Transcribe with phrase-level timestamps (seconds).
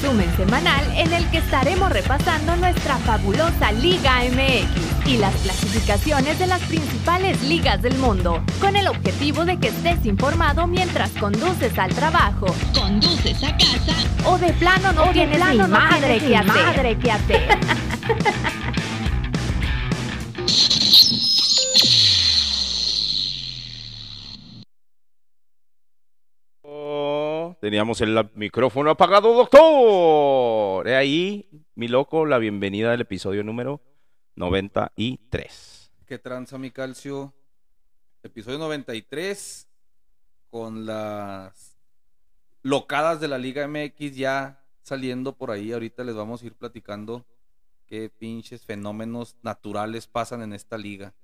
[0.00, 6.46] resumen semanal en el que estaremos repasando nuestra fabulosa Liga MX y las clasificaciones de
[6.46, 11.94] las principales ligas del mundo, con el objetivo de que estés informado mientras conduces al
[11.94, 13.94] trabajo, conduces a casa
[14.24, 17.58] o de plano no tienes plano ni no madre, tienes que ni madre que hacer.
[27.70, 30.88] Teníamos el micrófono apagado, doctor.
[30.88, 33.80] He ahí, mi loco, la bienvenida del episodio número
[34.34, 35.92] 93.
[36.04, 37.32] que tranza mi calcio.
[38.24, 39.68] Episodio 93
[40.48, 41.78] con las
[42.62, 45.70] locadas de la Liga MX ya saliendo por ahí.
[45.70, 47.24] Ahorita les vamos a ir platicando
[47.86, 51.14] qué pinches fenómenos naturales pasan en esta liga.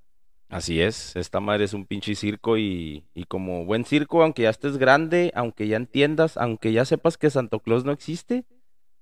[0.49, 4.51] Así es, esta madre es un pinche circo y, y como buen circo, aunque ya
[4.51, 8.45] estés grande, aunque ya entiendas, aunque ya sepas que Santo Claus no existe,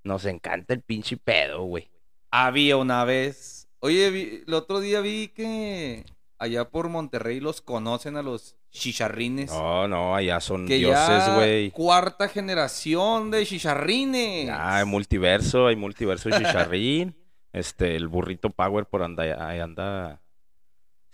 [0.03, 1.89] nos encanta el pinche pedo, güey.
[2.31, 3.67] Había una vez.
[3.79, 6.03] Oye, vi- el otro día vi que
[6.39, 9.51] allá por Monterrey los conocen a los chicharrines.
[9.51, 11.69] No, no, allá son que dioses, güey.
[11.71, 14.47] cuarta generación de chicharrines.
[14.47, 17.15] Ya, hay multiverso, hay multiverso de chicharrín.
[17.53, 20.21] este, el burrito Power por anda, ahí anda.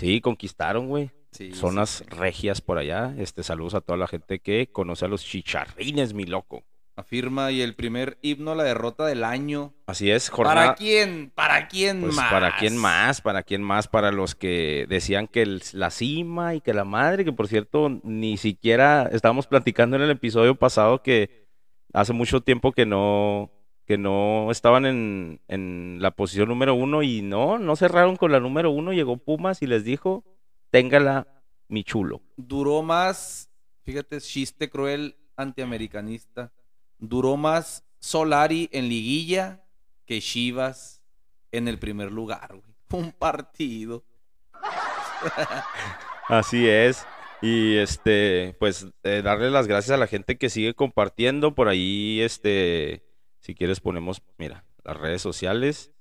[0.01, 1.11] Sí, conquistaron, güey.
[1.31, 2.03] Sí, Zonas sí.
[2.09, 3.13] regias por allá.
[3.17, 6.63] Este, saludos a toda la gente que conoce a los chicharrines, mi loco.
[6.97, 9.73] Afirma y el primer himno a la derrota del año.
[9.87, 10.55] Así es, jornada.
[10.61, 11.31] ¿Para quién?
[11.33, 12.31] ¿Para quién Pues más?
[12.31, 16.61] para quién más, para quién más, para los que decían que el- la cima y
[16.61, 21.47] que la madre, que por cierto, ni siquiera estábamos platicando en el episodio pasado que
[21.93, 23.51] hace mucho tiempo que no,
[23.91, 28.39] que no estaban en, en la posición número uno y no, no cerraron con la
[28.39, 30.23] número uno, llegó Pumas y les dijo,
[30.69, 31.27] téngala
[31.67, 32.21] mi chulo.
[32.37, 33.51] Duró más,
[33.83, 36.53] fíjate, chiste cruel antiamericanista.
[36.99, 39.61] Duró más Solari en liguilla
[40.05, 41.03] que Chivas
[41.51, 42.73] en el primer lugar, güey.
[43.03, 44.05] Un partido.
[46.29, 47.05] Así es.
[47.41, 52.21] Y este, pues eh, darle las gracias a la gente que sigue compartiendo por ahí,
[52.21, 53.10] este,
[53.41, 55.91] si quieres ponemos, mira, las redes sociales.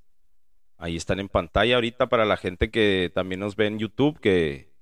[0.76, 4.72] Ahí están en pantalla ahorita para la gente que también nos ve en YouTube, que,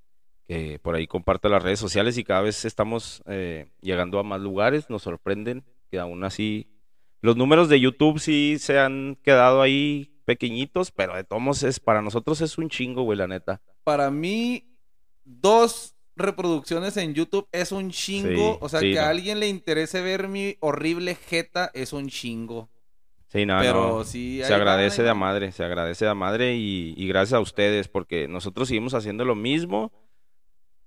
[0.46, 4.40] que por ahí comparte las redes sociales y cada vez estamos eh, llegando a más
[4.40, 4.90] lugares.
[4.90, 6.68] Nos sorprenden que aún así
[7.20, 12.02] los números de YouTube sí se han quedado ahí pequeñitos, pero de todos es para
[12.02, 13.60] nosotros es un chingo, güey, la neta.
[13.82, 14.68] Para mí,
[15.24, 18.54] dos reproducciones en YouTube es un chingo.
[18.54, 19.02] Sí, o sea, sí, que no.
[19.02, 22.68] a alguien le interese ver mi horrible jeta es un chingo.
[23.28, 24.04] Sí, no, Pero no.
[24.04, 27.40] sí, Se agradece de a madre, se agradece de a madre y, y gracias a
[27.40, 29.92] ustedes porque nosotros seguimos haciendo lo mismo,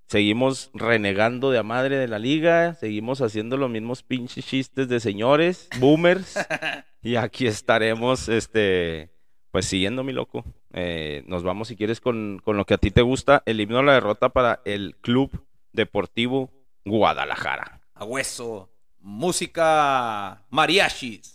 [0.08, 5.00] seguimos renegando de a madre de la liga, seguimos haciendo los mismos pinches chistes de
[5.00, 6.34] señores, boomers
[7.04, 9.11] y aquí estaremos, este,
[9.52, 10.44] pues siguiendo mi loco.
[10.74, 13.84] Eh, nos vamos si quieres con, con lo que a ti te gusta, el himno
[13.84, 16.50] la derrota para el Club Deportivo
[16.86, 17.82] Guadalajara.
[17.94, 18.70] A hueso.
[19.00, 21.31] Música mariachis.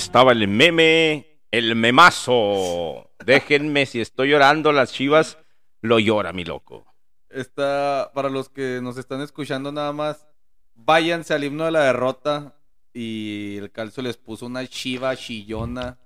[0.00, 3.10] Estaba el meme, el memazo.
[3.22, 5.36] Déjenme si estoy llorando, las chivas
[5.82, 6.86] lo llora, mi loco.
[7.28, 10.26] Está, para los que nos están escuchando nada más,
[10.74, 12.56] váyanse al himno de la derrota
[12.94, 15.98] Y el calcio les puso una chiva chillona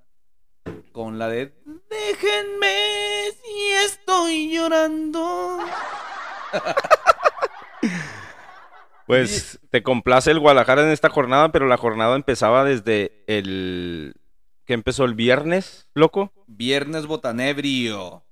[0.91, 1.55] con la de
[1.89, 5.61] Déjenme si estoy llorando.
[9.07, 14.15] Pues te complace el Guadalajara en esta jornada, pero la jornada empezaba desde el...
[14.65, 16.33] que empezó el viernes, loco?
[16.47, 18.25] Viernes botanebrio.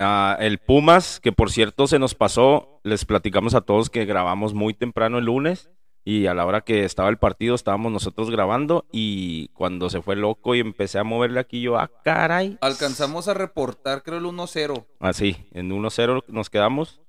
[0.00, 4.54] Ah, el Pumas, que por cierto se nos pasó, les platicamos a todos que grabamos
[4.54, 5.70] muy temprano el lunes
[6.04, 10.16] y a la hora que estaba el partido estábamos nosotros grabando y cuando se fue
[10.16, 12.56] loco y empecé a moverle aquí yo, ah, caray.
[12.60, 14.86] Alcanzamos a reportar, creo, el 1-0.
[15.00, 17.02] Así, en 1-0 nos quedamos.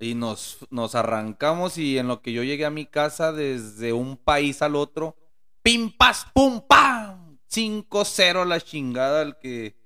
[0.00, 4.16] Y nos, nos arrancamos y en lo que yo llegué a mi casa desde un
[4.16, 5.14] país al otro,
[5.62, 9.76] pim, pas, pum, pam, 5-0 la chingada al que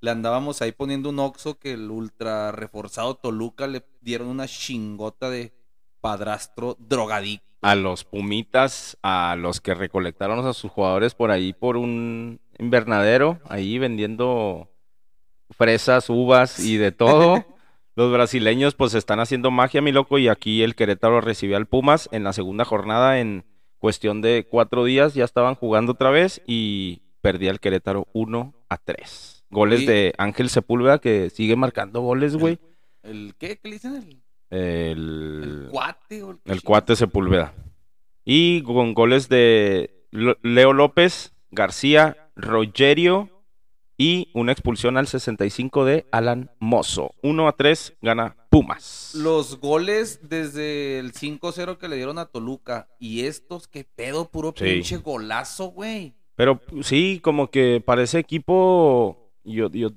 [0.00, 5.28] le andábamos ahí poniendo un oxo que el ultra reforzado Toluca le dieron una chingota
[5.30, 5.52] de
[6.00, 7.46] padrastro drogadicto.
[7.62, 13.38] A los Pumitas, a los que recolectaron a sus jugadores por ahí por un invernadero,
[13.44, 14.70] ahí vendiendo
[15.50, 17.44] fresas, uvas y de todo.
[17.96, 22.08] Los brasileños pues están haciendo magia, mi loco, y aquí el Querétaro recibió al Pumas
[22.12, 23.44] en la segunda jornada en
[23.78, 28.76] cuestión de cuatro días, ya estaban jugando otra vez y perdía el Querétaro 1 a
[28.78, 29.44] 3.
[29.50, 29.86] Goles Sí.
[29.86, 32.58] de Ángel Sepúlveda que sigue marcando goles, güey.
[33.02, 33.56] ¿El qué?
[33.58, 33.94] ¿Qué le dicen?
[33.96, 34.20] El,
[34.50, 36.22] El, el cuate.
[36.22, 37.52] o el cuate Sepúlveda.
[38.24, 43.39] Y con goles de Leo López, García, Rogerio
[44.00, 47.14] y una expulsión al 65 de Alan Mozo.
[47.22, 49.12] 1 a 3 gana Pumas.
[49.14, 52.88] Los goles desde el 5-0 que le dieron a Toluca.
[52.98, 54.64] Y estos, qué pedo, puro Sí.
[54.64, 56.14] pinche golazo, güey.
[56.34, 59.90] Pero sí, como que parece equipo, yo, yo,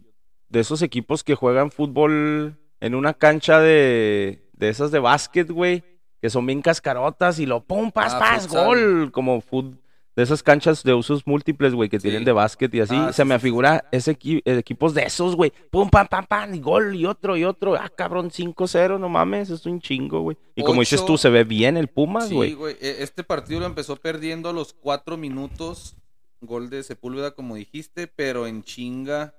[0.50, 5.82] de esos equipos que juegan fútbol en una cancha de, de esas de básquet, güey,
[6.22, 8.66] que son bien cascarotas y lo pum, pas, Ah, pas, futsal.
[8.66, 9.78] gol, como fut-
[10.16, 12.04] de esas canchas de usos múltiples, güey, que Sí.
[12.04, 15.04] tienen de básquet y así, Ah, se sí, me afigura ese equi- eh, equipos de
[15.04, 19.00] esos, güey, pum, pam, pam, pam, y gol, y otro, y otro, ah, cabrón, 5-0,
[19.00, 20.38] no mames, es un chingo, güey.
[20.56, 22.54] Y como dices tú, se ve bien el Pumas, Sí, güey.
[22.54, 22.76] güey.
[22.80, 25.96] E- Este partido lo empezó perdiendo a los cuatro minutos.
[26.42, 29.34] Gol de Sepúlveda, como dijiste, pero en chinga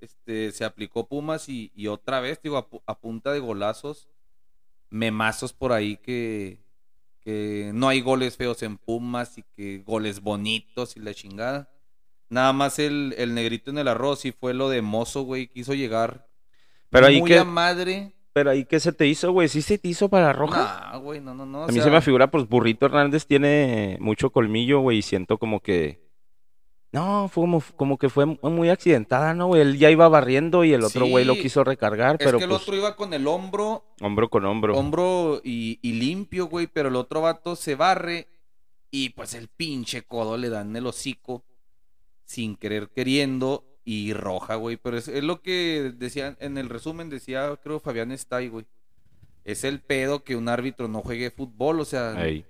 [0.00, 4.08] este, se aplicó Pumas y, y otra vez, digo, a punta de golazos,
[4.90, 6.58] memazos por ahí que,
[7.24, 11.70] que no hay goles feos en Pumas y que goles bonitos y la chingada.
[12.28, 15.74] Nada más el, el negrito en el arroz y fue lo de Mozo, güey, quiso
[15.74, 16.28] llegar
[16.90, 18.14] Pero ahí muy que, a madre.
[18.32, 20.90] pero ahí qué se te hizo, güey, ¿sí se te hizo para roja?
[20.92, 21.64] Nah, güey, no, no, no.
[21.64, 25.38] A mí sea, se me figura, pues Burrito Hernández tiene mucho colmillo, güey, y siento
[25.38, 26.01] como que.
[26.92, 29.62] No, fue como, como que fue muy accidentada, ¿no, güey?
[29.62, 32.50] Él ya iba barriendo y el otro güey lo quiso recargar, Es pero que el
[32.50, 34.76] pues otro iba con el hombro hombro con hombro.
[34.76, 38.28] hombro y, y limpio, güey, pero el otro vato se barre
[38.90, 41.44] y pues el pinche codo le dan en el hocico
[42.24, 44.76] sin querer queriendo y roja, güey.
[44.76, 48.66] Pero es, es lo que decían en el resumen, decía creo Fabián Stay, güey.
[49.44, 52.44] Es el pedo que un árbitro no juegue fútbol, o sea, Ey.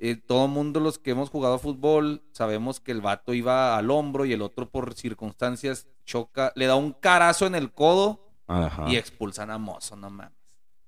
[0.00, 4.24] Eh, todo mundo los que hemos jugado fútbol sabemos que el vato iba al hombro
[4.24, 8.86] y el otro por circunstancias choca, le da un carazo en el codo Ajá.
[8.88, 10.32] y expulsan a Mozo, no mames.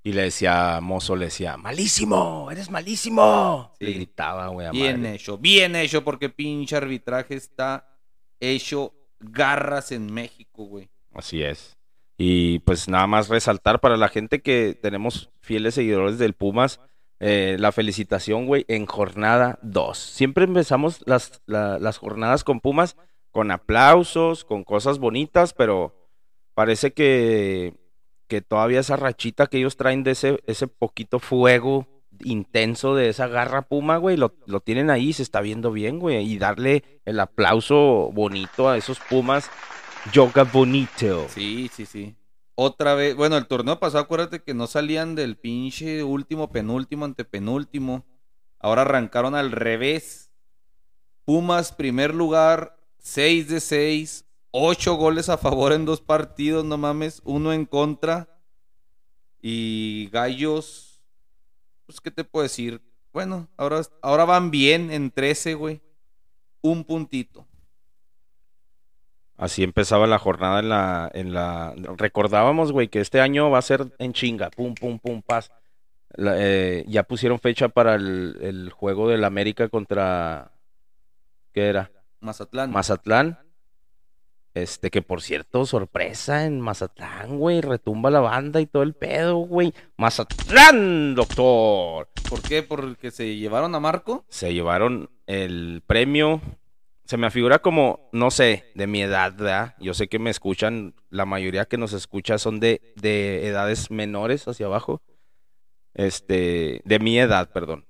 [0.02, 3.72] Y le decía, Mozo le decía, malísimo, eres malísimo.
[3.78, 3.84] Sí.
[3.84, 5.14] Le gritaba, güey, a Bien madre.
[5.14, 7.86] hecho, bien hecho, porque pinche arbitraje está
[8.40, 10.90] hecho garras en México, güey.
[11.14, 11.76] Así es.
[12.16, 16.80] Y pues nada más resaltar para la gente que tenemos fieles seguidores del Pumas,
[17.22, 19.96] eh, la felicitación, güey, en jornada 2.
[19.96, 22.96] Siempre empezamos las, la- las jornadas con Pumas
[23.30, 25.94] con aplausos, con cosas bonitas, pero
[26.52, 27.72] parece que,
[28.28, 31.86] que todavía esa rachita que ellos traen de ese, ese poquito fuego
[32.24, 36.18] intenso de esa garra Puma, güey, lo, lo tienen ahí, se está viendo bien, güey,
[36.30, 39.50] y darle el aplauso bonito a esos Pumas
[40.12, 41.26] Yoga bonito.
[41.30, 42.14] Sí, sí, sí.
[42.54, 48.04] Otra vez, bueno, el torneo pasado, acuérdate que no salían del pinche último, penúltimo, antepenúltimo.
[48.58, 50.30] Ahora arrancaron al revés.
[51.24, 57.22] Pumas, primer lugar, 6 de 6, 8 goles a favor en dos partidos, no mames,
[57.24, 58.28] uno en contra.
[59.40, 61.00] Y Gallos,
[61.86, 62.82] pues, ¿qué te puedo decir?
[63.12, 65.80] Bueno, ahora, ahora van bien en 13, güey.
[66.60, 67.46] Un puntito.
[69.42, 71.74] Así empezaba la jornada en la, en la...
[71.96, 75.50] Recordábamos, güey, que este año va a ser en chinga, pum, pum, pum, paz.
[76.14, 80.52] La- eh, ya pusieron fecha para el, el juego del América contra...
[81.52, 81.90] ¿Qué era?
[82.20, 82.70] Mazatlán.
[82.70, 83.40] Mazatlán.
[84.54, 89.38] Este, que por cierto, sorpresa en Mazatlán, güey, retumba la banda y todo el pedo,
[89.38, 89.74] güey.
[89.96, 92.10] Mazatlán, doctor.
[92.30, 92.62] ¿Por qué?
[92.62, 94.24] Porque se llevaron a Marco.
[94.28, 96.40] Se llevaron el premio
[97.04, 99.74] se me afigura como, no sé, de mi edad, ¿verdad?
[99.80, 104.46] Yo sé que me escuchan, la mayoría que nos escucha son de, de edades menores
[104.48, 105.02] hacia abajo.
[105.94, 107.84] Este, de mi edad, perdón.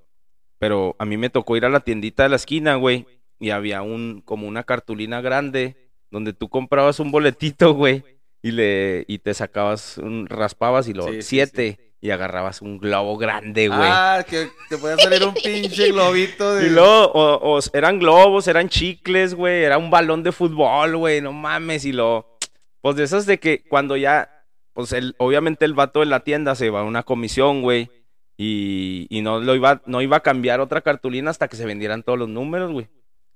[0.59, 3.07] Pero a mí me tocó ir a la tiendita de la esquina, güey,
[3.39, 8.05] y había un, como una cartulina grande, donde tú comprabas un boletito, güey,
[8.43, 12.79] y le, y te sacabas, un, raspabas y lo, Sí, sí, siete, y agarrabas un
[12.79, 13.81] globo grande, güey.
[13.81, 16.67] Ah, que te podía salir un pinche globito de.
[16.67, 21.21] Y luego, o, o eran globos, eran chicles, güey, era un balón de fútbol, güey,
[21.21, 22.37] no mames, y lo,
[22.81, 26.57] pues de esas de que cuando ya, pues el, obviamente el vato de la tienda
[26.57, 27.89] se va a una comisión, güey,
[28.37, 32.03] y, y no lo iba, no iba a cambiar otra cartulina hasta que se vendieran
[32.03, 32.89] todos los números, güey.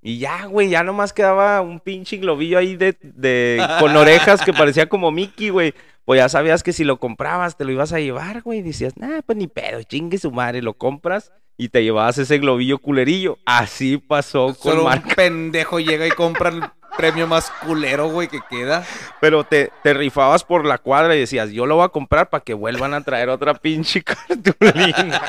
[0.06, 4.52] Y ya, güey, ya nomás quedaba un pinche globillo ahí de, de, con orejas que
[4.52, 5.75] parecía como Mickey, güey.
[6.04, 8.62] Pues ya sabías que si lo comprabas te lo ibas a llevar, güey.
[8.62, 12.78] Decías, nah, pues ni pedo, chingue su madre, lo compras y te llevabas ese globillo
[12.78, 13.38] culerillo.
[13.46, 16.62] Así pasó con Solo un pendejo llega y compra el
[16.96, 18.86] premio más culero, güey, que queda.
[19.20, 22.44] Pero te, te rifabas por la cuadra y decías, yo lo voy a comprar para
[22.44, 25.20] que vuelvan a traer otra pinche cartulina.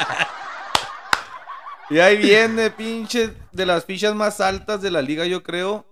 [1.89, 5.85] Y ahí viene, pinche, de las fichas más altas de la liga, yo creo.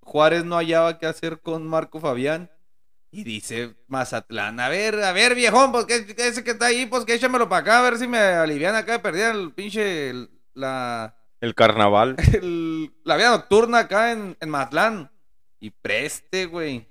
[0.00, 2.50] Juárez no hallaba qué hacer con Marco Fabián.
[3.10, 7.04] Y dice Mazatlán, a ver, a ver, viejón, pues que, ese que está ahí, pues
[7.04, 10.30] que échamelo para acá, a ver si me alivian acá de perder el pinche, el-
[10.54, 12.16] la, El carnaval.
[12.32, 15.10] el- la vida nocturna acá en, en Mazatlán.
[15.60, 16.88] Y preste, güey.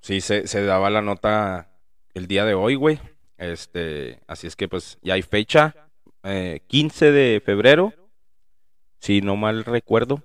[0.00, 1.68] Sí, se, se daba la nota
[2.14, 2.98] el día de hoy, güey.
[3.36, 5.74] Este, así es que pues ya hay fecha.
[6.28, 7.92] Eh, 15 de febrero.
[9.00, 10.22] Si no mal recuerdo.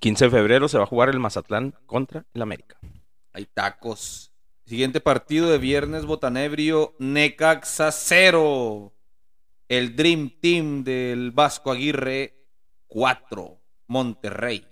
[0.00, 2.78] 15 de febrero se va a jugar el Mazatlán contra el América.
[3.32, 4.32] Hay tacos.
[4.64, 8.92] Siguiente partido de viernes, Botanebrio, Necaxa 0.
[9.68, 12.34] El Dream Team del Vasco Aguirre
[12.88, 13.60] 4.
[13.86, 14.66] Monterrey.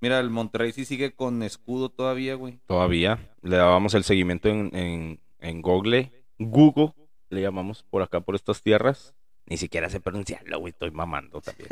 [0.00, 2.58] Mira, el Monterrey sí sigue con escudo todavía, güey.
[2.66, 6.10] Todavía le dábamos el seguimiento en, en, en Google.
[6.38, 6.94] Google,
[7.28, 9.14] le llamamos por acá, por estas tierras.
[9.50, 10.70] Ni siquiera sé pronunciarlo, güey.
[10.70, 11.68] Estoy mamando también.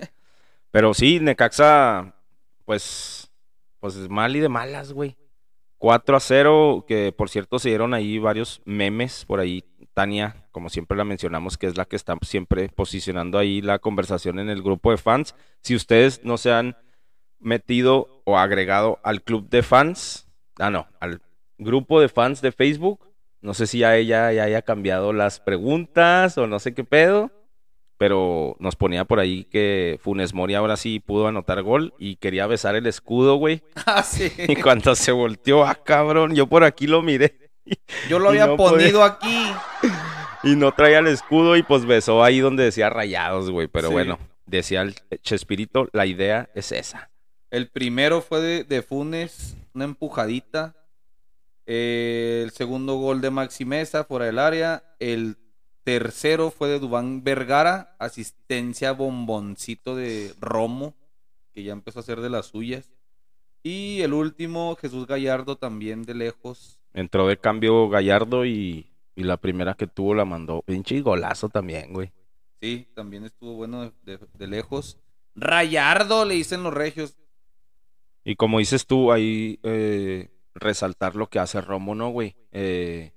[0.72, 2.12] Pero sí, Necaxa,
[2.64, 3.30] pues,
[3.78, 5.16] pues es mal y de malas, güey.
[5.78, 9.64] 4 a 0, que por cierto se dieron ahí varios memes por ahí.
[9.94, 14.40] Tania, como siempre la mencionamos, que es la que está siempre posicionando ahí la conversación
[14.40, 15.36] en el grupo de fans.
[15.60, 16.76] Si ustedes no se han
[17.38, 21.20] metido o agregado al club de fans, ah, no, al
[21.58, 23.08] grupo de fans de Facebook,
[23.40, 27.30] no sé si a ella ya haya cambiado las preguntas o no sé qué pedo,
[27.98, 32.46] pero nos ponía por ahí que Funes Mori ahora sí pudo anotar gol y quería
[32.46, 33.62] besar el escudo, güey.
[33.86, 34.32] Ah, sí.
[34.48, 37.36] Y cuando se volteó, ah, cabrón, yo por aquí lo miré
[38.08, 39.46] Yo lo había no ponido aquí.
[40.44, 43.66] y no traía el escudo y pues besó ahí donde decía rayados, güey.
[43.68, 43.92] Pero Sí.
[43.94, 47.10] bueno, decía el Chespirito, la idea es esa.
[47.50, 50.74] El primero fue de, de Funes, una empujadita.
[51.66, 54.84] Eh, el segundo gol de Maxi Mesa fuera del área.
[54.98, 55.36] El
[55.88, 60.94] tercero fue de Dubán Vergara, asistencia bomboncito de Romo,
[61.54, 62.90] que ya empezó a hacer de las suyas.
[63.62, 66.78] Y el último, Jesús Gallardo, también de lejos.
[66.92, 70.60] Entró de cambio Gallardo y, y la primera que tuvo la mandó.
[70.60, 72.12] Pinche golazo también, güey.
[72.60, 74.98] Sí, también estuvo bueno de, de- de lejos.
[75.36, 77.16] Rayardo, le dicen los regios.
[78.24, 82.36] Y como dices tú, ahí eh, resaltar lo que hace Romo, ¿no, güey?
[82.52, 83.12] Eh,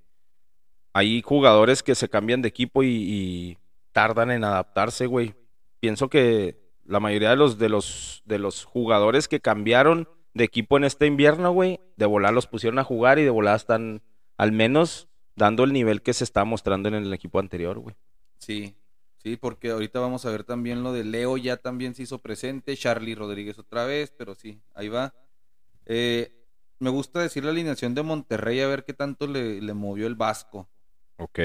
[0.94, 3.58] hay jugadores que se cambian de equipo y,
[3.94, 5.36] tardan en adaptarse, güey.
[5.82, 10.78] Pienso que la mayoría de los, de los, de los jugadores que cambiaron de equipo
[10.78, 14.02] en este invierno, güey, de volar los pusieron a jugar y de volar están
[14.38, 17.98] al menos dando el nivel que se está mostrando en el equipo anterior, güey.
[18.38, 18.76] Sí,
[19.18, 22.78] sí, porque ahorita vamos a ver también lo de Leo, ya también se hizo presente,
[22.78, 25.14] Charlie Rodríguez otra vez, pero sí, ahí va.
[25.86, 26.32] Eh,
[26.80, 30.70] me gusta decir la alineación de Monterrey, a ver qué tanto le movió el Vasco.
[31.22, 31.40] Ok.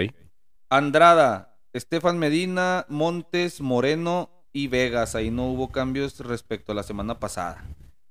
[0.70, 7.20] Andrada, Estefan Medina, Montes, Moreno y Vegas, ahí no hubo cambios respecto a la semana
[7.20, 7.62] pasada.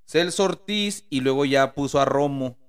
[0.05, 2.60] Celso Ortiz y luego ya puso a Romo.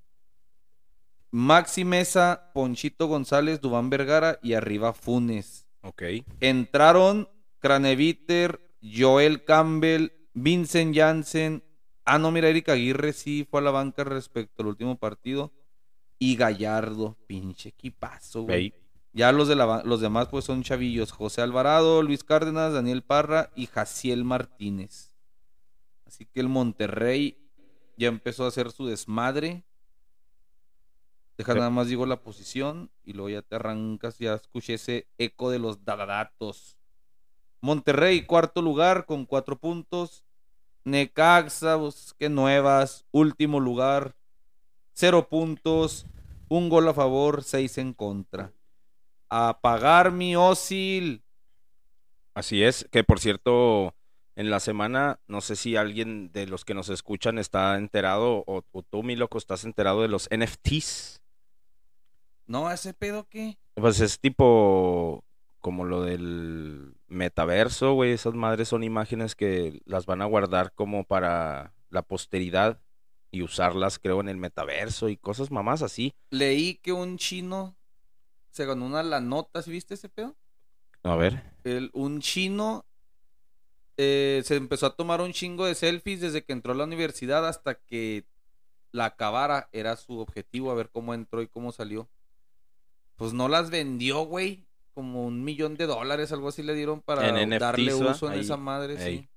[1.30, 5.66] Maxi Mesa, Ponchito González, Dubán Vergara y arriba Funes.
[5.82, 6.02] Ok.
[6.40, 11.62] Entraron Craneviter, Joel Campbell, Vincent Janssen.
[12.06, 15.52] Ah, no, mira, Erika Aguirre sí fue a la banca respecto al último partido.
[16.18, 18.72] Y Gallardo, pinche equipazo, güey.
[19.16, 21.10] Ya los, de la los demás pues son chavillos.
[21.10, 25.10] José Alvarado, Luis Cárdenas, Daniel Parra y Jaciel Martínez.
[26.04, 27.38] Así que el Monterrey
[27.96, 29.64] ya empezó a hacer su desmadre.
[31.38, 31.58] Deja Sí.
[31.58, 35.60] nada más digo la posición y luego ya te arrancas, ya escuché ese eco de
[35.60, 36.76] los dadadatos.
[37.62, 40.24] Monterrey, cuarto lugar con cuatro puntos.
[40.84, 44.14] Necaxa, pues, que nuevas, último lugar,
[44.92, 46.04] cero puntos,
[46.48, 48.52] un gol a favor, seis en contra.
[49.28, 51.22] A pagar mi Osil.
[52.34, 53.94] Así es, que por cierto,
[54.36, 58.62] en la semana, no sé si alguien de los que nos escuchan está enterado, o,
[58.70, 61.22] o tú, mi loco, estás enterado de los NFTs.
[62.46, 63.58] No, ese pedo qué.
[63.74, 65.24] Pues es tipo
[65.60, 68.12] como lo del metaverso, güey.
[68.12, 72.80] Esas madres son imágenes que las van a guardar como para la posteridad
[73.30, 76.14] y usarlas, creo, en el metaverso y cosas mamás así.
[76.30, 77.76] Leí que un chino
[78.56, 80.34] se ganó una la nota, ¿sí viste ese pedo?
[81.02, 81.42] A ver.
[81.62, 82.86] El, un chino
[83.98, 87.46] eh, se empezó a tomar un chingo de selfies desde que entró a la universidad
[87.46, 88.24] hasta que
[88.92, 89.68] la acabara.
[89.72, 92.08] Era su objetivo, a ver cómo entró y cómo salió.
[93.16, 94.66] Pues no las vendió, güey.
[94.94, 98.40] Como un millón de dólares, algo así le dieron para En darle uso en Ahí,
[98.40, 99.18] esa madre, ahí.
[99.18, 99.28] sí.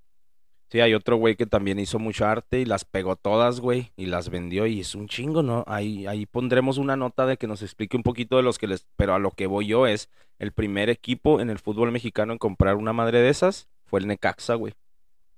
[0.71, 4.05] Sí, hay otro güey que también hizo mucha arte y las pegó todas, güey, y
[4.05, 5.63] las vendió y es un chingo, ¿no?
[5.67, 8.85] Ahí, ahí pondremos una nota de que nos explique un poquito de los que les...
[8.95, 12.37] Pero a lo que voy yo es, el primer equipo en el fútbol mexicano en
[12.39, 14.73] comprar una madre de esas fue el Necaxa, güey.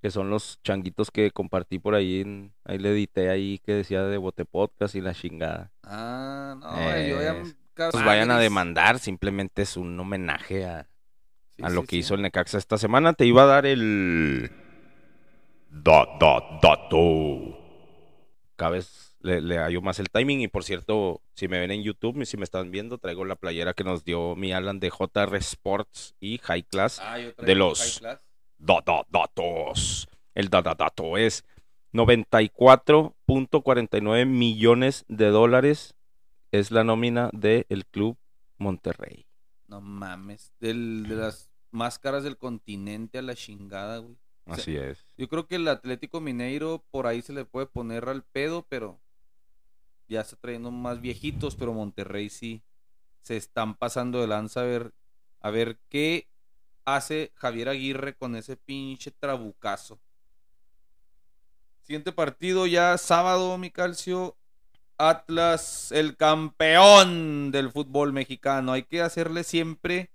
[0.01, 4.03] Que son los changuitos que compartí por ahí, en- ahí le edité ahí que decía
[4.03, 5.71] de Bote Podcast y la chingada.
[5.83, 7.41] Ah, no, yo ya...
[7.89, 10.89] Pues vayan a demandar, simplemente es un homenaje a,
[11.55, 11.97] Sí, a sí, lo que sí.
[11.99, 13.13] hizo el Necaxa esta semana.
[13.13, 14.51] Te iba a dar el.
[15.73, 17.57] Dot, dot, dato.
[18.57, 20.41] Cada vez le, le hallo más el timing.
[20.41, 23.73] Y por cierto, si me ven en YouTube, si me están viendo, traigo la playera
[23.73, 26.99] que nos dio mi Alan de JR Sports y High Class.
[27.01, 28.19] Ah, yo traigo de los- high class.
[28.57, 30.07] Dot, dot, datos.
[30.35, 31.43] El dot, dot, dato es
[31.93, 35.95] 94.49 millones de dólares.
[36.51, 38.17] Es la nómina del Club
[38.57, 39.25] Monterrey.
[39.67, 40.51] No mames.
[40.59, 44.17] Del, de las más caras del continente a la chingada, güey.
[44.45, 45.05] O sea, Así es.
[45.17, 48.99] Yo creo que el Atlético Mineiro por ahí se le puede poner al pedo, pero
[50.07, 52.61] ya está trayendo más viejitos, pero Monterrey sí
[53.21, 54.93] se están pasando de lanza a ver,
[55.39, 56.27] a ver qué
[56.85, 59.99] hace Javier Aguirre con ese pinche trabucazo.
[61.83, 64.37] Siguiente partido ya sábado, mi calcio.
[64.97, 68.71] Atlas, el campeón del fútbol mexicano.
[68.71, 70.11] Hay que hacerle siempre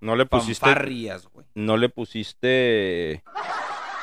[0.00, 0.66] No le pusiste.
[1.32, 1.46] güey.
[1.54, 3.22] No le pusiste.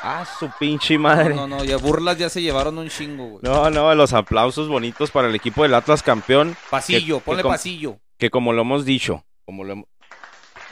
[0.02, 1.34] Ah, su pinche madre.
[1.34, 3.38] No, no, no, ya burlas ya se llevaron un chingo, güey.
[3.42, 7.98] No, no, los aplausos bonitos para el equipo del Atlas campeón, Pasillo, que ponle pasillo.
[8.18, 9.86] que como lo hemos dicho, como lo,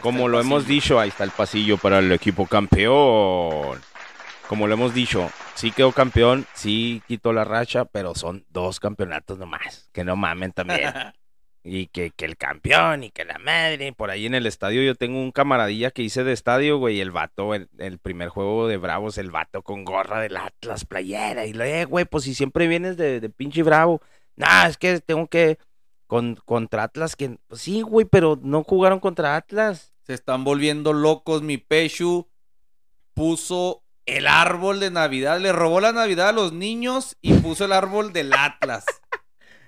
[0.00, 3.80] como lo hemos dicho, ahí está el pasillo para el equipo campeón.
[4.48, 9.38] Como lo hemos dicho, sí quedó campeón, sí quitó la racha, pero son dos campeonatos
[9.38, 10.92] nomás, que no mamen también.
[11.62, 13.92] Y que, que el campeón y que la madre.
[13.92, 17.00] Por ahí en el estadio yo tengo un camaradilla que hice de estadio, güey.
[17.00, 21.44] El vato, el, el primer juego de Bravos, el vato con gorra del Atlas, playera.
[21.44, 24.00] Y le, eh, güey, pues si siempre vienes de, de pinche Bravo.
[24.36, 25.58] Nah, es que tengo que.
[26.06, 27.38] Con, contra Atlas, que.
[27.46, 29.92] Pues sí, güey, pero no jugaron contra Atlas.
[30.06, 31.42] Se están volviendo locos.
[31.42, 32.26] Mi Pechu
[33.12, 35.40] puso el árbol de Navidad.
[35.40, 38.86] Le robó la Navidad a los niños y puso el árbol del Atlas.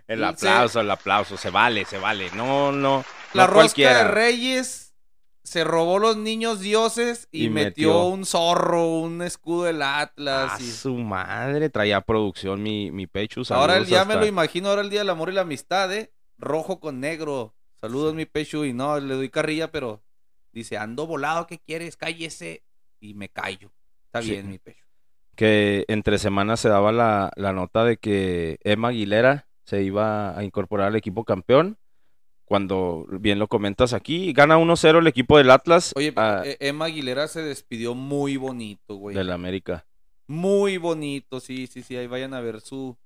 [0.07, 1.37] El aplauso, el aplauso.
[1.37, 2.31] Se vale, se vale.
[2.35, 3.05] No, no.
[3.35, 3.99] La no rosca cualquiera.
[3.99, 4.95] de Reyes
[5.45, 8.05] se robó los niños dioses y, Y metió, metió.
[8.05, 10.61] un zorro, un escudo del A Atlas.
[10.61, 11.69] y- su madre.
[11.71, 13.43] Traía producción mi, mi pecho.
[13.51, 16.13] Ahora ya me hasta- lo imagino, ahora el Día del Amor y la Amistad, ¿eh?
[16.39, 17.55] Rojo con negro.
[17.81, 18.65] Saludos, mi Pechu.
[18.65, 20.03] Y no, le doy carrilla, pero
[20.53, 21.97] dice, ando volado, ¿qué quieres?
[21.97, 22.63] Cállese.
[23.01, 23.73] Y me callo.
[24.07, 24.31] Está Sí.
[24.33, 24.79] bien, mi Pechu.
[25.35, 30.45] que entre semanas se daba la, la nota de que Emma Aguilera se iba a
[30.45, 31.79] incorporar al equipo campeón.
[32.45, 36.87] Cuando bien lo comentas aquí, gana 1-0 el equipo del Atlas Oye, ah, eh, Emma
[36.87, 39.17] Aguilera se despidió muy bonito, güey.
[39.17, 39.87] del América.
[40.27, 41.97] Muy bonito, sí, sí, sí.
[41.97, 42.97] Ahí vayan a ver su,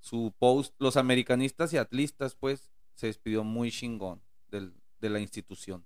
[0.00, 0.74] su post.
[0.78, 5.84] Los americanistas y atlistas, pues, se despidió muy chingón del, de la institución.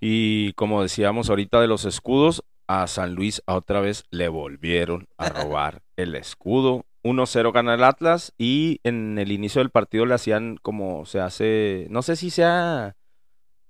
[0.00, 5.08] Y como decíamos ahorita de los escudos, a San Luis a otra vez le volvieron
[5.16, 6.86] a robar el escudo.
[7.02, 11.86] 1-0 gana el Atlas y en el inicio del partido le hacían como se hace,
[11.90, 12.96] no sé si sea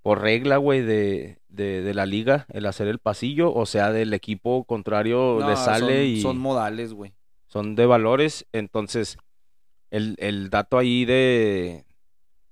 [0.03, 4.13] por regla, güey, de, de, de la liga, el hacer el pasillo, o sea, del
[4.15, 7.13] equipo contrario No, le sale son, y son modales, güey.
[7.47, 8.47] son de valores.
[8.53, 9.17] Entonces,
[9.91, 11.85] el, el dato ahí de,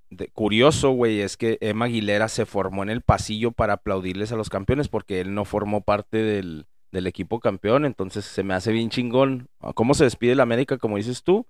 [0.09, 4.37] de curioso, güey, es que Emma Aguilera se formó en el pasillo para aplaudirles a
[4.37, 7.85] los campeones porque él no formó parte del, del equipo campeón.
[7.85, 11.45] Entonces, se me hace bien chingón ah, cómo se despide el América, como dices tú,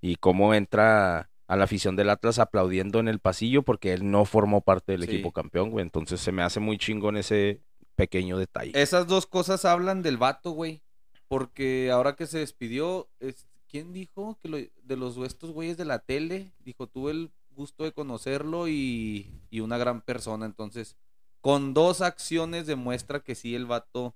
[0.00, 4.24] y cómo entra a la afición del Atlas aplaudiendo en el pasillo porque él no
[4.24, 5.10] formó parte del Sí.
[5.10, 5.82] equipo campeón, güey.
[5.84, 7.60] Entonces, se me hace muy chingón ese
[7.94, 8.72] pequeño detalle.
[8.74, 10.82] Esas dos cosas hablan del vato, güey.
[11.28, 15.84] Porque ahora que se despidió, es- ¿quién dijo que lo- de los estos güeyes de
[15.84, 16.52] la tele?
[16.60, 20.46] Dijo, tuve el gusto de conocerlo y, y una gran persona.
[20.46, 20.96] Entonces,
[21.40, 24.14] con dos acciones demuestra que sí el vato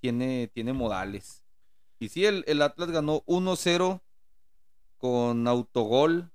[0.00, 1.44] tiene, tiene modales.
[2.00, 4.02] Y sí, el, el Atlas ganó 1-0
[4.98, 6.30] con autogol.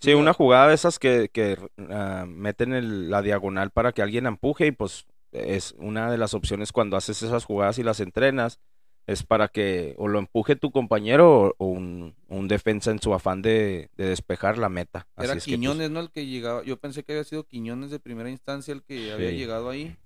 [0.00, 1.58] Sí, una jugada de esas que, que
[1.90, 6.32] ah, meten el- la diagonal para que alguien empuje y pues es una de las
[6.34, 8.60] opciones cuando haces esas jugadas y las entrenas,
[9.06, 13.12] es para que o lo empuje tu compañero o, o un, un defensa en su
[13.14, 15.06] afán de, de despejar la meta.
[15.16, 16.00] Así Era es que, pues, Quiñones, ¿no?
[16.00, 16.62] El que llegaba.
[16.64, 19.96] Yo pensé que había sido Quiñones de primera instancia el que había llegado ahí.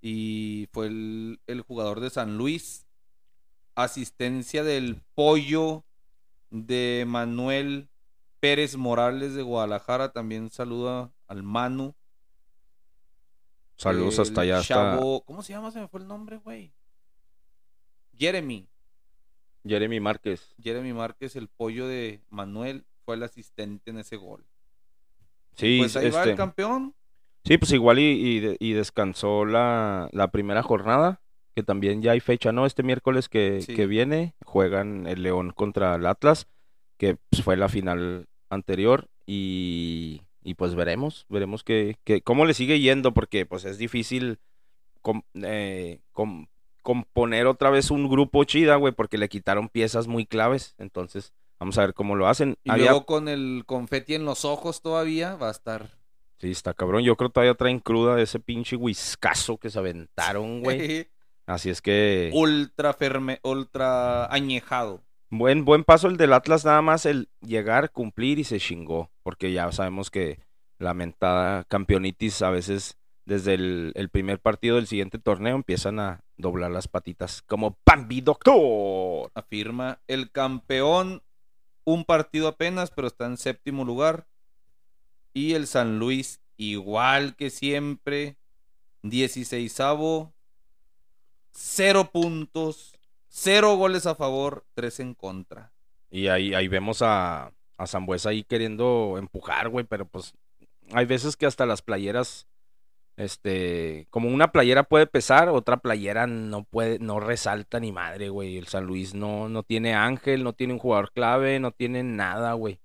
[0.00, 2.86] Y fue el, el jugador de San Luis.
[3.74, 5.84] Asistencia del pollo
[6.50, 7.88] de Manuel
[8.40, 10.12] Pérez Morales de Guadalajara.
[10.12, 11.94] También saluda al Manu.
[13.76, 14.58] saludos hasta allá.
[14.58, 15.70] hasta chavo- ¿Cómo se llama?
[15.70, 16.72] Se me fue el nombre, güey.
[18.16, 18.68] Jeremy.
[19.64, 20.54] Jeremy Márquez.
[20.60, 24.44] Jeremy Márquez, el pollo de Manuel, fue el asistente en ese gol.
[25.56, 26.94] Sí, pues ahí va este, el campeón.
[27.44, 31.20] Sí, pues igual y, y de- y descansó la, la primera jornada,
[31.54, 32.66] que también ya hay fecha, ¿no?
[32.66, 33.74] Este miércoles que, Sí.
[33.74, 36.46] que viene juegan el León contra el Atlas,
[36.98, 42.54] que pues, fue la final anterior y, y pues veremos, veremos que, que cómo le
[42.54, 44.38] sigue yendo, porque pues es difícil
[45.02, 46.46] com- eh, com-
[46.82, 51.76] componer otra vez un grupo chida, güey, porque le quitaron piezas muy claves, entonces vamos
[51.76, 52.56] a ver cómo lo hacen.
[52.64, 55.97] Y Había- luego con el confeti en los ojos todavía va a estar.
[56.38, 57.02] Sí, está cabrón.
[57.02, 61.08] Yo creo que todavía traen cruda de ese pinche whiskazo que se aventaron, güey.
[61.46, 65.02] Así es que ultra ferme, ultra añejado.
[65.30, 69.10] buen, buen paso el del Atlas, nada más el llegar, cumplir y se chingó.
[69.22, 70.40] Porque ya sabemos que
[70.78, 76.20] la mentada campeonitis a veces desde el, el primer partido del siguiente torneo empiezan a
[76.36, 77.42] doblar las patitas.
[77.42, 79.30] Como Bambi Doctor.
[79.34, 81.22] Afirma el campeón,
[81.84, 84.26] un partido apenas, pero está en séptimo lugar.
[85.38, 88.36] Y el San Luis, igual que siempre,
[89.04, 89.72] 16
[91.52, 92.98] cero puntos,
[93.28, 95.70] cero goles a favor, tres en contra.
[96.10, 100.34] Y ahí, ahí vemos a, a Zambuesa ahí queriendo empujar, güey, pero pues
[100.92, 102.48] hay veces que hasta las playeras,
[103.16, 108.56] este, como una playera puede pesar, otra playera no puede, no resalta ni madre, güey.
[108.56, 112.54] El San Luis no, no tiene ángel, no tiene un jugador clave, no tiene nada,
[112.54, 112.80] güey.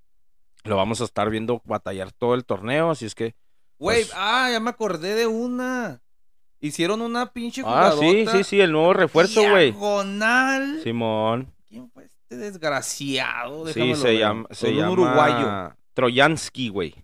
[0.63, 3.35] Lo vamos a estar viendo batallar todo el torneo, así es que.
[3.79, 6.01] Güey, Pues- ah, ya me acordé de una.
[6.61, 9.71] Hicieron una pinche Ah, sí, jugadota sí, sí, el nuevo refuerzo, güey.
[9.71, 10.79] Diagonal.
[10.81, 11.53] Simón.
[11.67, 13.67] ¿Quién fue este desgraciado?
[13.67, 14.19] Sí, Déjamelo se ver.
[14.19, 15.75] llama, se Un llama uruguayo.
[15.93, 16.95] Troyansky, güey.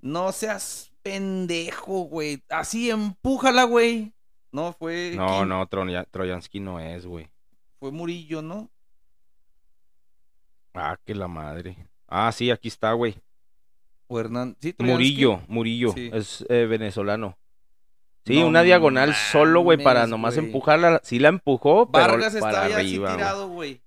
[0.00, 2.42] No seas pendejo, güey.
[2.50, 4.12] Así, empújala, güey.
[4.52, 5.14] No, fue.
[5.16, 5.48] No, ¿quién?
[5.48, 7.30] no, Troya- Troyansky no es, güey.
[7.80, 8.68] Fue Murillo, ¿no?
[10.74, 11.87] Ah, que la madre.
[12.08, 13.16] Ah, sí, aquí está, güey.
[14.06, 14.56] O Hernán.
[14.60, 14.92] ¿Sí, Troyansky?
[14.92, 15.92] Murillo, Murillo.
[15.92, 16.10] Sí.
[16.12, 17.38] Es eh, venezolano.
[18.24, 21.00] Sí, No una diagonal solo, güey, para nomás empujarla.
[21.04, 23.16] Sí la empujó, pero Vargas para estaba ya así arriba, güey.
[23.16, 23.82] tirado, güey.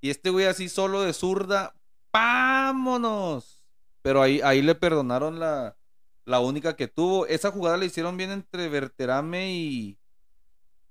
[0.00, 1.74] Y este güey así solo de zurda.
[2.12, 3.62] ¡Vámonos!
[4.02, 5.76] Pero ahí, ahí le perdonaron la,
[6.24, 7.26] la única que tuvo.
[7.26, 9.98] Esa jugada la hicieron bien entre Verterame y.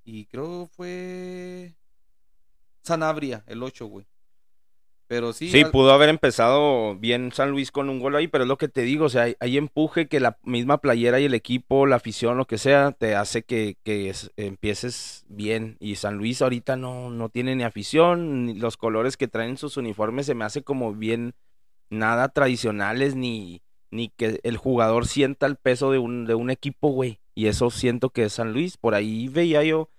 [0.03, 1.75] Y creo fue.
[2.84, 4.08] Sanabria, el 8, güey.
[5.09, 5.49] Pero sí.
[5.49, 8.59] Sí, al- pudo haber empezado bien San Luis con un gol ahí, pero es lo
[8.59, 11.87] que te digo, o sea, hay, hay empuje que la misma playera y el equipo,
[11.87, 15.77] la afición, lo que sea, te hace que, que es- empieces bien.
[15.79, 19.77] Y San Luis ahorita no, no tiene ni afición, ni los colores que traen sus
[19.77, 21.33] uniformes se me hace como bien
[21.89, 26.89] nada tradicionales, ni, ni que el jugador sienta el peso de un, de un equipo,
[26.89, 27.19] güey.
[27.33, 28.77] Y eso siento que es San Luis.
[28.77, 29.89] Por ahí veía yo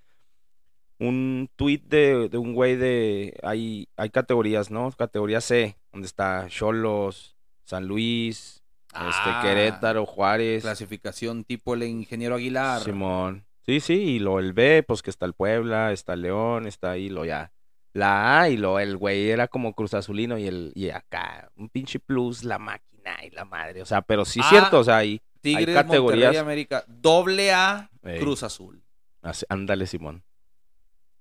[1.00, 4.90] un tweet de, de un güey de hay hay categorías, ¿no?
[4.92, 12.34] Categoría C, donde está Cholos, San Luis, Ah, este Querétaro, Juárez, Clasificación tipo el ingeniero
[12.34, 12.82] Aguilar.
[12.82, 13.44] Simón.
[13.64, 16.90] Sí, sí, y lo el B, pues que está el Puebla, está el León, está
[16.92, 17.52] ahí lo ya.
[17.92, 21.68] La A y lo el güey era como Cruz Azulino y el y acá un
[21.68, 24.84] pinche plus la máquina y la madre, o sea, pero sí es Ah, cierto, o
[24.84, 26.26] sea, ahí Tigres, categorías.
[26.28, 26.84] Monterrey, América.
[26.88, 28.18] Doble A, Ey.
[28.18, 28.82] Cruz Azul.
[29.22, 30.22] Así- ándale, Simón.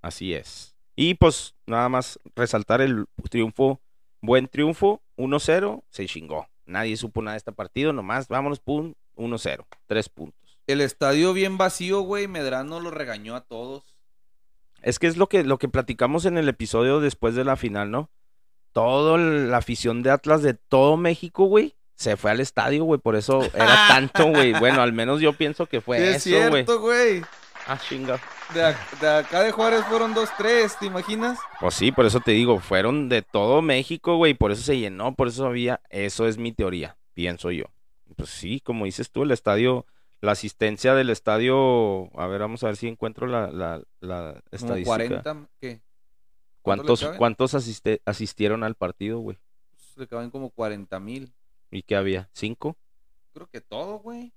[0.02, 0.76] Así es.
[0.96, 3.80] Y pues nada más resaltar el triunfo,
[4.22, 6.48] buen triunfo, 1-0, se chingó.
[6.66, 10.60] Nadie supo nada de este partido, nomás, vámonos, pum, 1-0, tres puntos.
[10.68, 12.28] El estadio bien vacío, güey.
[12.28, 13.84] Medrano lo regañó a todos.
[14.82, 17.90] Es que es lo que, lo que platicamos en el episodio después de la final,
[17.92, 18.10] ¿no?
[18.72, 23.16] Toda la afición de Atlas de todo México, güey, se fue al estadio, güey, por
[23.16, 24.54] eso era tanto, güey.
[24.54, 26.66] Bueno, al menos yo pienso que fue Sí, es eso, güey.
[26.66, 27.22] cierto, güey.
[27.72, 28.20] Ah, chinga.
[28.54, 31.38] De, ac- de acá de Juárez fueron dos, tres, ¿te imaginas?
[31.60, 35.14] Pues sí, por eso te digo, fueron de todo México, güey, por eso se llenó,
[35.14, 37.66] por eso había, eso es mi teoría, pienso yo.
[38.16, 39.86] Pues sí, como dices tú, el estadio,
[40.20, 44.42] la asistencia del estadio, a ver, vamos a ver si encuentro la, la, la Como
[44.52, 45.22] estadística.
[45.22, 45.82] 40, ¿qué?
[46.64, 49.38] ¿cuánto le ¿Cuántos, cuántos asiste- asistieron al partido, güey?
[49.70, 51.32] Pues, Le caben como 40 mil.
[51.70, 52.30] ¿Y qué había?
[52.34, 52.76] ¿Cinco?
[53.32, 54.34] Creo que todo, güey.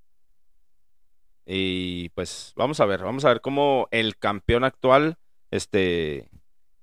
[1.47, 5.19] Y pues vamos a ver, vamos a ver cómo el campeón actual,
[5.51, 6.29] este,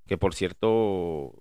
[0.05, 1.33] que por cierto,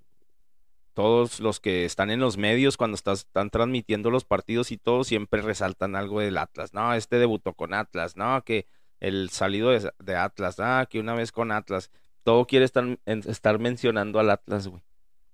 [0.94, 5.06] todos los que están en los medios cuando estás, están transmitiendo los partidos y todos
[5.06, 6.74] siempre resaltan algo del Atlas.
[6.74, 8.66] No, este debutó con Atlas, no, que
[9.00, 11.90] el salido de, de Atlas, ah, que una vez con Atlas.
[12.24, 14.82] Todo quiere estar, en- estar mencionando al Atlas, güey.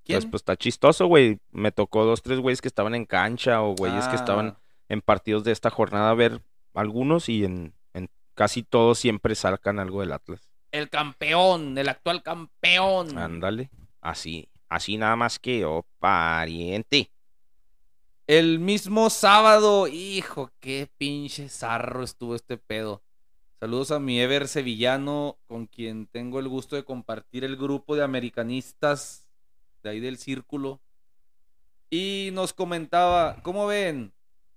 [0.05, 0.19] ¿Quién?
[0.19, 1.39] Pues, pues está chistoso, güey.
[1.51, 5.01] Me tocó dos, tres güeyes que estaban en cancha o güeyes que estaban Ah, en
[5.01, 6.41] partidos de esta jornada a ver
[6.75, 10.53] algunos y en, en casi todos siempre sacan algo del Atlas.
[10.73, 13.17] El campeón, el actual campeón.
[13.17, 17.11] Ándale, así, así nada más que yo, pariente.
[18.27, 23.03] El mismo sábado, hijo, qué pinche zarro estuvo este pedo.
[23.61, 28.03] Saludos a mi Ever Sevillano, con quien tengo el gusto de compartir el grupo de
[28.03, 29.29] americanistas
[29.83, 30.81] de ahí del círculo.
[31.91, 34.14] Y nos comentaba, ¿cómo ven?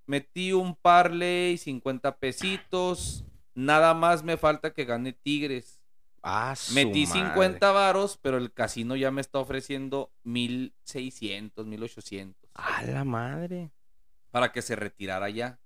[0.08, 3.24] Metí un parlay, 50 pesitos.
[3.54, 5.80] Nada más me falta que gane Tigres.
[6.22, 7.28] Ah, su Metí madre.
[7.28, 12.50] 50 varos, pero el casino ya me está ofreciendo 1600, 1800.
[12.54, 13.70] A la madre.
[14.30, 15.58] para que se retirara ya.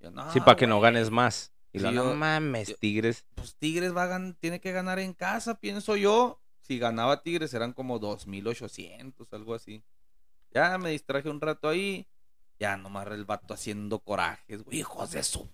[0.00, 1.52] Yo, no, sí, para que no ganes más.
[1.72, 3.26] Y Sí, la, yo- no mames, yo- Tigres.
[3.34, 6.40] Pues Tigres va a tiene que ganar en casa, pienso yo.
[6.62, 9.82] Si ganaba Tigres eran como 2800, algo así.
[10.52, 12.06] Ya me distraje un rato ahí.
[12.60, 14.80] Ya nomás el vato haciendo corajes, güey.
[14.80, 15.48] Hijos de su.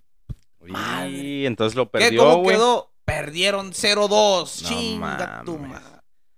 [0.61, 1.11] Madre.
[1.11, 2.01] Y entonces lo ¿Qué?
[2.01, 2.57] perdió, ¿Cómo güey.
[2.57, 2.91] quedó?
[3.05, 4.09] Perdieron 0-2.
[4.09, 5.85] No Chinga tu madre.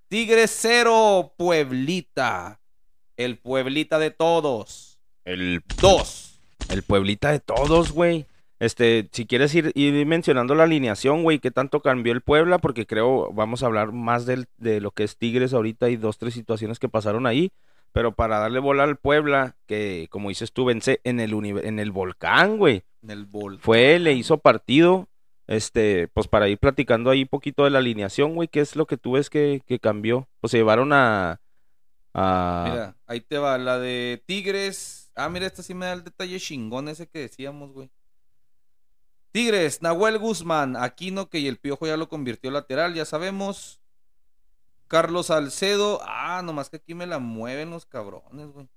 [0.08, 2.60] Tigres 0, Pueblita.
[3.16, 4.98] El Pueblita de todos.
[5.24, 6.40] El, 2.
[6.68, 8.26] el Pueblita de todos, güey.
[8.60, 12.86] Este, si quieres ir, ir mencionando la alineación, güey, qué tanto cambió el Puebla, porque
[12.86, 16.34] creo vamos a hablar más del, de lo que es Tigres ahorita y dos, tres
[16.34, 17.52] situaciones que pasaron ahí.
[17.92, 21.90] Pero para darle bola al Puebla, que como dices tú, vence en el, en el
[21.90, 22.84] volcán, güey.
[23.02, 23.58] En el bol.
[23.60, 25.08] Fue, le hizo partido.
[25.46, 28.98] Este, pues para ir platicando ahí poquito de la alineación, güey, ¿qué es lo que
[28.98, 30.28] tú ves que, que cambió?
[30.40, 31.40] Pues se llevaron a.
[32.12, 32.66] a...
[32.70, 35.10] Mira, ahí te va, la de Tigres.
[35.14, 37.90] Ah, mira, esta sí me da el detalle chingón ese que decíamos, güey.
[39.32, 43.80] Tigres, Nahuel Guzmán, Aquino, que y el Piojo ya lo convirtió lateral, ya sabemos.
[44.88, 48.68] Carlos Salcedo, ah, nomás que aquí me la mueven los cabrones, güey.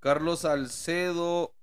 [0.00, 1.54] Carlos Salcedo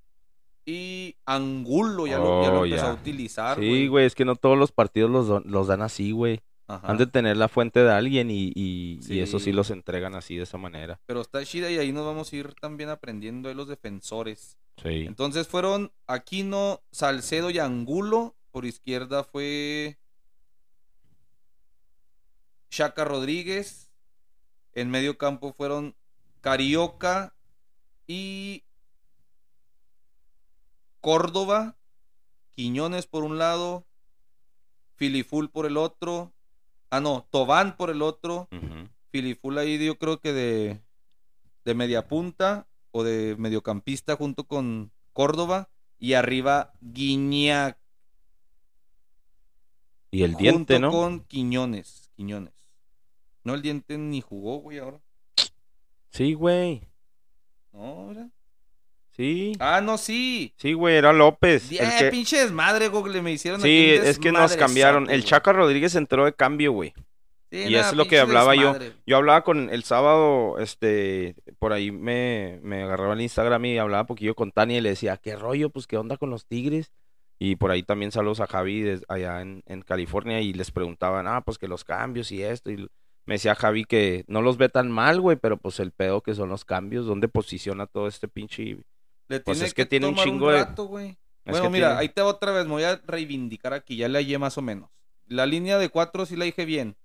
[0.66, 2.92] y Angulo, ya lo, ya lo Oh, empezó ya.
[2.92, 6.42] a utilizar, Sí, güey, es que no todos los partidos los, dan así, güey.
[6.68, 6.88] Ajá.
[6.88, 9.52] Han de tener la fuente de alguien y, y, y eso sí Sí.
[9.54, 11.00] los entregan así de esa manera.
[11.06, 14.58] Pero está chida y ahí nos vamos a ir también aprendiendo de los defensores.
[14.82, 15.06] Sí.
[15.06, 18.36] Entonces fueron Aquino, Salcedo y Angulo.
[18.50, 20.00] Por izquierda fue
[22.76, 23.90] Chaca Rodríguez.
[24.74, 25.96] En medio campo fueron
[26.42, 27.34] Carioca
[28.06, 28.66] y
[31.00, 31.78] Córdoba.
[32.52, 33.88] Quiñones por un lado.
[34.98, 36.34] Filiful por el otro.
[36.90, 38.50] Ah, no, Tobán por el otro.
[38.52, 38.90] Ujú.
[39.10, 40.82] Filiful ahí yo creo que de,
[41.64, 47.78] de media punta o de mediocampista junto con Córdoba y arriba Guiñac
[50.12, 50.92] Y el diente, junto ¿no?
[50.92, 52.55] con Quiñones, Quiñones.
[53.46, 55.00] No, el diente ni jugó, güey, ahora.
[56.10, 56.82] Sí, güey.
[57.72, 58.30] No, mira.
[59.12, 59.54] Sí.
[59.60, 60.54] Ah, no, sí.
[60.58, 61.72] Sí, güey, era López.
[61.72, 65.10] el Eh, que- pinche desmadre, Google, me hicieron Sí, es que nos cambiaron.
[65.10, 65.24] El.
[65.24, 66.94] Chaca Rodríguez entró de cambio, güey.
[67.52, 68.74] Sí, y nada, eso es lo que hablaba yo.
[68.74, 68.94] desmadre.
[69.06, 74.06] Yo hablaba con el sábado, este, por ahí me, me agarraba el Instagram y hablaba
[74.06, 75.70] poquillo con Tania y le decía, ¿qué rollo?
[75.70, 76.92] Pues, ¿qué onda con los Tigres?
[77.40, 81.42] Y por ahí también saludos a Javi allá en, en California y les preguntaban, ah,
[81.42, 82.72] pues que los cambios y esto.
[82.72, 82.88] Y
[83.26, 86.36] me decía Javi que no los ve tan mal, güey, pero pues el pedo que
[86.36, 88.78] son los cambios, ¿dónde posiciona todo este pinche...
[89.28, 92.28] Le Pues es que tiene un chingo de- rato, Bueno, mira, tiene- ahí te va
[92.28, 94.90] otra vez, me voy a reivindicar aquí, ya le hallé más o menos.
[95.28, 96.96] La línea de cuatro sí la dije bien.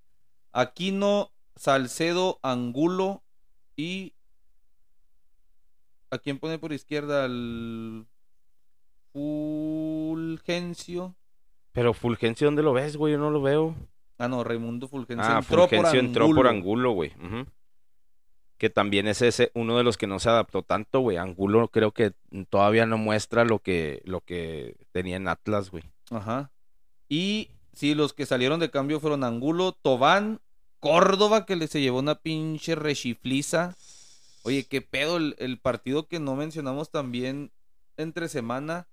[0.52, 3.22] Aquino, Salcedo, Angulo
[3.76, 4.12] y...
[6.11, 7.24] ¿A quién pone por izquierda?
[7.24, 8.06] Al
[9.12, 11.14] Fulgencio.
[11.72, 13.12] Pero Fulgencio, ¿dónde lo ves, güey?
[13.12, 13.74] Yo no lo veo.
[14.20, 15.24] Ah, no, Raimundo Fulgencio.
[15.26, 16.50] Ah, entró Fulgencio por entró por Angulo.
[16.50, 17.12] Angulo, güey.
[18.59, 21.16] Que también es ese uno de los que no se adaptó tanto, güey.
[21.16, 22.12] Angulo creo que
[22.50, 25.85] todavía no muestra lo que, lo que tenía en Atlas, güey.
[26.11, 26.50] Ajá.
[27.09, 30.40] Y Sí, los que salieron de cambio fueron Angulo, Tobán,
[30.80, 33.74] Córdoba, que le se llevó una pinche rechifliza.
[34.42, 37.52] Oye, qué pedo el, el partido que no mencionamos también
[37.96, 38.87] entre semana.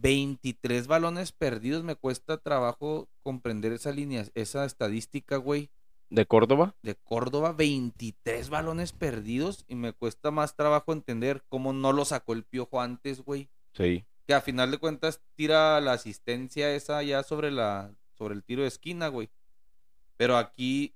[0.00, 1.84] 23 balones perdidos.
[1.84, 5.70] Me cuesta trabajo comprender esa línea, esa estadística, güey.
[6.10, 6.74] ¿De Córdoba?
[6.82, 9.64] De Córdoba, 23 balones perdidos.
[9.68, 13.50] Y me cuesta más trabajo entender cómo no lo sacó el piojo antes, güey.
[13.74, 14.04] Sí.
[14.26, 18.62] Que a final de cuentas tira la asistencia esa ya sobre la sobre el tiro
[18.62, 19.30] de esquina, güey.
[20.16, 20.94] Pero aquí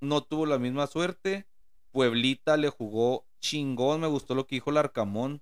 [0.00, 1.46] no tuvo la misma suerte.
[1.90, 4.00] Pueblita le jugó chingón.
[4.00, 5.40] Me gustó lo que dijo el Arcamón.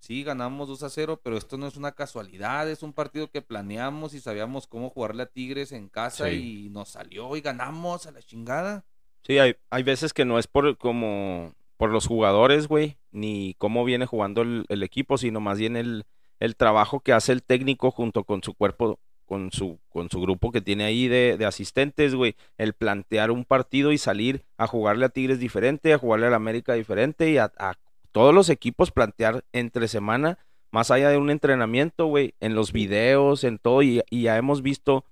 [0.00, 2.70] Sí, ganamos 2 a 0, pero esto no es una casualidad.
[2.70, 6.66] Es un partido que planeamos y sabíamos cómo jugarle a Tigres en casa Sí.
[6.66, 8.84] y nos salió y ganamos a la chingada.
[9.22, 13.84] Sí, hay, hay veces que no es por como por los jugadores, güey, ni cómo
[13.84, 16.06] viene jugando el, el equipo, sino más bien el,
[16.40, 20.50] el trabajo que hace el técnico junto con su cuerpo, con su, con su grupo
[20.50, 22.34] que tiene ahí de, de asistentes, güey.
[22.56, 26.36] El plantear un partido y salir a jugarle a Tigres diferente, a jugarle a la
[26.36, 27.74] América diferente y a, a
[28.18, 30.38] todos los equipos plantear entre semana,
[30.72, 34.60] más allá de un entrenamiento, güey, en los videos, en todo, y, y ya hemos
[34.60, 35.04] visto,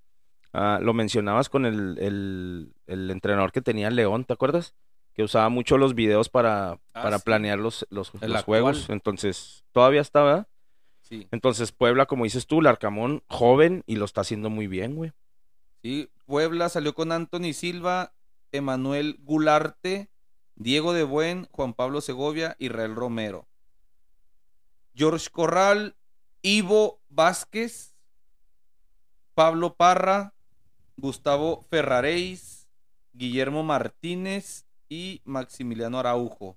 [0.52, 4.74] ah, lo mencionabas con el, el, el entrenador que tenía León, ¿te acuerdas?
[5.14, 7.22] Que usaba mucho los videos para, Ah, para sí.
[7.24, 8.10] planear los, los,
[8.44, 8.90] juegos.
[8.90, 10.48] Entonces, todavía está, ¿verdad?
[11.02, 11.28] Sí.
[11.30, 15.12] Entonces, Puebla, como dices tú, el Arcamón, joven y lo está haciendo muy bien, güey.
[15.80, 18.14] Sí, Puebla salió con Anthony Silva,
[18.50, 20.10] Emanuel Gularte,
[20.56, 23.46] Diego de Buen, Juan Pablo Segovia, Israel Romero.
[24.94, 25.94] George Corral,
[26.40, 27.94] Ivo Vázquez,
[29.34, 30.32] Pablo Parra,
[30.96, 32.68] Gustavo Ferraréis,
[33.12, 36.56] Guillermo Martínez y Maximiliano Araujo.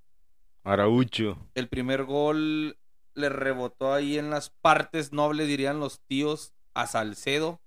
[0.63, 1.38] Araucho.
[1.55, 2.77] El primer gol
[3.15, 7.59] le rebotó ahí en las partes nobles, dirían los tíos, a Salcedo.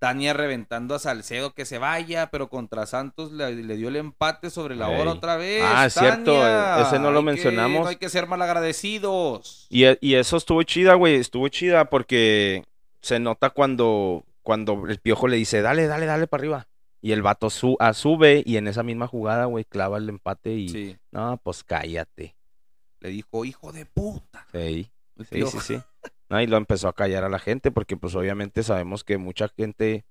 [0.00, 4.50] Tania reventando a Salcedo que se vaya, pero contra Santos le, le dio el empate
[4.50, 5.16] sobre la hora Ey.
[5.18, 5.62] otra vez.
[5.64, 6.80] Ah, es cierto, Tania.
[6.82, 7.82] ese no lo Hay que- mencionamos.
[7.82, 9.66] no hay que ser malagradecidos.
[9.68, 11.16] Y, e- y eso estuvo chida, güey.
[11.16, 12.64] Estuvo chida porque
[13.02, 16.66] se nota cuando, cuando el piojo le dice, dale, dale, dale para arriba.
[17.02, 20.52] Y el vato su ah, sube y en esa misma jugada, güey, clava el empate
[20.54, 20.68] y...
[20.68, 22.34] Sí, No, pues cállate.
[23.00, 24.46] le dijo, hijo de puta.
[24.52, 25.60] Sí, El sí, Piojo.
[25.60, 25.82] sí, sí.
[26.30, 29.48] No, y lo empezó a callar a la gente porque pues obviamente sabemos que mucha
[29.48, 30.04] gente,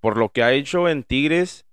[0.00, 1.66] por lo que ha hecho en Tigres,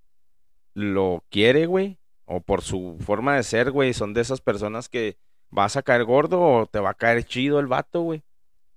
[0.73, 1.99] lo quiere, güey.
[2.25, 3.93] O por su forma de ser, güey.
[3.93, 5.17] Son de esas personas que
[5.49, 8.23] vas a caer gordo o te va a caer chido el vato, güey.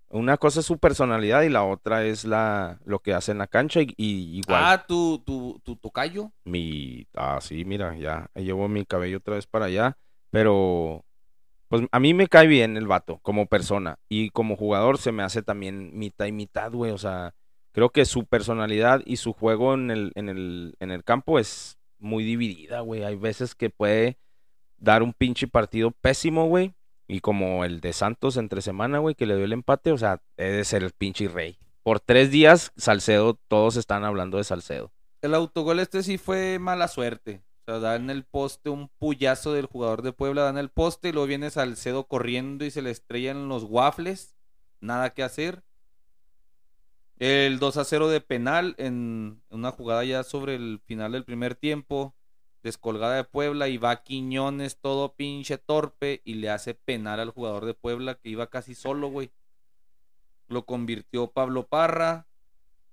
[0.09, 3.49] Una cosa es su personalidad y la otra es la lo que hace en la
[3.49, 6.31] cancha y, y igual Ah, tu, tu, tu tocayo.
[6.45, 9.97] mi ah sí mira ya llevo mi cabello otra vez para allá
[10.31, 11.05] pero
[11.69, 15.23] pues a mí me cae bien el vato como persona y como jugador se me
[15.23, 17.35] hace también mitad y mitad güey o sea
[17.73, 21.79] creo que su personalidad y su juego en el en el en el campo es
[21.99, 23.05] muy dividida güey.
[23.05, 24.19] Hay veces que puede
[24.79, 26.75] dar un pinche partido pésimo güey
[27.09, 30.23] y como el de Santos entre semana güey que le dio el empate o sea
[30.37, 31.59] ser el pinche rey.
[31.83, 34.93] Por tres días Salcedo todos están hablando de Salcedo.
[35.23, 37.43] El autogol este sí fue mala suerte.
[37.67, 41.13] Da en el poste un puyazo del jugador de Puebla, da en el poste y
[41.13, 44.37] luego viene Salcedo corriendo y se le estrellan los waffles.
[44.81, 45.65] Nada que hacer.
[47.19, 51.57] El 2 a 0 de penal en una jugada ya sobre el final del primer
[51.57, 52.15] tiempo.
[52.63, 57.65] Descolgada de Puebla y va Quiñones todo pinche torpe y le hace penal al jugador
[57.65, 59.31] de Puebla que iba casi solo, güey.
[60.47, 62.29] Lo convirtió Pablo Parra.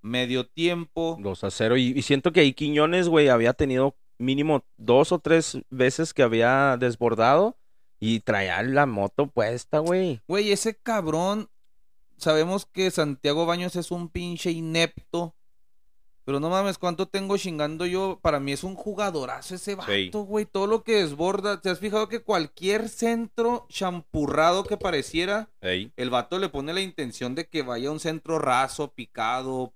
[0.02, 1.18] Medio tiempo.
[1.22, 1.78] 2 a 0.
[1.78, 6.24] Y, y siento que ahí Quiñones, güey, había tenido mínimo dos o tres veces que
[6.24, 7.58] había desbordado
[8.00, 10.22] y traía la moto puesta, güey.
[10.28, 11.50] Güey, ese cabrón,
[12.18, 15.36] sabemos que Santiago Baños es un pinche inepto.
[16.26, 18.18] Pero no mames, ¿cuánto tengo chingando yo?
[18.22, 20.06] Para mí es un jugadorazo ese Sí.
[20.08, 20.46] vato, güey.
[20.46, 21.60] Todo lo que desborda.
[21.60, 27.36] ¿Te has fijado que cualquier centro champurrado que pareciera, el vato le pone la intención
[27.36, 29.74] de que vaya un centro raso, picado,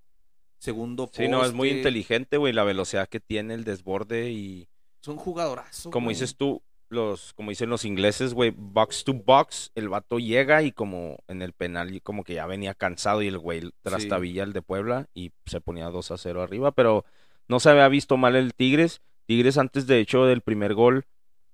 [0.60, 1.24] segundo poste?
[1.24, 4.68] Sí, no, es muy inteligente, güey, la velocidad que tiene, el desborde y
[5.02, 6.16] Es un jugadorazo, como güey.
[6.16, 10.72] dices tú, los, como dicen los ingleses, güey, box to box, el vato llega y
[10.72, 14.54] como en el penal y como que ya venía cansado y el güey trastabilla el
[14.54, 17.06] de Puebla y se ponía 2 a 0 arriba, pero
[17.48, 19.02] no se había visto mal el Tigres.
[19.26, 21.06] Tigres antes de hecho del primer gol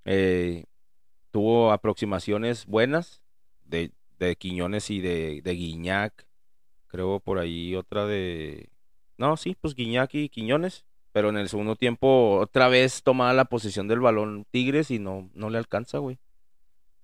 [0.05, 0.65] eh,
[1.31, 3.21] tuvo aproximaciones buenas
[3.65, 6.27] de, de Quiñones y de, de Guiñac.
[6.87, 8.69] Creo por ahí otra de...
[9.17, 10.85] No, sí, pues Guiñac y Quiñones.
[11.11, 15.29] Pero en el segundo tiempo otra vez tomaba la posición del balón Tigres y no,
[15.35, 16.17] no le alcanza, güey.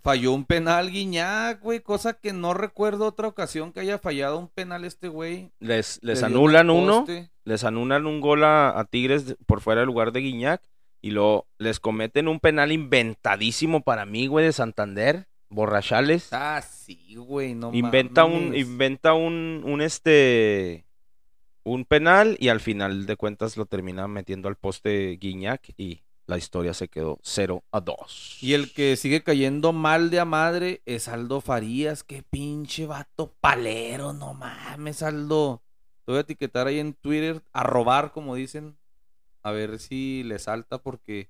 [0.02, 4.48] Falló un penal Guiñac, güey, cosa que no recuerdo otra ocasión que haya fallado un
[4.48, 5.52] penal este güey.
[5.60, 7.30] Les, les anulan uno, poste.
[7.44, 10.64] les anulan un gol a, a Tigres por fuera del lugar de Guiñac
[11.02, 16.30] y luego les cometen un penal inventadísimo para mí, güey, de Santander, borrachales.
[16.32, 18.60] Ah, sí, güey, no inventa un, mames.
[18.62, 20.86] inventa un, un este,
[21.64, 26.38] un penal y al final de cuentas lo termina metiendo al poste Guiñac y la
[26.38, 28.38] historia se quedó 0 a 2.
[28.42, 32.04] Y el que sigue cayendo mal de a madre es Aldo Farías.
[32.04, 35.64] Qué pinche vato palero, no mames, Aldo.
[36.06, 38.78] Te voy a etiquetar ahí en Twitter, a robar, como dicen.
[39.42, 41.30] A ver si le salta porque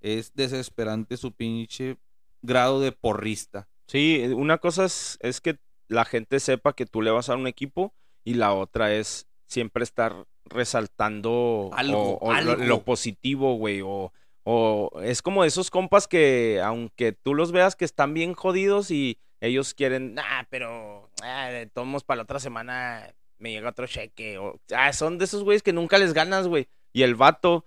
[0.00, 1.98] es desesperante su pinche
[2.40, 3.68] grado de porrista.
[3.86, 5.58] Sí, una cosa es, es que
[5.88, 7.92] la gente sepa que tú le vas a un equipo
[8.24, 10.14] y la otra es siempre estar
[10.46, 12.64] resaltando Algo, o- o lo- algo.
[12.64, 14.12] Lo, positivo, güey, o,
[14.44, 19.18] o es como esos compas que aunque tú los veas que están bien jodidos y
[19.40, 23.86] ellos quieren, ah, pero ah, de todos modos para la otra semana me llega otro
[23.86, 27.64] cheque, o ah, son de esos güeyes que nunca les ganas, güey, y el vato,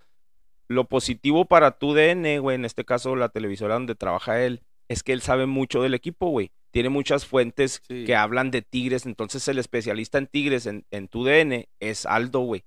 [0.70, 5.04] lo positivo para tu DN, güey, en este caso la televisora donde trabaja él, es
[5.04, 6.52] que él sabe mucho del equipo, güey.
[6.74, 8.04] Tiene muchas fuentes Sí.
[8.04, 12.40] que hablan de Tigres, entonces el especialista en Tigres en, en tu DN es Aldo,
[12.40, 12.64] güey.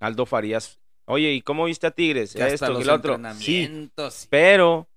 [0.00, 0.80] Aldo Farías.
[1.04, 2.32] Oye, ¿y cómo viste a Tigres?
[2.32, 3.18] Que hasta Esto, que los lo otro.
[3.38, 3.90] Sí,
[4.30, 4.88] pero,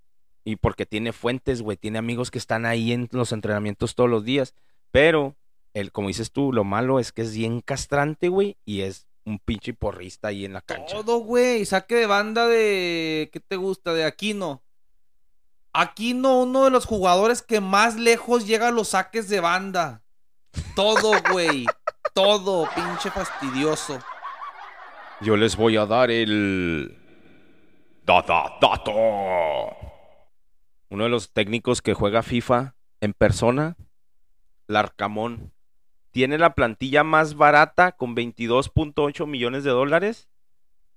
[0.46, 4.24] y porque tiene fuentes, güey, tiene amigos que están ahí en los entrenamientos todos los
[4.24, 4.56] días,
[4.90, 5.36] pero,
[5.74, 9.40] el, como dices tú, lo malo es que es bien castrante, güey, y es un
[9.40, 10.96] pinche porrista ahí en la cancha.
[10.96, 11.66] Todo, güey.
[11.66, 13.30] Saque de banda de.
[13.34, 13.94] ¿Qué te gusta?
[13.94, 14.64] De Aquino.
[15.80, 20.04] Aquino, uno de los jugadores que más lejos llega a los saques de banda.
[20.76, 21.66] Todo, güey.
[22.14, 23.98] Todo, pinche fastidioso.
[25.22, 26.98] Yo les voy a dar el...
[28.06, 28.92] Data, dato.
[30.90, 33.78] Uno de los técnicos que juega FIFA en persona,
[34.68, 35.54] Larcamón,
[36.12, 40.28] tiene la plantilla más barata con 22.8 millones de dólares,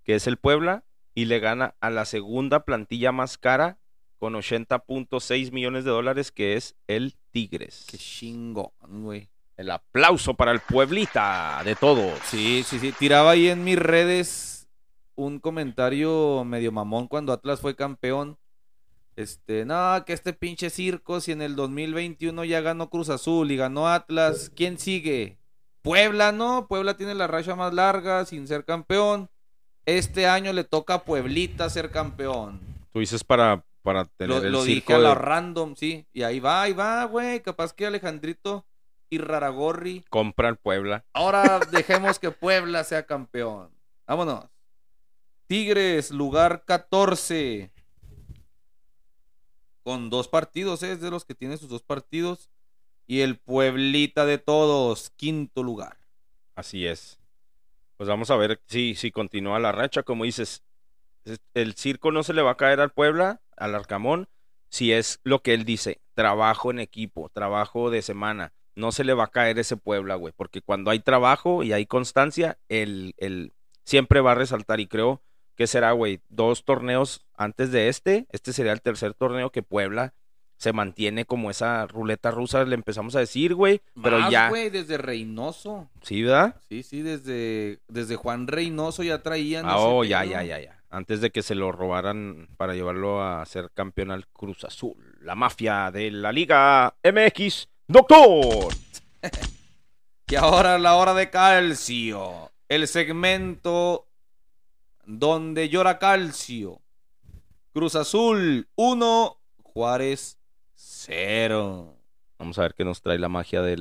[0.02, 0.82] que es el Puebla,
[1.14, 3.78] y le gana a la segunda plantilla más cara
[4.22, 7.86] con 80.6 millones de dólares, que es el Tigres.
[7.90, 9.28] Qué chingón, güey.
[9.56, 12.20] El aplauso para el Pueblita de todos.
[12.26, 12.92] Sí, sí, sí.
[12.92, 14.68] Tiraba ahí en mis redes
[15.16, 18.38] un comentario medio mamón cuando Atlas fue campeón.
[19.16, 23.56] Este, no, que este pinche circo, si en el 2021 ya ganó Cruz Azul y
[23.56, 25.36] ganó Atlas, ¿quién sigue?
[25.82, 26.68] Puebla, ¿no?
[26.68, 29.28] Puebla tiene la racha más larga sin ser campeón.
[29.84, 32.60] Este año le toca a Pueblita ser campeón.
[32.92, 36.06] Tú dices para, para tener Lo, el lo dije circo a la de- random, sí.
[36.12, 37.40] Y ahí va, ahí va, güey.
[37.42, 38.64] Capaz que Alejandrito
[39.10, 41.04] y Raragorri compra el Puebla.
[41.12, 43.70] Ahora dejemos que Puebla sea campeón.
[44.06, 44.46] Vámonos.
[45.46, 47.70] Tigres, lugar 14.
[49.82, 50.92] Con dos partidos, ¿eh?
[50.92, 52.48] es de los que tiene sus dos partidos.
[53.06, 55.98] Y el Pueblita de todos, quinto lugar.
[56.54, 57.18] Así es.
[57.96, 60.02] Pues vamos a ver si, si continúa la racha.
[60.04, 60.62] Como dices,
[61.24, 64.28] es- el circo no se le va a caer al Puebla, al Arcamón,
[64.68, 68.52] si es lo que él dice, trabajo en equipo, trabajo de semana.
[68.74, 71.86] No se le va a caer ese Puebla, güey, porque cuando hay trabajo y hay
[71.86, 73.52] constancia, el, el
[73.84, 74.80] siempre va a resaltar.
[74.80, 75.22] Y creo
[75.56, 78.26] que será, güey, dos torneos antes de este.
[78.30, 80.14] Este sería el tercer torneo que Puebla
[80.56, 83.82] se mantiene como esa ruleta rusa, le empezamos a decir, güey.
[84.00, 85.90] Pero Más, ya, güey, desde Reynoso.
[86.02, 86.54] ¿sí, verdad?
[86.68, 89.66] Sí, sí, desde, desde Juan Reynoso ya traían.
[89.66, 90.81] Ah, oh, ya, ya, ya, ya.
[90.92, 95.16] Antes de que se lo robaran para llevarlo a ser campeón al Cruz Azul.
[95.22, 97.68] La mafia de la Liga MX.
[97.88, 98.72] ¡Doctor!
[100.28, 102.50] Y ahora la hora de calcio.
[102.66, 104.06] El segmento
[105.04, 106.80] donde llora calcio.
[107.74, 110.38] Cruz Azul 1, Juárez
[110.74, 111.94] 0.
[112.38, 113.76] Vamos a ver qué nos trae la magia de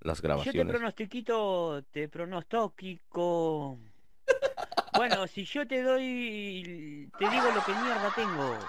[0.00, 0.74] las Yo te grabaciones.
[0.74, 3.78] pronostiquito, te pronostico.
[4.96, 8.58] Bueno, si yo te doy, te digo lo que mierda tengo.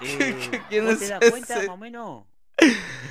[0.00, 2.24] Eh, ¿Quién ¿vos es te das cuenta más o menos?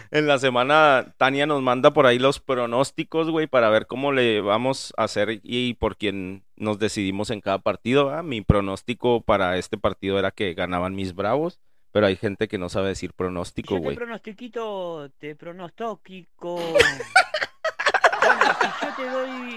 [0.09, 4.39] En la semana, Tania nos manda por ahí los pronósticos, güey, para ver cómo le
[4.39, 8.05] vamos a hacer y por quién nos decidimos en cada partido.
[8.05, 8.23] ¿va?
[8.23, 11.59] Mi pronóstico para este partido era que ganaban mis bravos,
[11.91, 13.95] pero hay gente que no sabe decir pronóstico, Yo te güey.
[13.97, 16.57] pronostiquito, te pronostico.
[18.27, 19.55] Bueno, si yo te doy.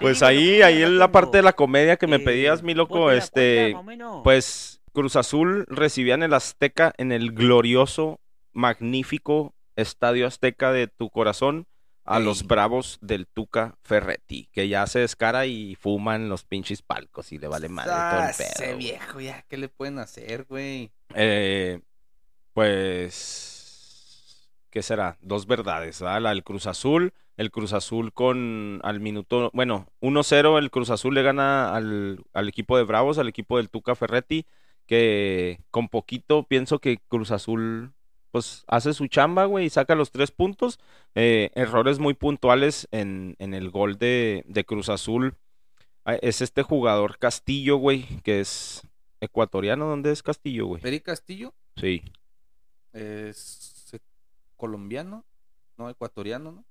[0.00, 2.78] Pues ahí, ahí en la parte de la comedia que me Eh, pedías, mi ¿vos
[2.78, 3.76] loco, este,
[4.24, 8.20] pues Cruz Azul recibían el Azteca en el glorioso,
[8.52, 11.66] magnífico Estadio Azteca de tu corazón
[12.04, 17.30] a los bravos del Tuca Ferretti, que ya se descara y fuman los pinches palcos
[17.30, 18.48] y le vale madre todo el pedo.
[18.64, 20.90] ese viejo, ya, ¿qué le pueden hacer, güey?
[21.14, 21.80] Eh,
[22.52, 25.16] pues, ¿qué será?
[25.20, 26.20] Dos verdades, ¿verdad?
[26.20, 31.14] La del Cruz Azul el Cruz Azul con al minuto, bueno, 1-0 el Cruz Azul
[31.14, 34.44] le gana al, al equipo de Bravos, al equipo del Tuca Ferretti,
[34.86, 37.92] que con poquito pienso que Cruz Azul
[38.30, 40.78] pues hace su chamba, güey, y saca los tres puntos.
[41.14, 45.34] Eh, errores muy puntuales en, en el gol de, de Cruz Azul.
[46.04, 48.82] Ah, Es este jugador Castillo, güey, que es
[49.20, 49.86] ecuatoriano.
[49.86, 50.82] ¿Dónde es Castillo, güey?
[50.84, 52.02] Eric Castillo Sí.
[52.92, 53.98] es eh,
[54.56, 55.24] colombiano,
[55.78, 56.64] no ecuatoriano, ¿no?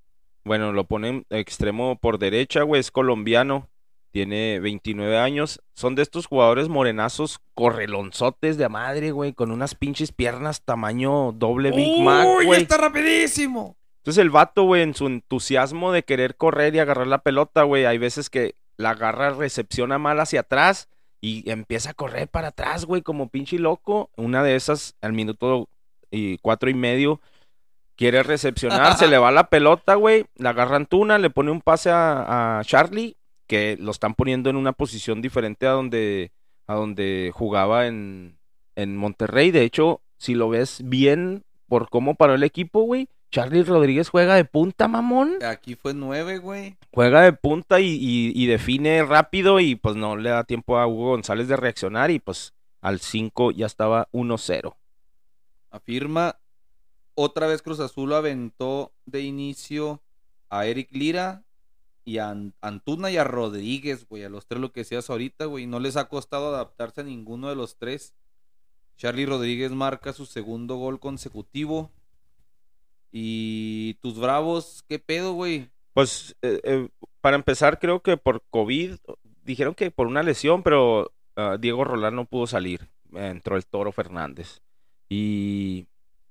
[0.44, 3.68] Bueno, lo ponen extremo por derecha, güey, es colombiano.
[4.12, 5.60] Tiene 29 años.
[5.74, 11.70] Son de estos jugadores morenazos, correlonzotes de madre, güey, con unas pinches piernas tamaño doble
[11.70, 12.62] Big Mac, ¡Uy, güey.
[12.62, 13.76] está rapidísimo!
[13.98, 17.84] Entonces el vato, güey, en su entusiasmo de querer correr y agarrar la pelota, güey,
[17.84, 20.88] hay veces que la agarra, recepciona mal hacia atrás
[21.20, 24.10] y empieza a correr para atrás, güey, como pinche loco.
[24.16, 25.68] Una de esas, al minuto
[26.10, 27.20] y cuatro y medio,
[28.00, 31.90] quiere recepcionar, se le va la pelota, güey, la agarra Antuna, le pone un pase
[31.90, 33.14] a, a Charlie,
[33.46, 36.32] que lo están poniendo en una posición diferente a donde,
[36.66, 38.38] a donde jugaba en,
[38.74, 39.50] en Monterrey.
[39.50, 44.34] De hecho, si lo ves bien por cómo paró el equipo, güey, Charlie Rodríguez juega
[44.34, 45.34] de punta, mamón.
[45.44, 46.76] Aquí fue nueve, güey.
[46.92, 50.86] Juega de punta y, y- y define rápido y pues no le da tiempo a
[50.86, 54.74] Hugo González de reaccionar y pues al 5 ya estaba 1-0.
[55.70, 56.36] Afirma.
[57.22, 60.00] Otra vez Cruz Azul aventó de inicio
[60.48, 61.44] a Eric Lira
[62.06, 64.24] y a An- Antuna y a Rodríguez, güey.
[64.24, 65.66] A los tres lo que decías ahorita, güey.
[65.66, 68.14] No les ha costado adaptarse a ninguno de los tres.
[68.96, 71.90] Charlie Rodríguez marca su segundo gol consecutivo.
[73.12, 75.68] Y tus bravos, ¿qué pedo, güey?
[75.92, 76.88] Pues eh, eh,
[77.20, 78.94] para empezar creo que por COVID,
[79.44, 82.88] dijeron que por una lesión, pero ah, Diego Rolán no pudo salir.
[83.12, 84.62] Entró el Toro Fernández.
[85.10, 85.86] Y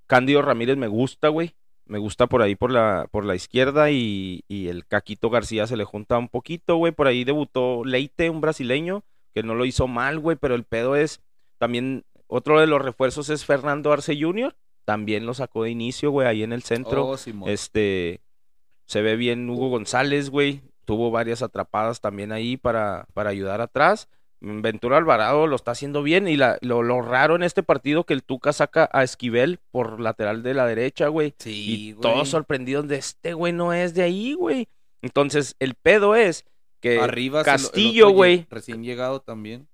[0.10, 1.54] Cándido Ramírez me gusta, güey.
[1.86, 5.78] Me gusta por ahí por la, por la izquierda y, y el Caquito García se
[5.78, 6.92] le junta un poquito, güey.
[6.92, 9.04] Por ahí debutó Leite, un brasileño,
[9.36, 11.22] que no lo hizo mal, güey, pero el pedo es
[11.60, 14.56] también otro de los refuerzos es Fernando Arce Jr.
[14.84, 17.08] También lo sacó de inicio, güey, ahí en el centro.
[17.08, 17.48] Oh.
[17.48, 18.22] Este,
[18.86, 20.64] se ve bien Hugo González, güey.
[20.86, 24.10] Tuvo varias atrapadas también ahí para, para ayudar atrás.
[24.42, 26.28] Ventura Alvarado lo está haciendo bien.
[26.28, 30.00] Y la- lo, lo raro en este partido que el Tuca saca a Esquivel por
[30.00, 31.34] lateral de la derecha, güey.
[31.40, 31.52] Sí,
[31.90, 32.02] Y güey.
[32.02, 34.68] todos sorprendidos de este güey no es de ahí, güey.
[35.02, 36.46] Entonces, el pedo es
[36.82, 38.48] que Arribas, el- el Castillo, lle- güey.
[38.50, 39.68] Recién llegado también.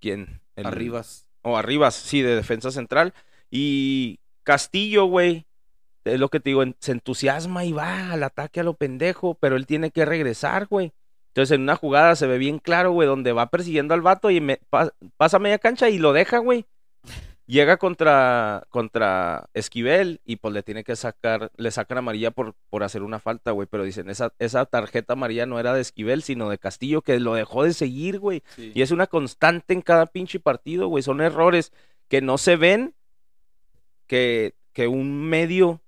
[0.00, 0.40] ¿Quién?
[0.56, 1.26] El- Arribas.
[1.42, 3.12] O Arribas, sí, de defensa central.
[3.50, 5.46] Y Castillo, güey,
[6.04, 9.56] es lo que te digo, se entusiasma y va al ataque a lo pendejo, pero
[9.56, 10.92] él tiene que regresar, güey.
[11.34, 14.40] Entonces en una jugada se ve bien claro, güey, donde va persiguiendo al vato y
[14.40, 16.64] me- pa- pasa media cancha y lo deja, güey.
[17.46, 22.84] Llega contra, contra Esquivel y pues le tiene que sacar, le sacan amarilla por, por
[22.84, 23.66] hacer una falta, güey.
[23.70, 27.34] Pero dicen, esa, esa tarjeta amarilla no era de Esquivel, sino de Castillo, que lo
[27.34, 28.42] dejó de seguir, güey.
[28.54, 28.70] Sí.
[28.74, 31.02] Y es una constante en cada pinche partido, güey.
[31.02, 31.72] Son errores
[32.08, 32.94] que no se ven,
[34.06, 35.80] que, que un medio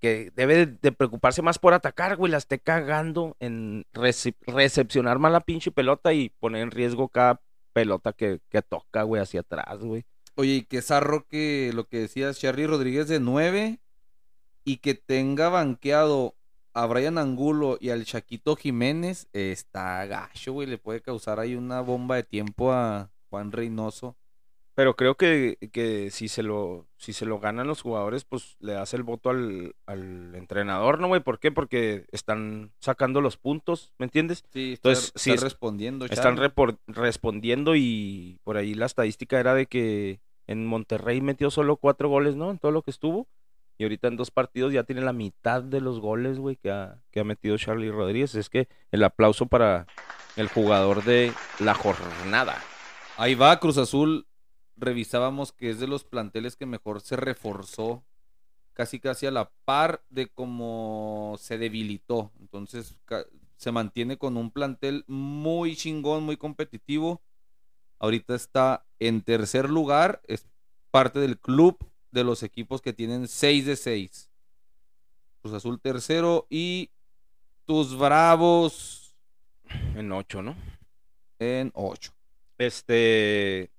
[0.00, 5.32] que debe de, preocuparse más por atacar, güey, la esté cagando en rece- recepcionar mal
[5.32, 7.40] la pinche pelota y poner en riesgo cada
[7.72, 10.04] pelota que, que toca, güey, hacia atrás, güey.
[10.36, 13.78] Oye, y qué zarro que lo que decías, Charlie Rodríguez de 9
[14.64, 16.34] y que tenga banqueado
[16.72, 20.66] a Brian Angulo y al Chaquito Jiménez, está gacho, güey.
[20.68, 24.16] Le puede causar ahí una bomba de tiempo a Juan Reynoso.
[24.80, 28.72] Pero creo que, que si se lo, si se lo ganan los jugadores, pues le
[28.72, 31.20] das el voto al, al entrenador, ¿no, güey?
[31.20, 31.52] ¿Por qué?
[31.52, 34.42] Porque están sacando los puntos, ¿me entiendes?
[34.50, 36.06] Sí, está, Entonces, sí, está es- respondiendo.
[36.06, 41.76] Están repor- respondiendo y por ahí la estadística era de que en Monterrey metió solo
[41.76, 42.50] cuatro goles, ¿no?
[42.50, 43.28] En todo lo que estuvo.
[43.76, 47.02] Y ahorita en dos partidos ya tiene la mitad de los goles, güey, que ha,
[47.10, 48.34] que ha metido Charlie Rodríguez.
[48.34, 49.86] Es que el aplauso para
[50.36, 52.56] el jugador de la jornada.
[53.18, 54.26] Ahí va, Cruz Azul.
[54.80, 58.02] Revisábamos que es de los planteles que mejor se reforzó,
[58.72, 62.32] casi casi a la par de cómo se debilitó.
[62.40, 62.96] Entonces
[63.56, 67.20] se mantiene con un plantel muy chingón, muy competitivo.
[67.98, 70.46] Ahorita está en tercer lugar, es
[70.90, 71.78] parte del club
[72.10, 74.30] de los equipos que tienen 6 de 6.
[75.42, 76.90] Cruz Azul tercero y
[77.66, 79.14] tus Bravos
[79.94, 80.56] En ocho, ¿no?
[81.38, 82.12] en 8.
[82.58, 83.70] Este,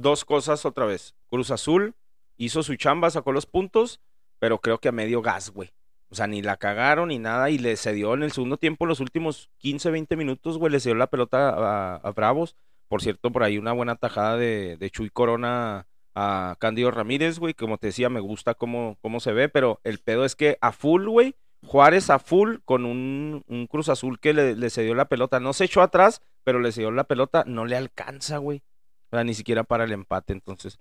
[0.00, 1.14] dos cosas otra vez.
[1.28, 1.94] Cruz Azul
[2.36, 4.00] hizo su chamba, sacó los puntos,
[4.38, 5.70] pero creo que a medio gas, güey.
[6.10, 9.00] O sea, ni la cagaron ni nada y le cedió en el segundo tiempo, los
[9.00, 12.56] últimos 15, 20 minutos, güey, le cedió la pelota a, Bravos.
[12.88, 17.52] Por cierto, por ahí una buena tajada de, de Chuy Corona a Cándido Ramírez, güey.
[17.52, 20.72] Como te decía, me gusta cómo, cómo se ve, pero el pedo es que a
[20.72, 21.34] full, güey,
[21.66, 25.40] Juárez a full con un, un Cruz Azul que le, le cedió la pelota.
[25.40, 27.44] No se echó atrás, pero le cedió la pelota.
[27.46, 28.62] No le alcanza, güey.
[29.10, 30.32] O sea, ni siquiera para el empate.
[30.32, 30.78] Entonces,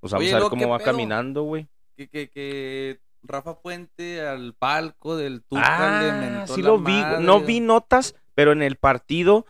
[0.00, 0.84] pues vamos Oye, a ver cómo ¿qué va pedo?
[0.86, 1.66] caminando, güey.
[1.96, 6.78] Que, que, que Rafa Puente al palco del Tuca le Ah, mentó sí la lo
[6.78, 7.02] vi.
[7.20, 9.46] No vi notas, pero en el partido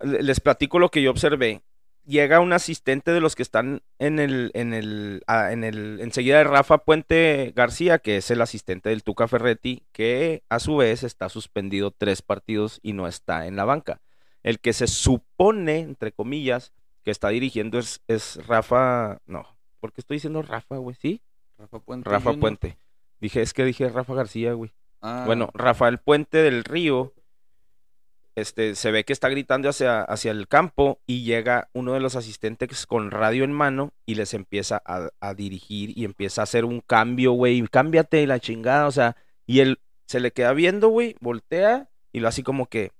[0.00, 1.62] le- les platico lo que yo observé.
[2.04, 6.38] Llega un asistente de los que están en el, en el, ah, en el, enseguida
[6.38, 11.02] de Rafa Puente García, que es el asistente del Tuca Ferretti, que a su vez
[11.02, 14.00] está suspendido tres partidos y no está en la banca.
[14.42, 16.72] El que se supone, entre comillas,
[17.08, 19.46] que está dirigiendo es, es Rafa, no,
[19.80, 20.94] ¿por qué estoy diciendo Rafa, güey?
[21.00, 21.22] ¿Sí?
[21.56, 22.10] Rafa Puente.
[22.10, 22.34] Rafa.
[22.34, 22.76] Puente.
[23.18, 24.72] Dije, es que dije Rafa García, güey.
[25.00, 27.14] Ah, Bueno, Rafael Puente del Río,
[28.34, 32.14] este, se ve que está gritando hacia, hacia el campo y llega uno de los
[32.14, 36.66] asistentes con radio en mano y les empieza a, a dirigir y empieza a hacer
[36.66, 41.16] un cambio, güey, cámbiate la chingada, o sea, y él se le queda viendo, güey,
[41.20, 42.92] voltea y lo así como que,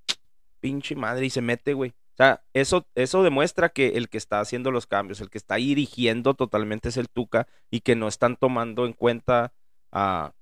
[0.61, 1.93] pinche madre, y se mete, güey.
[2.19, 5.55] O sea, eso, eso demuestra que el que está haciendo los cambios, el que está
[5.55, 9.53] dirigiendo totalmente es el Tuca y que no están tomando en cuenta
[9.93, 10.33] a,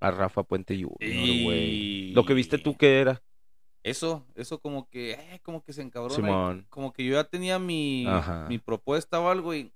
[0.00, 3.20] a Rafa Puente Jr., y- Lo que viste tú que era,
[3.82, 6.14] Eso, eso como que, eh, como que se encabrona.
[6.14, 6.66] Simón.
[6.70, 8.06] Como que yo ya tenía mi,
[8.48, 9.70] mi propuesta o algo y...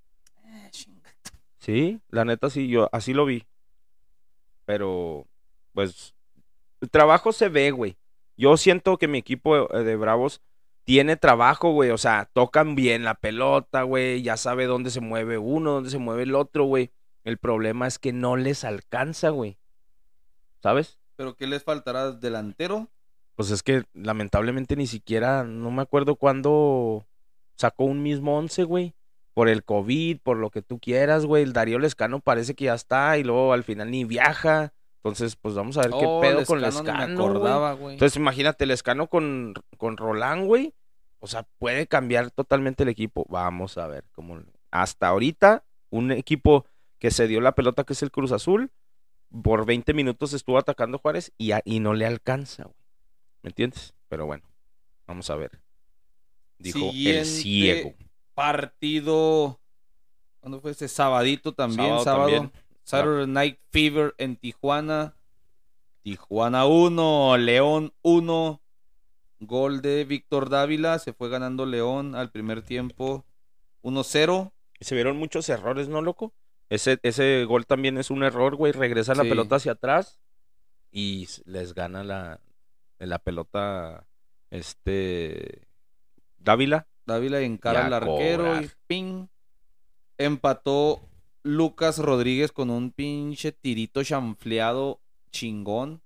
[0.44, 0.70] eh.
[1.58, 3.44] Sí, la neta sí, yo así lo vi.
[4.64, 5.26] Pero,
[5.72, 6.14] pues,
[6.80, 7.96] el trabajo se ve, güey.
[8.36, 10.40] Yo siento que mi equipo eh, de Bravos
[10.84, 11.90] tiene trabajo, güey.
[11.90, 14.22] O sea, tocan bien la pelota, güey.
[14.22, 16.92] Ya sabe dónde se mueve uno, dónde se mueve el otro, güey.
[17.24, 19.58] El problema es que no les alcanza, güey.
[20.62, 20.98] ¿Sabes?
[21.16, 22.12] ¿Pero qué les faltará?
[22.12, 22.90] ¿Delantero?
[23.34, 27.06] Pues es que lamentablemente ni siquiera, no me acuerdo cuándo
[27.56, 28.94] sacó un mismo once, güey.
[29.32, 31.42] Por el COVID, por lo que tú quieras, güey.
[31.42, 34.72] El Darío Lescano parece que ya está y luego al final ni viaja.
[35.04, 37.94] Entonces, pues vamos a ver qué Oh, pedo con Lescano, güey.
[37.94, 40.72] Entonces, imagínate, Lescano con, con Roland, güey.
[41.18, 43.26] O sea, puede cambiar totalmente el equipo.
[43.28, 44.40] Vamos a ver cómo.
[44.70, 46.64] Hasta ahorita, un equipo
[46.98, 48.70] que se dio la pelota, que es el Cruz Azul,
[49.42, 52.76] por 20 minutos estuvo atacando Juárez y, a- y no le alcanza, güey.
[53.42, 53.92] ¿Me entiendes?
[54.08, 54.44] Pero bueno,
[55.06, 55.60] vamos a ver.
[56.58, 57.94] Dijo Siguiente el ciego.
[58.34, 59.60] Partido...
[60.40, 60.88] ¿Cuándo fue ese?
[60.88, 62.30] Sabadito también, Sábado sábado.
[62.30, 62.52] también.
[62.84, 65.16] Saturday Night Fever en Tijuana.
[66.02, 68.60] Tijuana 1, León 1.
[69.40, 70.98] Gol de Víctor Dávila.
[70.98, 73.24] Se fue ganando León al primer tiempo
[73.82, 74.52] 1-0.
[74.80, 76.32] Se vieron muchos errores, ¿no, loco?
[76.68, 78.72] Ese, ese gol también es un error, güey.
[78.72, 79.28] Regresa la Sí.
[79.30, 80.18] pelota hacia atrás
[80.90, 82.40] y les gana la,
[82.98, 84.06] la pelota
[84.50, 85.66] este
[86.38, 86.86] Dávila.
[87.06, 89.26] Dávila encara al arquero y ping.
[90.18, 91.08] Empató
[91.44, 96.00] Lucas Rodríguez con un pinche tirito chanfleado chingón.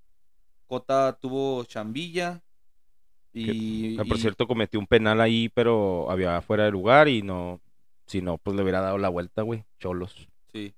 [0.67, 2.43] Cota tuvo chambilla.
[3.33, 7.23] Y, Que, por y- cierto, cometió un penal ahí, pero había fuera de lugar y
[7.23, 7.61] no,
[8.07, 9.65] si no, pues le hubiera dado la vuelta, güey.
[9.79, 10.29] Cholos.
[10.53, 10.75] Sí.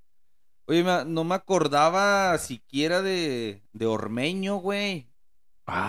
[0.67, 5.09] Oye, no me acordaba siquiera de, de Ormeño, güey.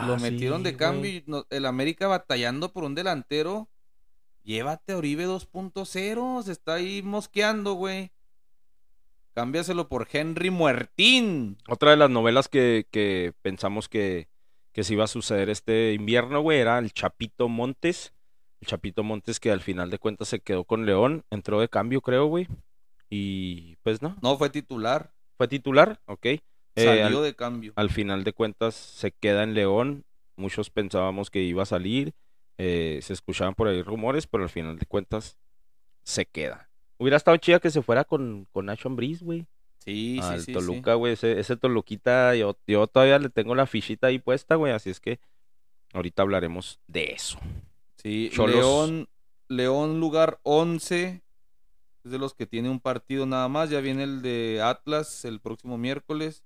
[0.08, 3.68] Lo metieron de cambio y no- el América batallando por un delantero.
[4.44, 6.44] Llévate a Oribe 2.0.
[6.44, 8.12] Se está ahí mosqueando, güey.
[9.34, 11.58] Cámbiaselo por Henry Muertín.
[11.68, 14.28] Otra de las novelas que, que pensamos que,
[14.74, 18.14] que se iba a suceder este invierno, güey, era el Chapito Montes.
[18.60, 22.02] El Chapito Montes que al final de cuentas se quedó con León, entró de cambio,
[22.02, 22.48] creo, güey.
[23.10, 25.12] Y pues no, No fue titular.
[25.38, 26.26] fue titular, ok.
[26.26, 26.42] Eh,
[26.76, 27.74] Salió al, de cambio.
[27.76, 30.06] al final de cuentas se queda en León.
[30.38, 32.14] Muchos pensábamos que iba a salir.
[32.58, 35.38] eh, se escuchaban por ahí rumores, pero al final de cuentas
[36.04, 36.70] se queda.
[37.02, 39.48] Hubiera estado chida que se fuera con, con Nacho Ambriz, güey
[39.84, 40.46] Sí, sí, al sí.
[40.46, 40.54] sí.
[40.54, 41.14] Toluca, güey.
[41.14, 44.72] Ese, ese Toluquita, yo, yo todavía le tengo la fichita ahí puesta, güey.
[44.72, 45.20] Así es que
[45.94, 47.40] ahorita hablaremos de eso.
[47.96, 48.56] Sí, Cholos.
[48.56, 49.10] León,
[49.48, 51.24] León lugar 11.
[52.04, 53.72] Es de los que tiene un partido nada más.
[53.72, 56.44] Ya viene el de Atlas el próximo miércoles.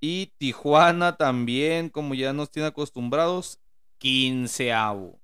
[0.00, 3.60] Y Tijuana también, como ya nos tiene acostumbrados,
[3.98, 5.20] quinceavo.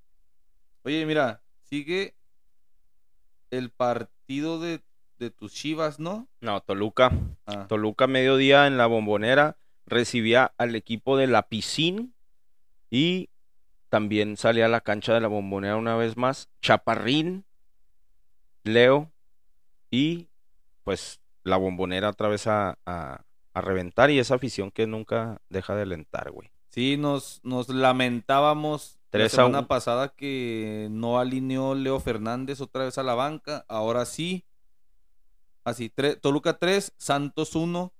[0.83, 2.13] Oye, mira, sigue
[3.49, 4.81] el partido de,
[5.17, 6.27] de tus Chivas, ¿no?
[6.39, 7.11] No, Toluca.
[7.47, 9.57] Ah, Toluca, mediodía en la bombonera,
[9.87, 12.13] recibía al equipo de la Piscín
[12.91, 13.29] y
[13.89, 16.49] también salía a la cancha de la bombonera una vez más.
[16.61, 17.43] Chaparrín,
[18.63, 19.11] Leo
[19.89, 20.27] y
[20.83, 23.23] pues la bombonera otra vez a, a,
[23.53, 26.51] a reventar y esa afición que nunca deja de alentar, güey.
[26.69, 32.85] Sí, nos, nos lamentábamos Tres la a semana pasada que no alineó Leo Fernández otra
[32.85, 33.65] vez a la banca.
[33.67, 34.45] Ahora sí.
[35.63, 35.91] Así,
[36.21, 37.91] Toluca 3, Santos 1.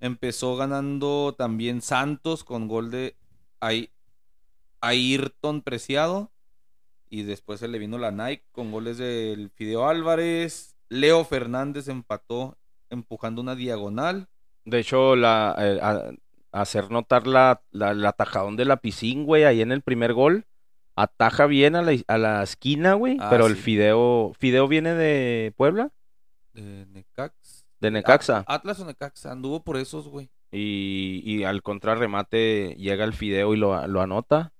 [0.00, 3.16] Empezó ganando también Santos con gol de
[4.80, 6.30] Ayrton Preciado.
[7.08, 10.74] Y después se le vino la Nike con goles del Fideo Álvarez.
[10.88, 12.56] Leo Fernández empató
[12.88, 14.28] empujando una diagonal.
[14.64, 16.16] De hecho, la, eh,
[16.52, 20.46] hacer notar la, la, el atajadón de la piscín, güey, ahí en el primer gol.
[20.94, 23.16] Ataja bien a la, a la esquina, güey.
[23.18, 23.56] Ah, pero el.
[23.56, 24.32] Fideo.
[24.38, 25.90] ¿Fideo viene de Puebla?
[26.52, 27.64] De Necax.
[27.80, 28.44] De Necaxa.
[28.46, 29.32] Atlas o Necaxa.
[29.32, 30.30] Anduvo por esos, güey.
[30.50, 34.52] Y, y al contrarremate llega el Fideo y lo, lo anota.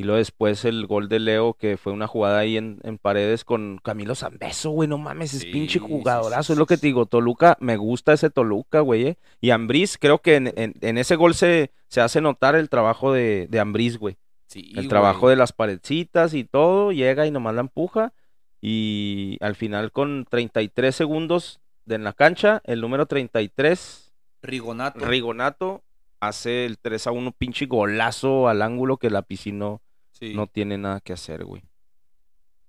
[0.00, 3.44] Y luego después el gol de Leo, que fue una jugada ahí en, en paredes
[3.44, 4.88] con Camilo Zambeso, güey.
[4.88, 6.44] No mames, es Sí, pinche jugadorazo.
[6.44, 7.06] sí, es lo que te digo.
[7.06, 9.06] Toluca, me gusta ese Toluca, güey.
[9.08, 9.18] eh.
[9.40, 13.12] Y Ambriz, creo que en, en- en ese gol se, se hace notar el trabajo
[13.12, 14.16] de, de Ambriz, güey.
[14.46, 16.92] Sí, El trabajo de las paredcitas y todo.
[16.92, 18.14] Llega y nomás la empuja.
[18.60, 25.04] Y al final, con 33 segundos de en la cancha, el número 33 Rigonato.
[25.04, 25.82] Rigonato
[26.20, 29.78] hace el 3 a 1 pinche golazo al ángulo que la piscina
[30.18, 30.34] Sí.
[30.34, 31.62] no tiene nada que hacer, güey.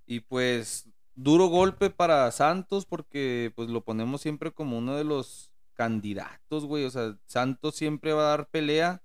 [0.05, 5.51] Y pues duro golpe para Santos porque pues lo ponemos siempre como uno de los
[5.73, 6.85] candidatos, güey.
[6.85, 9.03] O sea, Santos siempre va a dar pelea.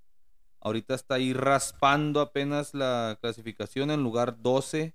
[0.60, 4.94] Ahorita está ahí raspando apenas la clasificación en lugar 12.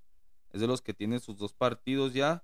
[0.51, 2.43] Es de los que tiene sus dos partidos ya.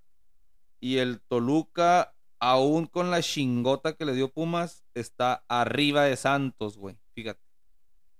[0.80, 6.78] Y el Toluca, aún con la chingota que le dio Pumas, está arriba de Santos,
[6.78, 6.98] güey.
[7.14, 7.42] Fíjate.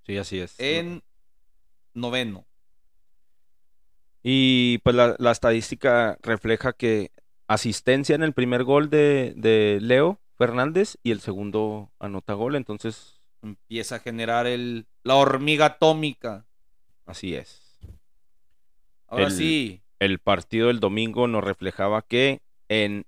[0.04, 0.54] Sí, así es.
[0.58, 1.02] En
[1.94, 2.45] noveno.
[4.28, 7.12] Y pues la, la estadística refleja que
[7.46, 13.22] asistencia en el primer gol de, de Leo Fernández y el segundo anota gol, entonces
[13.40, 16.44] Empieza a generar el, la hormiga atómica.
[17.04, 17.78] así es.
[19.06, 19.82] Ahora El- sí.
[20.00, 23.06] El partido del domingo nos reflejaba que en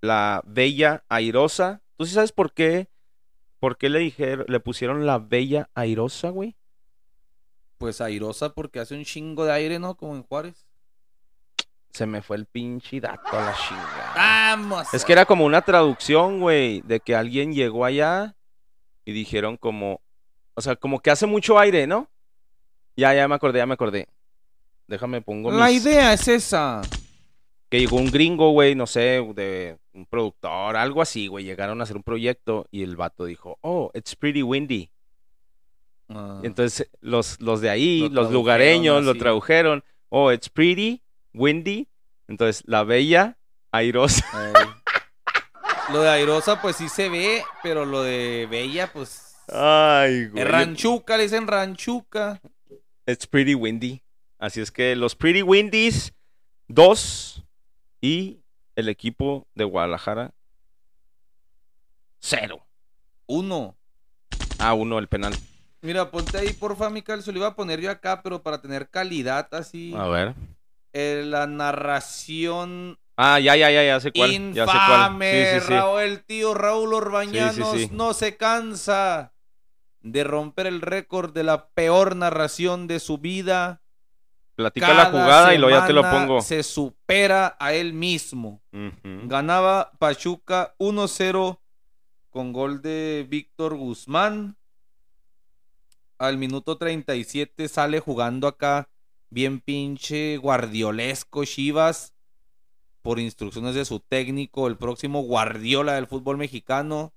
[0.00, 2.88] la Bella Airosa, ¿tú sí sabes por qué?
[3.60, 6.56] ¿Por qué le dijeron, le pusieron la Bella Airosa, güey?
[7.78, 9.96] Pues airosa porque hace un chingo de aire, ¿no?
[9.96, 10.66] Como en Juárez.
[11.90, 14.12] Se me fue el pinche dato a la chingada.
[14.14, 14.92] ¡Vamos!
[14.92, 18.36] Es que era como una traducción, güey, de que alguien llegó allá
[19.04, 20.00] y dijeron como,
[20.54, 22.10] o sea, como que hace mucho aire, ¿no?
[22.96, 24.08] Ya, ya me acordé, ya me acordé.
[24.88, 26.82] Déjame pongo La mis- idea es esa.
[27.70, 31.84] que llegó un gringo, güey, no sé, de un productor, algo así, güey, llegaron a
[31.84, 34.90] hacer un proyecto y el vato dijo, "Oh, it's pretty windy."
[36.08, 41.02] Ah, entonces los los de ahí, Lo los lugareños lo tradujeron, "Oh, it's pretty
[41.34, 41.88] windy."
[42.28, 43.38] Entonces, la bella
[43.72, 44.24] airosa.
[45.92, 49.36] Lo de airosa, pues sí se ve, pero lo de bella, pues.
[49.46, 50.42] Ay, güey.
[50.42, 52.40] Ranchuca, le dicen ranchuca.
[53.06, 54.02] It's pretty windy.
[54.38, 56.12] Así es que los Pretty Windies
[56.68, 57.44] 2
[58.00, 58.40] y
[58.74, 60.34] el equipo de Guadalajara
[62.20, 62.66] 0.
[63.26, 63.76] Uno.
[64.58, 65.34] A 1 el penal.
[65.82, 67.22] Mira, ponte ahí, porfa, Mical.
[67.22, 69.94] Se lo iba a poner yo acá, pero para tener calidad así.
[69.96, 70.34] A ver.
[70.92, 74.52] eh, la narración Ah, ya, ya, ya, ya sé cuál.
[74.52, 75.00] Ya sé cuál.
[75.00, 75.72] Infame, Sí, sí, sí.
[75.72, 79.32] Raúl, el tío Raúl Orbañanos no se cansa
[80.02, 83.80] de romper el récord de la peor narración de su vida.
[84.54, 86.40] Platica la jugada y luego ya te lo pongo.
[86.42, 88.62] Se supera a él mismo.
[89.02, 91.58] Ganaba Pachuca 1-0
[92.30, 94.56] con gol de Víctor Guzmán.
[96.18, 98.88] Al minuto 37 sale jugando acá
[99.28, 102.14] bien pinche guardiolesco Chivas
[103.02, 107.12] por instrucciones de su técnico, el próximo Guardiola del fútbol mexicano.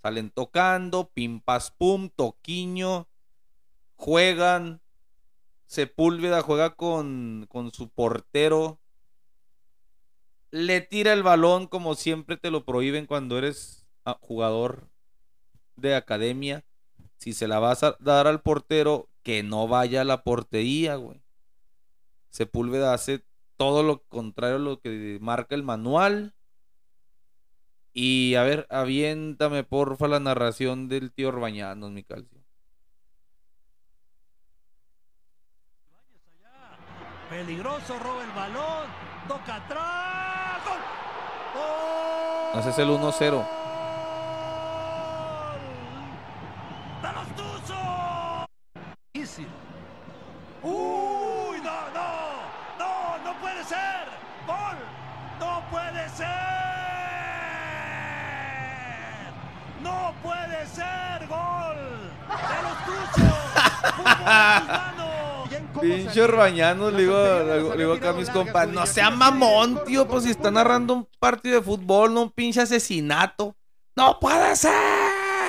[0.00, 3.08] Salen tocando, pim pas pum, toquiño,
[3.96, 4.80] juegan.
[5.66, 8.78] Sepúlveda juega con, con su portero.
[10.52, 14.88] Le tira el balón como siempre te lo prohíben cuando eres ah, jugador
[15.74, 16.64] de academia.
[17.16, 21.20] Si se la vas a dar al portero, que no vaya a la portería, güey.
[22.30, 23.24] Sepúlveda hace
[23.56, 26.34] todo lo contrario a lo que marca el manual.
[27.92, 32.36] Y a ver, aviéntame porfa la narración del tío Orbañanos, mi calcio.
[37.30, 38.88] Peligroso, roba el balón,
[39.26, 40.64] toca atrás.
[40.64, 40.78] ¡Gol!
[41.54, 42.60] ¡Gol!
[42.60, 43.55] Haces el 1-0.
[50.68, 51.58] ¡Uy!
[51.62, 52.10] ¡No, no!
[52.78, 53.24] ¡No!
[53.24, 54.08] ¡No puede ser!
[54.46, 54.76] ¡Gol!
[55.38, 56.26] ¡No puede ser!
[59.82, 61.28] ¡No puede ser!
[61.28, 61.76] ¡Gol!
[62.28, 62.76] ¡De los.
[65.80, 67.16] Pinche Orbañanos, le digo,
[67.74, 71.08] le digo acá a mis compas, no sea mamón, tío, pues si está narrando un
[71.20, 73.54] partido de fútbol, no un pinche asesinato.
[73.94, 74.72] ¡No puede ser!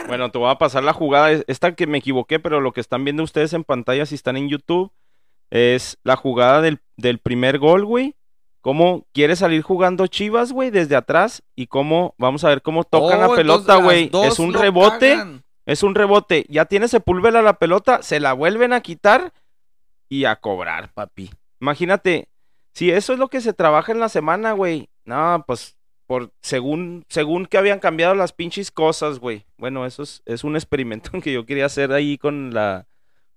[0.08, 1.32] Bueno, te voy a pasar la jugada.
[1.32, 4.38] es- Esta que me equivoqué, pero lo que están viendo ustedes en pantalla, si están
[4.38, 4.92] en YouTube,
[5.50, 8.16] es la jugada del, del primer gol, güey.
[8.62, 11.44] Cómo quiere salir jugando Chivas, güey, desde atrás.
[11.56, 14.28] Y cómo, vamos a ver cómo tocan Oh, la pelota, entonces güey.
[14.28, 15.12] Es un rebote.
[15.12, 15.44] cagan.
[15.66, 16.46] Es un rebote.
[16.50, 19.34] Ya tiene Sepúlveda la pelota, se la vuelven a quitar
[20.10, 21.30] y a cobrar, papi.
[21.60, 22.30] Imagínate,
[22.74, 24.90] si eso es lo que se trabaja en la semana, güey.
[25.04, 25.76] No, pues
[26.08, 29.46] por según según que habían cambiado las pinches cosas, güey.
[29.58, 32.87] Bueno, eso es, es un experimento que yo quería hacer ahí con la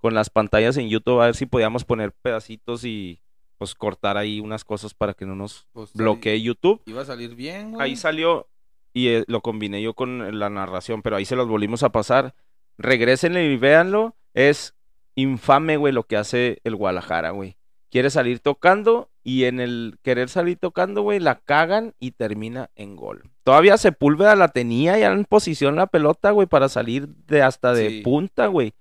[0.01, 3.20] con las pantallas en YouTube a ver si podíamos poner pedacitos y
[3.59, 6.80] pues cortar ahí unas cosas para que no nos Pues, bloquee YouTube.
[6.86, 7.82] Iba a salir bien, güey.
[7.84, 8.48] Ahí salió
[8.94, 12.34] y eh, lo combiné yo con la narración, pero ahí se los volvimos a pasar.
[12.78, 14.16] Regrésenle y véanlo.
[14.34, 14.74] Es
[15.14, 17.57] infame, güey, lo que hace el Guadalajara, güey.
[17.90, 22.96] Quiere salir tocando y en el querer salir tocando, güey, la cagan y termina en
[22.96, 23.24] gol.
[23.42, 27.88] Todavía Sepúlveda la tenía ya en posición la pelota, güey, para salir de hasta de
[27.90, 28.01] Sí.
[28.03, 28.72] punta, güey.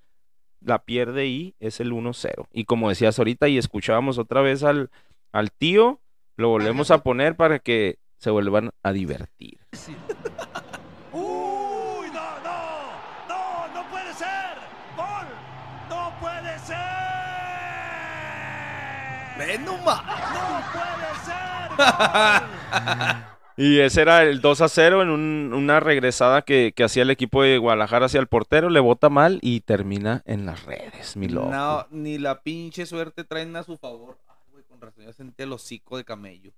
[0.62, 2.48] La pierde y es el 1-0.
[2.52, 4.90] Y como decías ahorita y escuchábamos otra vez al,
[5.32, 6.02] al tío,
[6.36, 9.60] lo volvemos a poner para que se vuelvan a divertir.
[11.14, 12.08] ¡Uy!
[12.14, 12.92] ¡No, no!
[13.30, 14.58] ¡No, no puede ser!
[14.98, 15.28] ¡Gol!
[15.90, 16.78] ¡No puede ser!
[19.38, 19.66] Ven.
[19.66, 20.06] ¡No puede
[21.26, 21.70] ser!
[21.78, 23.24] ¡Gol!
[23.62, 27.10] Y ese era el 2 a 0 en un- una regresada que, que hacía el
[27.10, 31.28] equipo de Guadalajara hacia el portero, le bota mal y termina en las redes, mi
[31.28, 31.50] loco.
[31.52, 34.18] No, ni la pinche suerte traen a su favor.
[34.30, 36.52] Ay, güey, con razón, ya sentí el hocico de camello.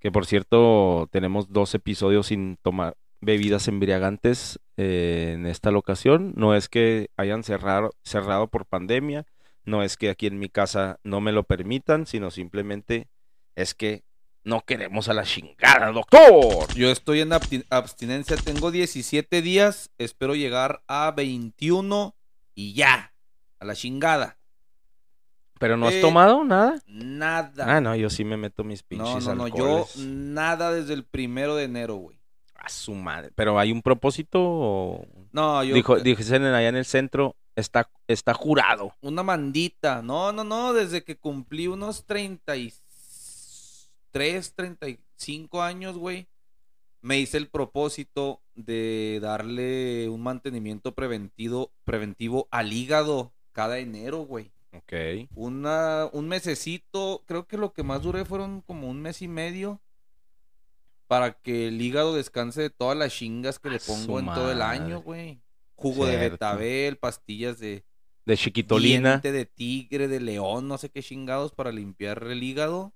[0.00, 6.32] Que por cierto, tenemos dos episodios sin tomar bebidas embriagantes eh, en esta locación.
[6.36, 9.26] No es que hayan cerrado, cerrado por pandemia,
[9.66, 13.08] no es que aquí en mi casa no me lo permitan, sino simplemente
[13.56, 14.04] es que
[14.44, 16.72] no queremos a la chingada, doctor.
[16.74, 22.14] Yo estoy en absti- abstinencia, tengo 17 días, espero llegar a 21
[22.54, 23.12] y ya,
[23.58, 24.38] a la chingada.
[25.58, 26.82] ¿Pero no has Eh, tomado nada?
[26.86, 27.76] Nada.
[27.76, 29.96] Ah, no, yo sí me meto mis no, pinches no, no, yo alcoholes.
[29.96, 32.18] nada desde el primero de enero, güey.
[32.56, 33.30] A su madre.
[33.34, 34.40] ¿Pero hay un propósito?
[34.42, 38.94] o- No, yo Dijo, dicen allá en el centro, está, está jurado.
[39.00, 40.02] una mandita.
[40.02, 42.83] No, no, no, desde que cumplí unos 33,
[44.14, 46.28] 35 años, güey,
[47.02, 54.52] me hice el propósito de darle un mantenimiento preventivo, preventivo al hígado cada enero, güey.
[54.72, 55.28] Ok.
[55.34, 59.80] Una, un mesecito, creo que lo que más duré fueron como un mes y medio
[61.06, 64.62] para que el hígado descanse de todas las chingas que le pongo en todo el
[64.62, 65.40] año, güey.
[65.74, 67.84] Jugo de betabel, pastillas de
[68.24, 69.10] De chiquitolina.
[69.20, 72.94] diente de tigre, de león, no sé qué chingados para limpiar el hígado.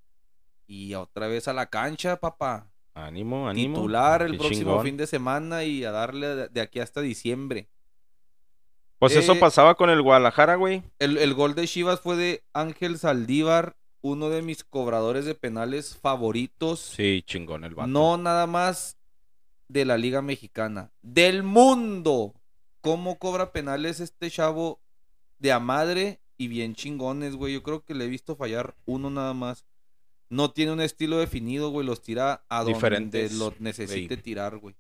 [0.69, 2.71] Y otra vez a la cancha, papá.
[2.95, 3.77] Ánimo, ánimo.
[3.79, 4.85] Titular el Qué próximo chingón.
[4.85, 7.69] fin de semana y a darle de- de aquí hasta diciembre.
[8.99, 10.83] Pues eso Eh, pasaba con el Guadalajara, güey.
[10.99, 15.97] El, el gol de Chivas fue de Ángel Saldívar, uno de mis cobradores de penales
[15.97, 16.81] favoritos.
[16.81, 17.87] Sí, chingón el vato.
[17.89, 18.97] No nada más
[19.69, 22.35] de la Liga Mexicana, del mundo.
[22.81, 24.81] ¿Cómo cobra penales este chavo
[25.39, 27.55] de a madre y bien chingones, güey?
[27.55, 29.65] Yo creo que le he visto fallar uno nada más.
[30.31, 31.87] No tiene un estilo definido, güey.
[31.87, 34.75] Los tira a donde lo necesite tirar, güey.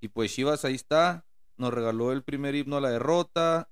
[0.00, 1.24] Y pues Chivas ahí está.
[1.56, 3.70] Nos regaló el primer himno a la derrota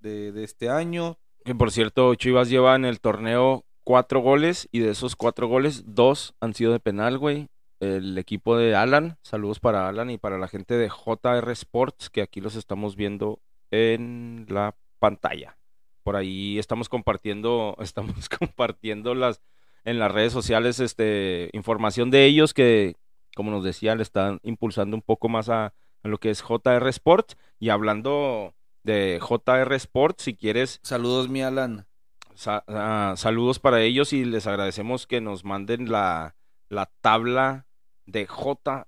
[0.00, 1.18] de, de este año.
[1.44, 5.84] Que por cierto, Chivas lleva en el torneo cuatro goles y de esos cuatro goles,
[5.86, 7.48] dos han sido de penal, güey.
[7.80, 12.22] El equipo de Alan, saludos para Alan y para la gente de JR Sports, que
[12.22, 15.58] aquí los estamos viendo en la pantalla.
[16.02, 19.42] Por ahí estamos compartiendo, estamos compartiendo las
[19.84, 22.94] en las redes sociales este información de ellos que,
[23.36, 25.66] como nos decía, le están impulsando un poco más a,
[26.02, 27.36] a lo que es JR Sports.
[27.60, 31.86] Y hablando de JR Sports, si quieres Saludos, mi Alan.
[32.34, 36.34] Sa- ah, saludos para ellos y les agradecemos que nos manden la,
[36.68, 37.66] la tabla
[38.06, 38.84] de JR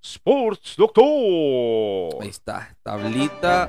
[0.00, 2.22] Sports, doctor.
[2.22, 3.68] Ahí está, tablita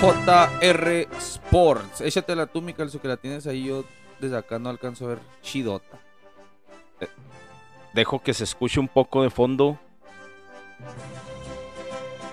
[0.00, 2.00] JR Sports.
[2.02, 3.64] Échatela tú, mi calzo, que la tienes ahí.
[3.64, 3.84] Yo
[4.22, 5.98] desde acá no alcanzo a ver chidota.
[7.92, 9.78] Dejo que se escuche un poco de fondo.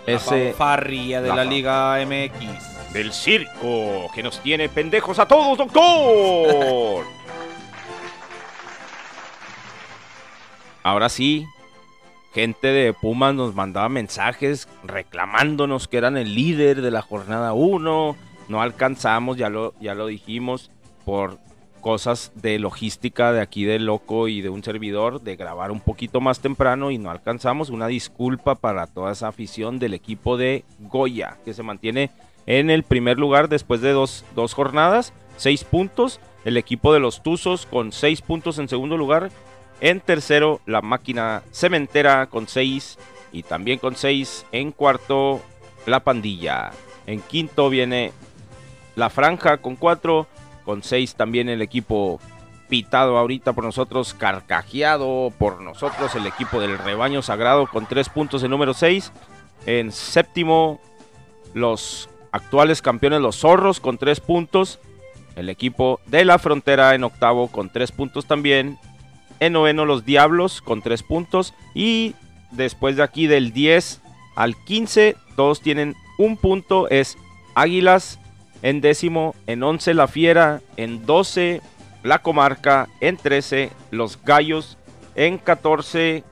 [0.05, 2.93] La Ese fanfarria de la Liga MX.
[2.93, 7.05] del circo que nos tiene pendejos a todos, doctor.
[10.83, 11.45] Ahora sí,
[12.33, 18.15] gente de Pumas nos mandaba mensajes reclamándonos que eran el líder de la jornada 1.
[18.47, 20.71] No alcanzamos, ya lo, ya lo dijimos,
[21.05, 21.37] por
[21.81, 26.21] cosas de logística de aquí de Loco y de un servidor de grabar un poquito
[26.21, 27.69] más temprano y no alcanzamos.
[27.69, 32.11] Una disculpa para toda esa afición del equipo de Goya, que se mantiene
[32.45, 36.19] en el primer lugar después de dos, dos jornadas, seis puntos.
[36.45, 39.29] El equipo de los Tuzos con seis puntos en segundo lugar.
[39.81, 42.97] En tercero, la máquina cementera con seis.
[43.31, 45.41] Y también con seis en cuarto,
[45.85, 46.71] la pandilla.
[47.05, 48.11] En quinto viene
[48.95, 50.27] la franja con cuatro.
[50.69, 52.19] Con seis también el equipo
[52.67, 58.43] pitado ahorita por nosotros, carcajeado por nosotros, el equipo del rebaño sagrado con tres puntos
[58.43, 59.11] en número seis.
[59.65, 60.79] En séptimo,
[61.55, 64.77] los actuales campeones, los zorros, con tres puntos.
[65.35, 68.77] El equipo de la frontera en octavo con tres puntos también.
[69.39, 71.55] En noveno, los diablos con tres puntos.
[71.73, 72.13] Y
[72.51, 74.01] después de aquí, del 10
[74.35, 76.87] al 15, todos tienen un punto.
[76.89, 77.17] Es
[77.55, 78.18] Águilas
[78.61, 81.61] en décimo, en 11 la Fiera, en 12
[82.03, 84.77] la Comarca, en 13 los Gallos,
[85.15, 86.23] en 14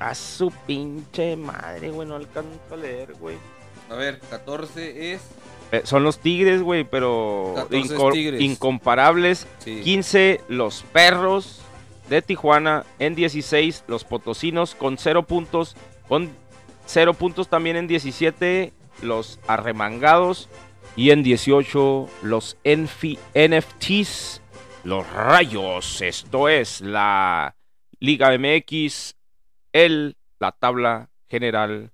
[0.00, 3.36] a su pinche madre, güey, no alcanzo a leer, güey.
[3.90, 5.22] A ver, 14 es.
[5.72, 8.40] Eh, son los Tigres, güey, pero 14 es inco- Tigres.
[8.40, 9.46] incomparables.
[9.58, 9.80] Sí.
[9.82, 11.60] 15 los Perros
[12.08, 15.76] de Tijuana, en 16 los Potosinos con 0 puntos,
[16.08, 16.30] con
[16.86, 18.72] 0 puntos también en 17
[19.02, 20.48] los Arremangados
[20.96, 24.42] y en 18 los NF NFTs,
[24.84, 26.00] los Rayos.
[26.00, 27.56] Esto es la
[28.00, 29.16] Liga MX,
[29.72, 31.92] el, la tabla general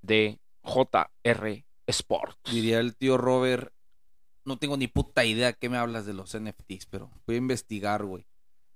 [0.00, 2.38] de JR Sports.
[2.50, 3.72] Diría el tío Robert.
[4.44, 8.04] No tengo ni puta idea qué me hablas de los NFTs, pero voy a investigar,
[8.04, 8.26] güey.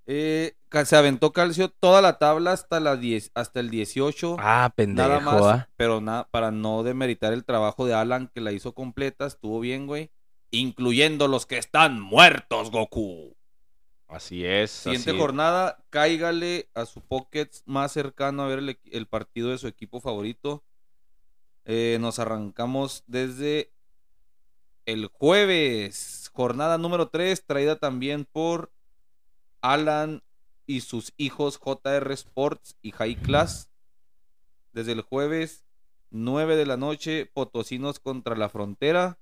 [0.06, 0.54] Eh,
[0.84, 4.36] se aventó Calcio toda la tabla hasta, la 10, hasta el 18.
[4.38, 5.68] Ah, pendejo, nada más, ¿ah?
[5.76, 9.86] pero nada para no demeritar el trabajo de Alan que la hizo completa, estuvo bien,
[9.86, 10.10] güey.
[10.50, 13.36] Incluyendo los que están muertos, Goku.
[14.08, 14.70] Así es.
[14.70, 15.22] Siguiente así es.
[15.22, 20.62] jornada, cáigale a su Pockets más cercano a ver el partido de su equipo favorito.
[21.64, 23.72] Eh, nos arrancamos desde
[24.84, 28.70] el jueves, jornada número 3, traída también por
[29.60, 30.22] Alan
[30.66, 33.70] y sus hijos JR Sports y High Class.
[34.72, 35.64] Desde el jueves,
[36.10, 39.18] 9 de la noche, Potosinos contra la Frontera.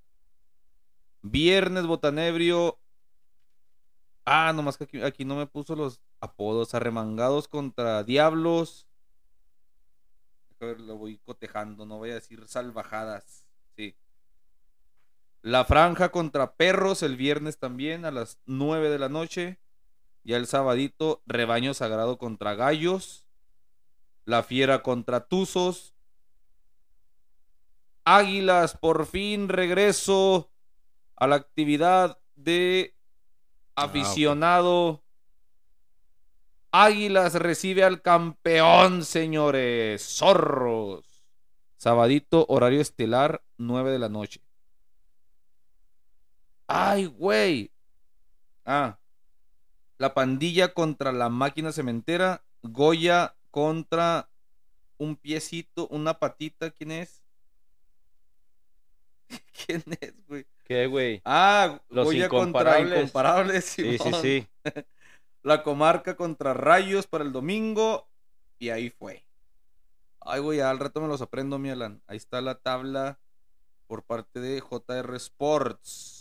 [1.22, 2.78] Viernes, Botanebrio.
[4.24, 6.74] Ah, nomás que aquí, no me puso los apodos.
[6.74, 8.86] Arremangados contra Diablos.
[10.60, 13.46] A ver, lo voy cotejando, no voy a decir salvajadas.
[13.76, 13.96] Sí.
[15.42, 19.58] La franja contra perros el viernes también a las 9 de la noche.
[20.24, 23.26] Ya el sabadito, rebaño sagrado contra gallos.
[24.24, 25.94] La fiera contra tuzos.
[28.04, 30.50] Águilas, por fin regreso
[31.16, 32.96] a la actividad de
[33.74, 35.02] aficionado.
[36.72, 40.02] Águilas recibe al campeón, señores.
[40.02, 41.24] Zorros.
[41.76, 44.40] Sabadito, horario estelar, 9 de la noche.
[46.66, 47.70] Ay, güey.
[48.64, 48.98] Ah.
[49.98, 52.44] La pandilla contra la máquina cementera.
[52.62, 54.28] Goya contra
[54.98, 56.70] un piecito, una patita.
[56.70, 57.22] ¿Quién es?
[59.66, 60.46] ¿Quién es, güey?
[60.64, 61.20] ¿Qué, güey?
[61.24, 62.98] Ah, Los Goya contra incomparables.
[62.98, 63.64] incomparables.
[63.64, 64.48] Sí, sí, sí.
[65.42, 68.08] La comarca contra Rayos para el domingo.
[68.58, 69.26] Y ahí fue.
[70.20, 72.02] Ay, güey, al rato me los aprendo, mi Alan.
[72.06, 73.18] Ahí está la tabla
[73.86, 76.13] por parte de JR Sports.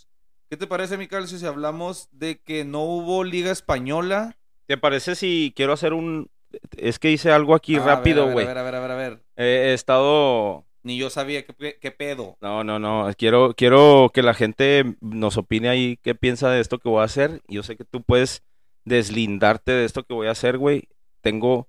[0.53, 4.37] ¿Qué te parece, mi Calcio, si hablamos de que no hubo Liga Española?
[4.67, 6.29] ¿Te parece si quiero hacer un...
[6.77, 8.45] Es que hice algo aquí Ah, rápido, güey.
[8.45, 9.23] A ver, a ver, a ver, a ver.
[9.35, 10.63] He he estado...
[10.83, 12.37] Ni yo sabía qué, pe- qué pedo.
[12.39, 13.09] No, no, no.
[13.17, 17.05] Quiero, quiero que la gente nos opine ahí qué piensa de esto que voy a
[17.05, 17.41] hacer.
[17.47, 18.43] Yo sé que tú puedes
[18.85, 20.87] deslindarte de esto que voy a hacer, güey.
[21.21, 21.67] Tengo...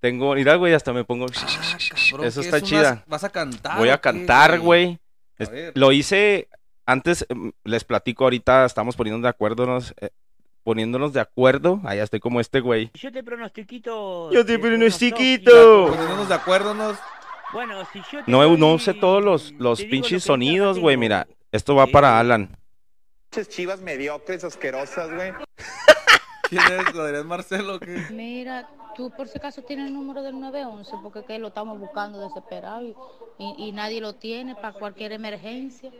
[0.00, 0.34] Tengo...
[0.34, 1.24] Mira, güey, hasta me pongo...
[1.34, 1.78] Ah,
[2.10, 2.62] cabrón, Eso ¿qué está es?
[2.64, 2.92] chida.
[2.92, 3.78] Unas- ¿Vas a cantar?
[3.78, 4.98] Voy a cantar, güey.
[5.72, 6.48] Lo hice
[6.86, 10.10] antes, em, les platico ahorita, estamos poniéndonos de acuerdo, eh,
[10.62, 11.80] poniéndonos de acuerdo.
[11.84, 12.90] Allá estoy como este güey.
[12.94, 14.30] Yo te pronostiquito.
[14.32, 15.50] Yo te pronostiquito.
[15.50, 15.86] pronostiquito.
[15.90, 16.98] Poniéndonos de acuerdo, nos...
[17.52, 20.78] Bueno, si yo te No, doy- no usé todos los, los te lo pinches sonidos,
[20.78, 20.96] güey.
[20.96, 22.56] Mira, esto va para Alan.
[23.30, 25.32] Pinches chivas mediocres, asquerosas, güey.
[26.48, 26.94] ¿Quién es?
[26.94, 27.78] ¿Adrián Marcelo?
[27.80, 28.06] ¿qué?
[28.10, 32.20] Mira, tú por si acaso tienes el número del 911, porque que lo estamos buscando
[32.20, 32.94] desesperado y,
[33.38, 35.90] y- y nadie lo tiene para cualquier emergencia.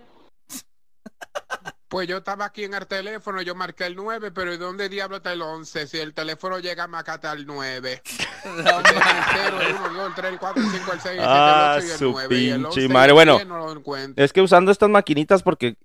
[1.88, 5.18] Pues yo estaba aquí en el teléfono, yo marqué el 9, pero ¿y dónde diablo
[5.18, 5.86] está el 11?
[5.86, 8.02] Si el teléfono llega más acá el 9.
[8.44, 10.92] No, Usted tiene el 0, el 1, el 2, el 3, el 4, el 5,
[10.92, 12.34] el 6, el 7, Ah, el 8 y el su 9.
[12.36, 13.12] Y el pinche 11 y madre.
[13.12, 14.24] Bueno, 10 no lo encuentro.
[14.24, 15.76] Es que usando estas maquinitas porque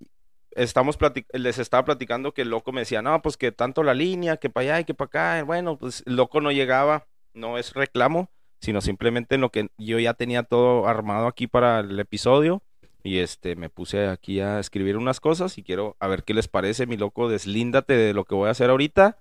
[0.50, 0.98] estamos
[1.32, 4.50] les estaba platicando que el loco me decía, no, pues que tanto la línea, que
[4.50, 5.44] para allá y que para acá.
[5.44, 8.30] Bueno, pues el loco no llegaba, no es reclamo,
[8.60, 12.62] sino simplemente en lo que yo ya tenía todo armado aquí para el episodio.
[13.02, 16.48] Y este, me puse aquí a escribir unas cosas y quiero a ver qué les
[16.48, 17.28] parece, mi loco.
[17.28, 19.18] Deslíndate de lo que voy a hacer ahorita.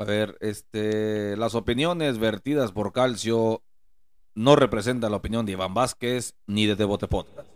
[0.00, 3.62] A ver, este, las opiniones vertidas por Calcio
[4.34, 7.48] no representan la opinión de Iván Vázquez ni de Devote Podcast.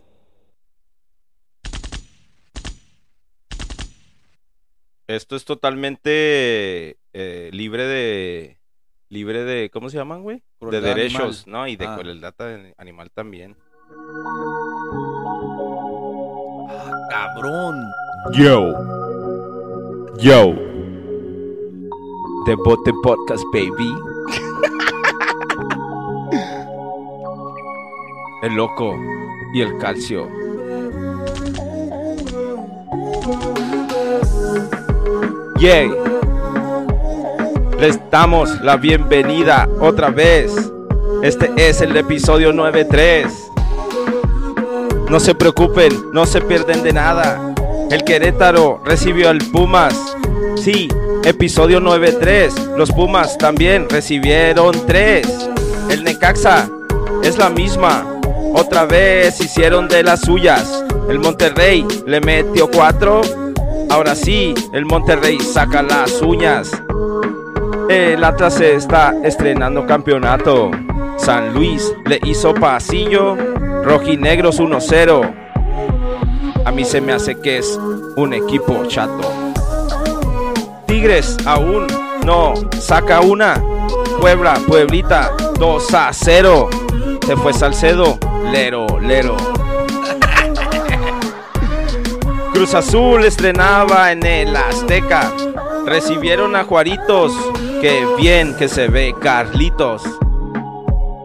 [5.07, 8.59] Esto es totalmente eh, libre de.
[9.09, 9.69] Libre de.
[9.69, 10.43] ¿Cómo se llaman, güey?
[10.59, 11.61] De derechos, animal.
[11.61, 11.67] ¿no?
[11.67, 11.97] Y de Ah.
[11.99, 12.35] crueldad
[12.77, 13.55] animal también.
[17.13, 17.93] Cabrón.
[18.31, 18.73] Yo.
[20.17, 20.55] Yo.
[22.47, 23.95] The Bote Podcast, baby.
[28.41, 28.95] el loco
[29.53, 30.27] y el calcio.
[35.59, 35.91] Yay.
[37.79, 40.51] Les damos la bienvenida otra vez.
[41.21, 43.42] Este es el episodio 93.
[45.09, 47.53] No se preocupen, no se pierden de nada.
[47.91, 49.93] El Querétaro recibió al Pumas.
[50.55, 50.89] Sí,
[51.23, 52.75] episodio 9-3.
[52.77, 55.27] Los Pumas también recibieron 3.
[55.89, 56.69] El Necaxa
[57.23, 58.05] es la misma.
[58.55, 60.83] Otra vez hicieron de las suyas.
[61.09, 63.21] El Monterrey le metió 4.
[63.89, 66.71] Ahora sí, el Monterrey saca las uñas.
[67.89, 70.71] El Atlas está estrenando campeonato.
[71.17, 73.37] San Luis le hizo pasillo.
[73.83, 75.33] Rojinegros 1-0.
[76.65, 77.77] A mí se me hace que es
[78.15, 79.29] un equipo chato.
[80.85, 81.87] Tigres aún
[82.25, 83.61] no saca una.
[84.21, 86.69] Puebla, Pueblita 2 a 0.
[87.25, 88.17] Se fue Salcedo.
[88.51, 89.35] Lero, lero.
[92.53, 95.33] Cruz Azul estrenaba en el Azteca.
[95.85, 97.33] Recibieron a Juaritos.
[97.81, 100.03] Qué bien que se ve Carlitos.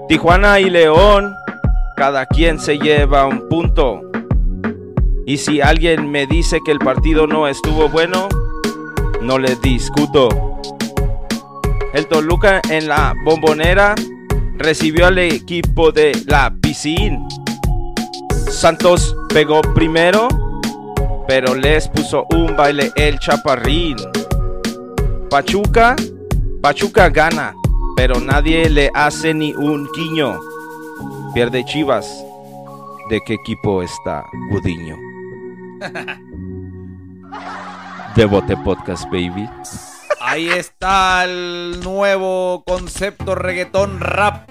[0.09, 1.38] Tijuana y León.
[1.99, 4.03] Cada quien se lleva un punto.
[5.26, 8.28] Y si alguien me dice que el partido no estuvo bueno,
[9.20, 10.28] no le discuto.
[11.92, 13.96] El Toluca en la bombonera
[14.59, 17.18] recibió al equipo de la piscina.
[18.49, 20.28] Santos pegó primero,
[21.26, 23.96] pero les puso un baile el chaparrín.
[25.28, 25.96] Pachuca,
[26.62, 27.57] Pachuca gana,
[27.96, 30.38] pero nadie le hace ni un guiño.
[31.39, 32.24] Pierde Chivas.
[33.11, 34.97] ¿De qué equipo está Gudiño?
[38.16, 39.49] Devote Podcast, baby.
[40.20, 44.51] Ahí está el nuevo concepto reggaetón rap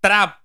[0.00, 0.40] trap.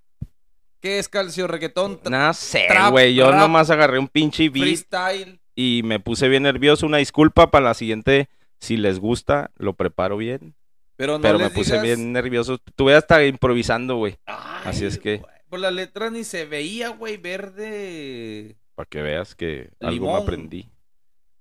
[0.81, 1.99] ¿Qué es Calcio reggaetón?
[2.07, 3.15] No sé, güey.
[3.15, 5.39] Yo rap, nomás agarré un pinche beat freestyle.
[5.55, 6.85] y me puse bien nervioso.
[6.85, 8.29] Una disculpa para la siguiente.
[8.59, 10.53] Si les gusta, lo preparo bien.
[10.95, 12.59] Pero no pero me puse digas- bien nervioso.
[12.75, 14.17] Tuve hasta improvisando, güey.
[14.63, 18.55] Así es que, Por la letra ni se veía, güey, verde.
[18.73, 20.15] para que veas que algo Limón.
[20.15, 20.69] me aprendí.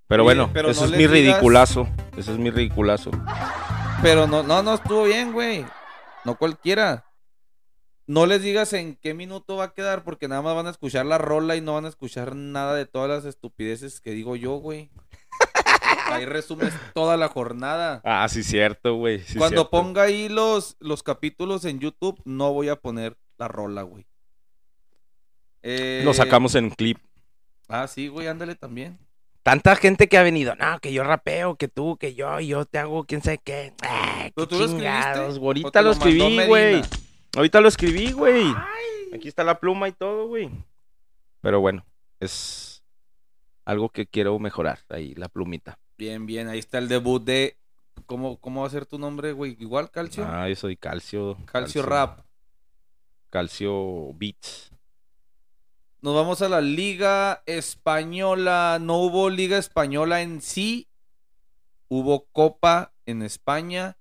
[0.09, 1.89] Pero bueno, pero eso no es mi digas- ridiculazo.
[2.17, 3.13] Eso es mi ridiculazo.
[4.03, 5.65] Pero no, no, no estuvo bien, güey.
[6.25, 7.07] No cualquiera.
[8.09, 11.07] No les digas en qué minuto va a quedar, porque nada más van a escuchar
[11.07, 14.57] la rola y no van a escuchar nada de todas las estupideces que digo yo,
[14.57, 14.91] güey.
[16.11, 18.01] Ahí resumes toda la jornada.
[18.05, 19.21] Ah, sí, cierto, güey.
[19.21, 19.71] sí, Cuando cierto.
[19.71, 24.07] ponga ahí los, los capítulos en YouTube, no voy a poner la rola, güey.
[25.63, 26.99] Eh, Lo sacamos en clip.
[27.69, 28.99] Ah, sí, güey, ándale también.
[29.43, 32.79] Tanta gente que ha venido, no, que yo rapeo, que tú, que yo, yo te
[32.79, 33.73] hago quién sabe qué.
[33.83, 36.83] Ah, ¿Pero qué tú chingados, Ahorita lo escribí, güey.
[37.35, 38.55] Ahorita lo escribí, güey.
[39.15, 40.51] Aquí está la pluma y todo, güey.
[41.41, 41.87] Pero bueno,
[42.21, 42.83] es
[43.65, 45.79] algo que quiero mejorar ahí, la plumita.
[45.97, 47.57] Bien, bien, ahí está el debut de...
[48.07, 49.57] ¿Cómo, cómo va a ser tu nombre, güey?
[49.61, 50.27] ¿Igual, Calcio?
[50.29, 51.37] Ah, yo soy calcio.
[51.47, 52.21] calcio Rap.
[53.31, 54.73] Calcio Beats.
[56.03, 58.79] Nos vamos a la Liga Española.
[58.81, 60.89] No hubo Liga Española en sí.
[61.89, 63.97] Hubo Copa en España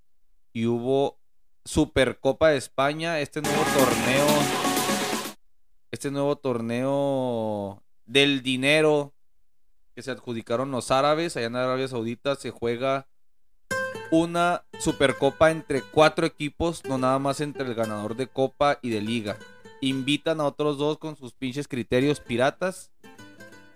[0.51, 1.19] y hubo
[1.63, 3.19] Supercopa de España.
[3.19, 4.27] Este nuevo torneo.
[5.91, 9.13] Este nuevo torneo del dinero
[9.93, 11.37] que se adjudicaron los árabes.
[11.37, 13.07] Allá en Arabia Saudita se juega
[14.11, 19.01] una Supercopa entre cuatro equipos, no nada más entre el ganador de Copa y de
[19.01, 19.37] Liga
[19.81, 22.91] invitan a otros dos con sus pinches criterios piratas.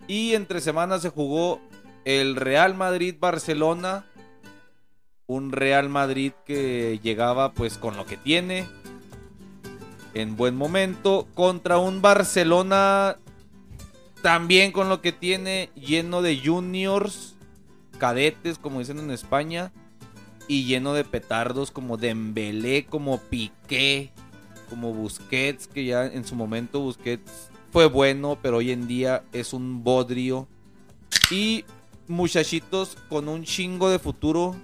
[0.08, 1.62] Y entre semanas se jugó
[2.06, 4.06] el Real Madrid-Barcelona.
[5.26, 8.68] Un Real Madrid que llegaba pues con lo que tiene.
[10.14, 11.28] En buen momento.
[11.34, 13.18] Contra un Barcelona
[14.22, 17.36] también con lo que tiene lleno de juniors,
[17.98, 19.74] cadetes, como dicen en España,
[20.48, 24.12] y lleno de petardos como Dembélé, como Piqué,
[24.70, 29.54] como Busquets, que ya en su momento Busquets fue bueno, pero hoy en día es
[29.54, 30.48] un bodrio.
[31.32, 31.66] Y
[32.08, 34.56] muchachitos con un chingo de futuro,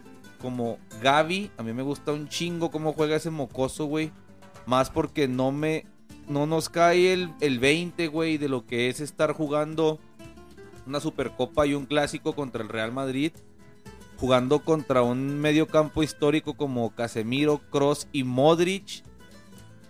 [0.41, 1.51] como Gaby.
[1.57, 4.11] A mí me gusta un chingo cómo juega ese mocoso, güey.
[4.65, 5.85] Más porque no me.
[6.27, 9.99] No nos cae el, el 20, güey, de lo que es estar jugando
[10.85, 13.31] una Supercopa y un clásico contra el Real Madrid.
[14.19, 19.03] Jugando contra un mediocampo histórico como Casemiro, Cross y Modric.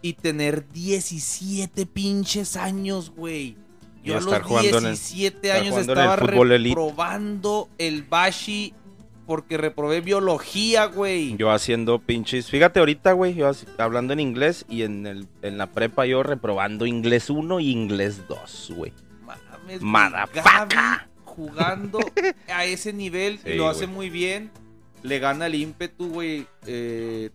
[0.01, 3.57] Y tener 17 pinches años, güey.
[4.03, 6.69] Yo a estar los jugando en el- 17 estar años el estaba elite.
[6.69, 8.73] reprobando el Bashi
[9.27, 11.35] porque reprobé biología, güey.
[11.37, 12.49] Yo haciendo pinches.
[12.49, 16.85] Fíjate ahorita, güey, yo hablando en inglés y en, el, en la prepa yo reprobando
[16.85, 18.93] inglés 1 y inglés 2, güey.
[19.81, 19.81] Mames,
[21.39, 21.99] jugando
[22.53, 23.95] a ese nivel Sí, lo hace güey.
[23.95, 24.51] muy bien.
[25.03, 26.45] Le gana el ímpetu, güey.
[26.65, 27.29] Eh,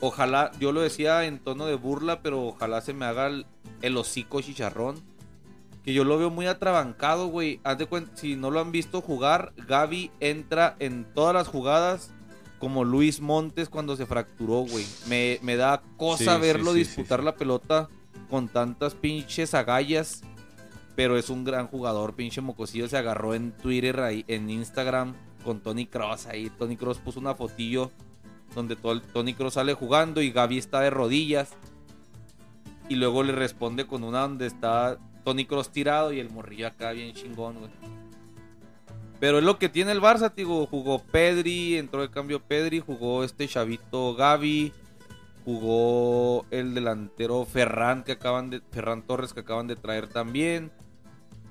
[0.00, 3.46] ojalá, yo lo decía en tono de burla, pero ojalá se me haga el,
[3.80, 5.02] el hocico chicharrón.
[5.82, 7.60] Que yo lo veo muy atrabancado, güey.
[7.64, 12.10] Haz de cuenta, si no lo han visto jugar, Gaby entra en todas las jugadas
[12.58, 14.86] como Luis Montes cuando se fracturó, güey.
[15.08, 17.88] Me, me da cosa Sí, verlo sí, disputar la pelota
[18.30, 20.22] con tantas pinches agallas.
[20.96, 22.88] Pero es un gran jugador, pinche mocosillo.
[22.88, 25.14] Se agarró en Twitter, ahí, en Instagram,
[25.44, 26.50] con Tony Cross ahí.
[26.58, 27.90] Tony Cross puso una fotillo
[28.54, 31.52] donde todo el- Tony Cross sale jugando y Gaby está de rodillas.
[32.88, 36.92] Y luego le responde con una donde está Tony Cross tirado y el morrillo acá
[36.92, 37.70] bien chingón, güey.
[39.18, 40.66] Pero es lo que tiene el Barça, digo.
[40.66, 44.72] Jugó Pedri, entró de cambio Pedri, jugó este chavito Gaby,
[45.44, 50.70] jugó el delantero Ferran que acaban de Ferran Torres que acaban de traer también.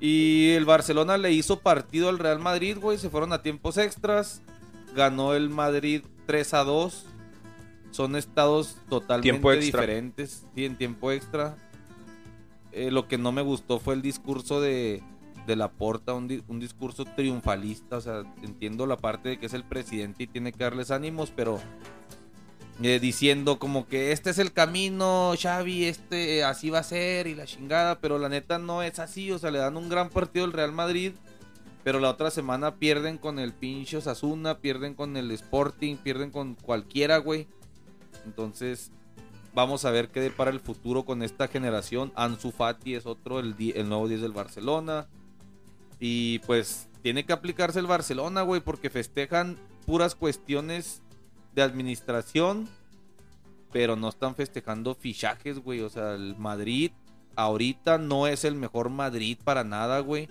[0.05, 4.41] Y el Barcelona le hizo partido al Real Madrid, güey, se fueron a tiempos extras.
[4.93, 7.05] Ganó el Madrid 3 a 2.
[7.91, 9.39] Son estados totalmente
[9.77, 11.55] diferentes, sí, en tiempo extra.
[12.73, 15.01] Eh, lo que no me gustó fue el discurso de,
[15.47, 17.95] de Laporta, un, di- un discurso triunfalista.
[17.95, 21.31] O sea, entiendo la parte de que es el presidente y tiene que darles ánimos,
[21.34, 21.61] pero
[22.81, 27.35] eh, diciendo como que este es el camino, Xavi, este así va a ser y
[27.35, 29.31] la chingada, pero la neta no es así.
[29.31, 31.13] O sea, le dan un gran partido al Real Madrid,
[31.83, 36.55] pero la otra semana pierden con el pinche Osasuna, pierden con el Sporting, pierden con
[36.55, 37.47] cualquiera, güey.
[38.25, 38.91] Entonces,
[39.53, 42.11] vamos a ver qué depara el futuro con esta generación.
[42.15, 45.07] Ansu Fati es otro, el, el nuevo 10 del Barcelona.
[45.99, 51.01] Y pues tiene que aplicarse el Barcelona, güey, porque festejan puras cuestiones
[51.55, 52.67] de administración,
[53.71, 55.81] pero no están festejando fichajes, güey.
[55.81, 56.91] O sea, el Madrid
[57.35, 60.30] ahorita no es el mejor Madrid para nada, güey.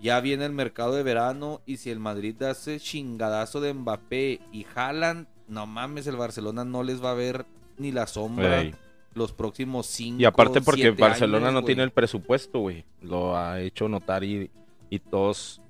[0.00, 4.66] Ya viene el mercado de verano y si el Madrid hace chingadazo de Mbappé y
[4.74, 7.46] Haaland, no mames, el Barcelona no les va a ver
[7.78, 8.74] ni la sombra Ey.
[9.14, 12.84] los próximos cinco Y aparte porque Barcelona años, no tiene el presupuesto, güey.
[13.00, 14.50] Lo ha hecho notar y,
[14.90, 15.62] y todos,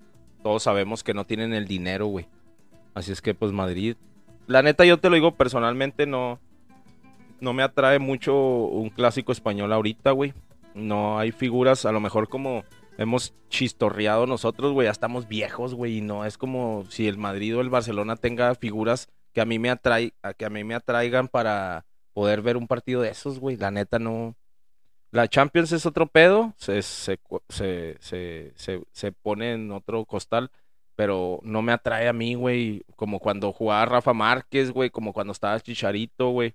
[0.43, 2.26] todos sabemos que no tienen el dinero, güey.
[2.94, 3.97] Así es que pues Madrid,
[4.47, 6.40] la neta yo te lo digo personalmente, no,
[7.40, 10.35] no me atrae mucho un clásico español ahorita, güey.
[10.74, 12.64] No hay figuras, a lo mejor como
[12.98, 17.56] hemos chistorreado nosotros, güey, ya estamos viejos, güey, y no es como si el Madrid
[17.56, 21.28] o el Barcelona tenga figuras que a mí me atrae, que a mí me atraigan
[21.28, 23.56] para poder ver un partido de esos, güey.
[23.56, 24.35] La neta no.
[25.10, 27.18] La Champions es otro pedo, se, se,
[27.48, 28.52] se,
[28.90, 30.51] se pone en otro costal,
[30.97, 35.32] pero no me atrae a mí, güey, como cuando jugaba Rafa Márquez, güey, como cuando
[35.32, 36.55] estaba Chicharito, güey.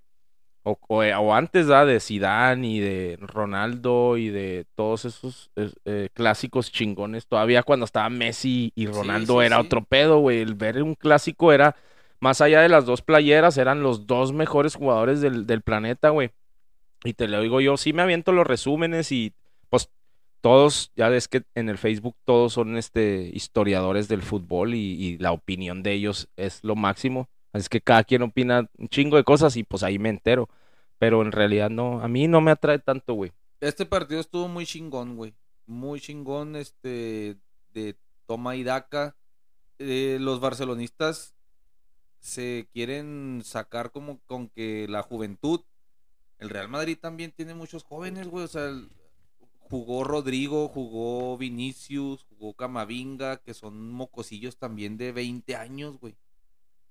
[0.64, 1.84] O, o, eh, o antes, ¿da?
[1.84, 7.26] De Zidane y de Ronaldo y de todos esos eh, clásicos chingones.
[7.26, 9.66] Todavía cuando estaba Messi y Ronaldo sí, era sí.
[9.66, 10.40] otro pedo, güey.
[10.40, 11.74] El ver un clásico era,
[12.20, 16.30] más allá de las dos playeras, eran los dos mejores jugadores del, del planeta, güey.
[17.04, 19.32] Y te lo digo yo, sí me aviento los resúmenes y
[19.68, 19.90] pues
[20.42, 25.32] todos, ya ves que en el Facebook todos son este historiadores del fútbol y, la
[25.32, 27.30] opinión de ellos es lo máximo.
[27.52, 30.48] Así que cada quien opina un chingo de cosas y pues ahí me entero.
[30.98, 33.32] Pero en realidad no, a mí no me atrae tanto, güey.
[33.60, 35.34] Este partido estuvo muy chingón, güey.
[35.66, 37.36] Muy chingón, este,
[37.72, 37.96] de
[38.26, 39.16] toma y daca.
[39.78, 41.34] Eh, los barcelonistas
[42.18, 45.60] se quieren sacar como con que la juventud.
[46.38, 48.44] El Real Madrid también tiene muchos jóvenes, güey.
[48.44, 48.90] O sea, el-
[49.72, 56.14] jugó Rodrigo, jugó Vinicius, jugó Camavinga, que son mocosillos también de 20 años, güey.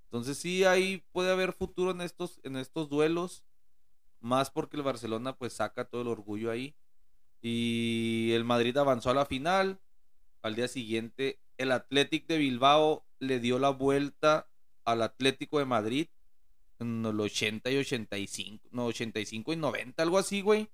[0.06, 3.44] Entonces sí, ahí puede haber futuro en estos, en estos duelos.
[4.20, 6.74] Más porque el Barcelona pues saca todo el orgullo ahí.
[7.40, 9.80] Y el Madrid avanzó a la final.
[10.41, 14.49] Al día siguiente, el Athletic de Bilbao le dio la vuelta
[14.86, 16.08] al Atlético de Madrid
[16.80, 20.68] en el 80 y 85, no, 85 y 90, algo así, güey.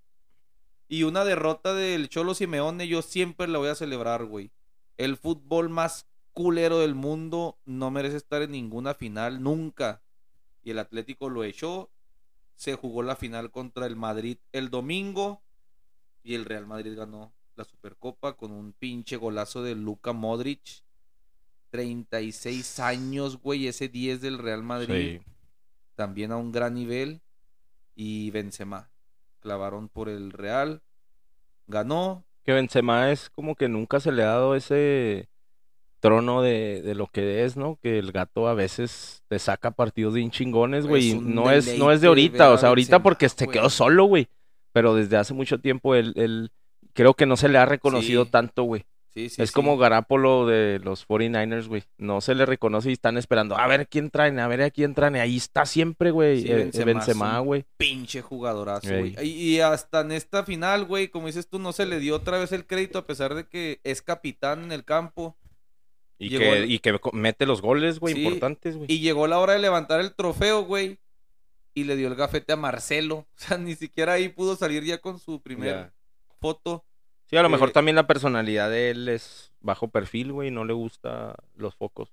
[0.88, 4.52] Y una derrota del Cholo Simeone yo siempre la voy a celebrar, güey.
[4.96, 10.02] El fútbol más culero del mundo no merece estar en ninguna final nunca.
[10.64, 11.90] Y el Atlético lo echó.
[12.56, 15.42] Se jugó la final contra el Madrid el domingo.
[16.24, 20.84] Y el Real Madrid ganó la Supercopa con un pinche golazo de Luka Modric.
[21.70, 25.20] 36 años, güey, ese 10 del Real Madrid.
[25.20, 25.32] Sí.
[25.96, 27.22] También a un gran nivel.
[27.94, 28.90] Y Benzema.
[29.48, 30.82] Clavaron por el Real.
[31.68, 32.26] Ganó.
[32.44, 35.30] Que Benzema es como que nunca se le ha dado ese
[36.02, 37.80] trono de, de lo que es, ¿no?
[37.82, 41.14] Que el gato a veces te saca partidos bien chingones, güey.
[41.18, 44.28] No es, no es de ahorita, o sea, ahorita Benzema, porque se quedó solo, güey.
[44.74, 46.52] Pero desde hace mucho tiempo él, él
[46.92, 48.32] creo que no se le ha reconocido Sí.
[48.32, 48.86] tanto, güey.
[49.14, 49.54] Sí, sí, es sí.
[49.54, 51.84] como Garapolo de los 49ers, güey.
[51.98, 53.58] No se le reconoce y están esperando.
[53.58, 55.16] A ver quién traen, a ver a quién traen.
[55.16, 56.42] Ahí está siempre, güey.
[56.44, 57.66] Sí, eh, Benzema Benzema, güey.
[57.78, 59.14] pinche jugadorazo, Ey.
[59.14, 59.28] güey.
[59.28, 62.38] Y, y hasta en esta final, güey, como dices tú, no se le dio otra
[62.38, 65.36] vez el crédito a pesar de que es capitán en el campo.
[66.20, 68.92] Y Llegó que, el- y que co- mete los goles, güey, importantes, güey.
[68.92, 71.00] Y llegó la hora de levantar el trofeo, güey.
[71.74, 73.26] Y le dio el gafete a Marcelo.
[73.36, 75.94] O sea, ni siquiera ahí pudo salir ya con su primer Ya.
[76.40, 76.84] foto.
[77.30, 80.52] Sí, a lo mejor eh, también la personalidad de él es bajo perfil, güey.
[80.52, 82.10] No le gusta los focos.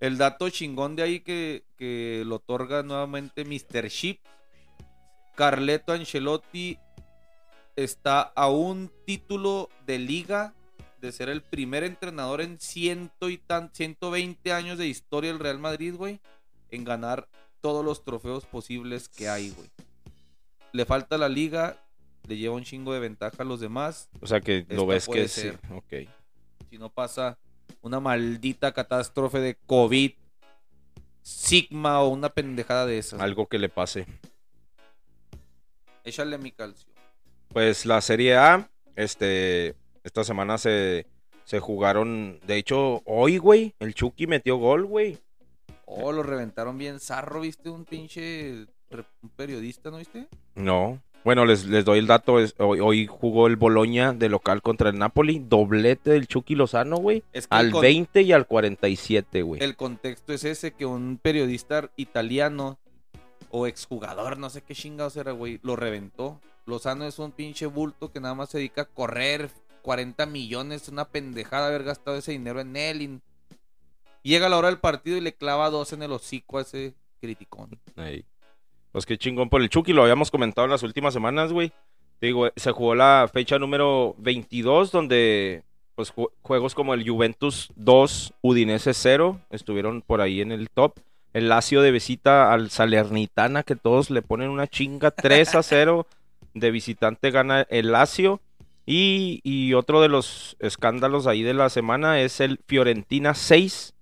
[0.00, 3.88] El dato chingón de ahí que, que lo otorga nuevamente Mr.
[3.88, 4.18] Ship.
[5.36, 6.78] Carleto Ancelotti
[7.76, 10.54] está a un título de liga
[11.00, 15.58] de ser el primer entrenador en ciento y tan, 120 años de historia del Real
[15.58, 16.20] Madrid, güey,
[16.70, 17.28] en ganar
[17.60, 19.70] todos los trofeos posibles que hay, güey.
[20.72, 21.82] Le falta la liga,
[22.26, 24.08] le lleva un chingo de ventaja a los demás.
[24.20, 25.42] O sea que lo ves que sí.
[25.42, 25.58] ser.
[25.72, 26.08] Ok.
[26.70, 27.38] Si no pasa
[27.82, 30.12] una maldita catástrofe de COVID,
[31.22, 33.20] Sigma o una pendejada de esas.
[33.20, 34.06] Algo que le pase.
[36.04, 36.90] Échale mi calcio.
[37.48, 41.06] Pues la Serie A, este, esta semana se,
[41.44, 42.40] se jugaron.
[42.46, 45.18] De hecho, hoy, güey, el Chucky metió gol, güey.
[45.84, 47.68] Oh, lo reventaron bien zarro, ¿viste?
[47.68, 48.66] Un pinche
[49.22, 50.28] un periodista, ¿no viste?
[50.54, 51.00] No.
[51.24, 52.38] Bueno, les, les doy el dato.
[52.40, 55.38] es- hoy, hoy jugó el Boloña de local contra el Napoli.
[55.38, 57.22] Doblete del Chucky Lozano, güey.
[57.32, 59.62] Es que Al con- 20 y al 47, güey.
[59.62, 62.78] El contexto es ese, que un periodista italiano
[63.50, 66.40] o exjugador, no sé qué chingados era, güey, lo reventó.
[66.66, 69.50] Lozano es un pinche bulto que nada más se dedica a correr
[69.82, 73.02] 40 millones, una pendejada haber gastado ese dinero en él.
[73.02, 73.20] y
[74.22, 77.78] Llega la hora del partido y le clava dos en el hocico a ese criticón.
[78.92, 81.72] Pues qué chingón por el Chucky, lo habíamos comentado en las últimas semanas, güey.
[82.20, 85.62] Digo, eh, se jugó la fecha número 22, donde
[85.94, 90.94] pues ju- juegos como el Juventus 2, Udinese 0, estuvieron por ahí en el top.
[91.32, 96.06] El Lazio de visita al Salernitana, que todos le ponen una chinga 3 a 0.
[96.54, 98.40] De visitante gana el Lazio.
[98.86, 103.94] Y, y otro de los escándalos ahí de la semana es el Fiorentina 6,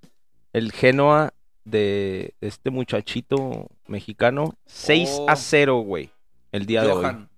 [0.54, 1.34] el Genoa
[1.70, 4.54] de este muchachito mexicano.
[4.66, 5.30] 6 Oh.
[5.30, 6.10] a 0, güey.
[6.52, 7.02] El día de hoy.
[7.02, 7.28] Johan,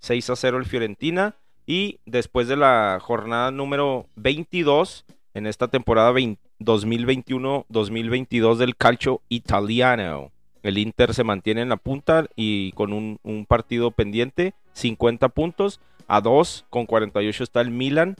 [0.00, 1.34] 6 a 0 el Fiorentina.
[1.66, 5.04] Y después de la jornada número 22,
[5.34, 10.30] en esta temporada 20 2021-2022 del calcio italiano.
[10.62, 15.80] El Inter se mantiene en la punta y con un, un partido pendiente, 50 puntos.
[16.06, 18.16] A 2 con 48 está el Milan.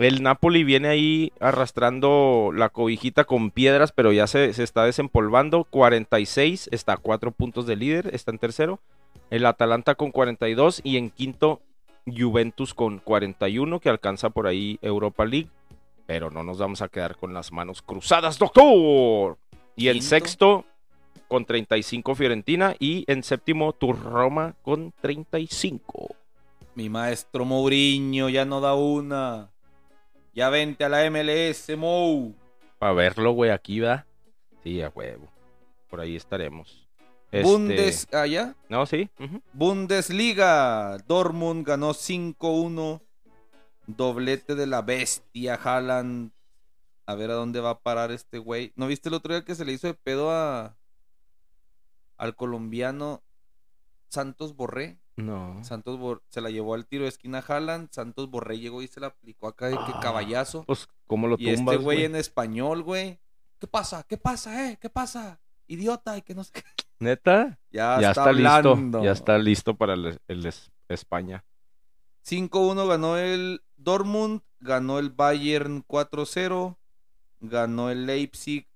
[0.00, 5.64] El Napoli viene ahí arrastrando la cobijita con piedras, pero ya se, se está desempolvando.
[5.64, 8.80] 46, está a 4 puntos de líder, está en tercero.
[9.28, 11.60] El Atalanta con 42 y en quinto
[12.06, 15.50] Juventus con 41 que alcanza por ahí Europa League.
[16.06, 19.36] Pero no nos vamos a quedar con las manos cruzadas, doctor.
[19.76, 20.64] Y en sexto
[21.28, 26.16] con 35 Fiorentina y en séptimo tu Roma con 35.
[26.74, 29.50] mi maestro Mourinho ya no da una.
[30.40, 32.34] Ya vente a la MLS, Mou.
[32.78, 34.06] Para verlo, güey, aquí va.
[34.62, 35.28] Sí, a huevo.
[35.90, 36.88] Por ahí estaremos.
[37.30, 38.56] Este, Bundes, allá.
[38.70, 39.10] No, sí.
[39.52, 40.96] Bundesliga.
[41.06, 43.02] Dortmund ganó 5-1.
[43.86, 46.32] Doblete de la bestia, Haaland.
[47.04, 48.72] A ver a dónde va a parar este güey.
[48.76, 50.74] ¿No viste el otro día que se le hizo de pedo a
[52.16, 53.22] al colombiano
[54.08, 54.96] Santos Borré?
[55.22, 55.62] No.
[55.64, 57.88] Santos Bor- se la llevó al tiro de esquina a Haaland.
[57.92, 60.64] Santos Borré llegó y se la aplicó acá de que caballazo.
[60.64, 63.18] Pues, ¿cómo lo Y tumbas, este güey en español, güey.
[63.58, 64.02] ¿Qué pasa?
[64.04, 64.78] ¿Qué pasa, eh?
[64.80, 65.38] ¿Qué pasa?
[65.66, 66.62] Idiota, y que no sé qué.
[66.98, 67.58] ¿Neta?
[67.70, 69.02] Ya, ya está, está, listo.
[69.02, 71.44] Ya está listo para el, el es- España.
[72.24, 76.76] 5-1 ganó el Dortmund, ganó el Bayern 4-0,
[77.40, 78.66] ganó el Leipzig,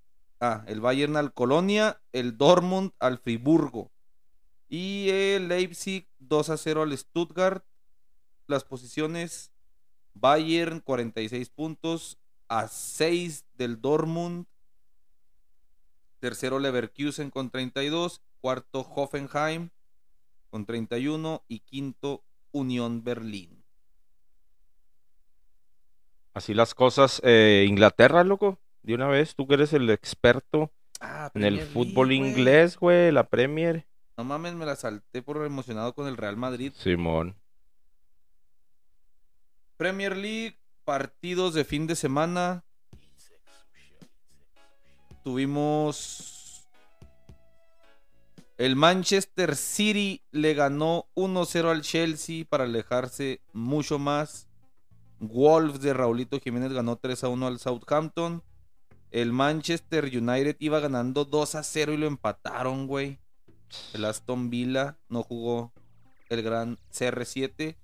[0.40, 3.90] ah, el Bayern al Colonia, el Dortmund al Friburgo
[4.68, 7.64] y el Leipzig 2-0 al Stuttgart.
[8.46, 9.52] Las posiciones
[10.14, 12.18] Bayern 46 puntos
[12.48, 14.46] a 6 del Dortmund.
[16.20, 19.70] Tercero Leverkusen con 32, cuarto Hoffenheim
[20.50, 22.22] con 31 y quinto
[22.52, 23.62] Unión Berlín.
[26.32, 27.20] Así las cosas.
[27.24, 28.58] Eh, Inglaterra, loco.
[28.82, 30.70] De una vez, tú que eres el experto
[31.00, 33.86] Ah, en el fútbol League, inglés, güey, la Premier.
[34.16, 36.72] No mames, me la salté por emocionado con el Real Madrid.
[36.76, 37.36] Simón.
[39.76, 42.64] Premier League, partidos de fin de semana.
[45.24, 46.68] Tuvimos.
[48.56, 54.48] El Manchester City le ganó 1-0 al Chelsea para alejarse mucho más.
[55.18, 58.44] Wolves de Raulito Jiménez ganó 3-1 al Southampton.
[59.10, 63.18] El Manchester United iba ganando 2-0 y lo empataron, güey.
[63.92, 65.72] El Aston Villa no jugó
[66.28, 67.76] el gran CR7.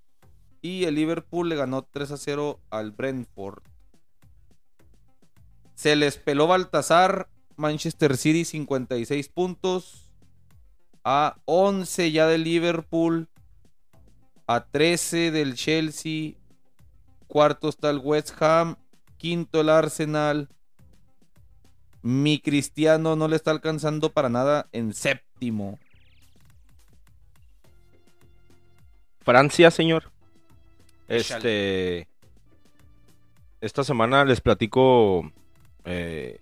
[0.62, 3.62] Y el Liverpool le ganó 3 a 0 al Brentford.
[5.74, 7.28] Se les peló Baltasar.
[7.56, 10.10] Manchester City 56 puntos.
[11.04, 13.28] A 11 ya del Liverpool.
[14.46, 16.34] A 13 del Chelsea.
[17.26, 18.76] Cuarto está el West Ham.
[19.16, 20.48] Quinto el Arsenal.
[22.02, 25.29] Mi Cristiano no le está alcanzando para nada en séptimo.
[29.22, 30.10] Francia, señor.
[31.08, 32.08] Este.
[33.60, 35.30] Esta semana les platico.
[35.84, 36.40] eh,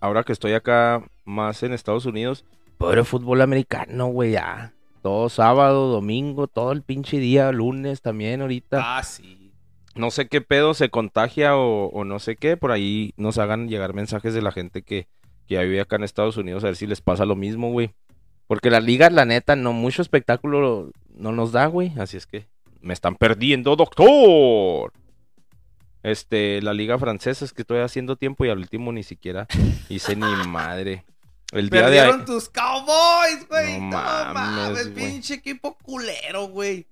[0.00, 2.44] ahora que estoy acá más en Estados Unidos.
[2.78, 4.72] Pobre fútbol americano, güey, ya.
[5.02, 8.98] Todo sábado, domingo, todo el pinche día, lunes también ahorita.
[8.98, 9.52] Ah, sí.
[9.94, 12.56] No sé qué pedo se contagia o, o no sé qué.
[12.56, 15.06] Por ahí nos hagan llegar mensajes de la gente que,
[15.46, 17.94] que ya vive acá en Estados Unidos a ver si les pasa lo mismo, güey.
[18.52, 21.90] Porque la liga, la neta, no mucho espectáculo no nos da, güey.
[21.98, 22.46] Así es que
[22.82, 24.92] me están perdiendo, doctor.
[26.02, 29.46] Este, la liga francesa es que estoy haciendo tiempo y al último ni siquiera
[29.88, 31.06] hice ni madre.
[31.50, 33.80] El día de Perdieron ahí- tus Cowboys, güey.
[33.80, 35.10] No No, mames, güey.
[35.12, 36.86] pinche equipo culero, güey.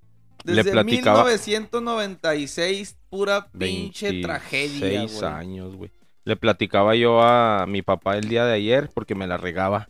[0.45, 5.31] Le Desde platicaba- 1996, pura pinche tragedia, 26 güey.
[5.33, 5.91] años, güey.
[6.25, 9.90] Le platicaba yo a mi papá el día de ayer porque me la regaba.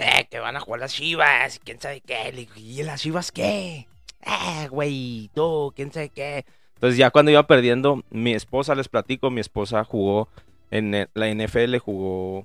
[0.00, 2.32] Eh, que van a jugar las chivas, quién sabe qué.
[2.32, 3.86] Le digo, ¿y las chivas qué?
[4.22, 6.44] Eh, güey, tú, quién sabe qué.
[6.74, 10.28] Entonces ya cuando iba perdiendo, mi esposa, les platico, mi esposa jugó
[10.70, 12.44] en el- la NFL, jugó...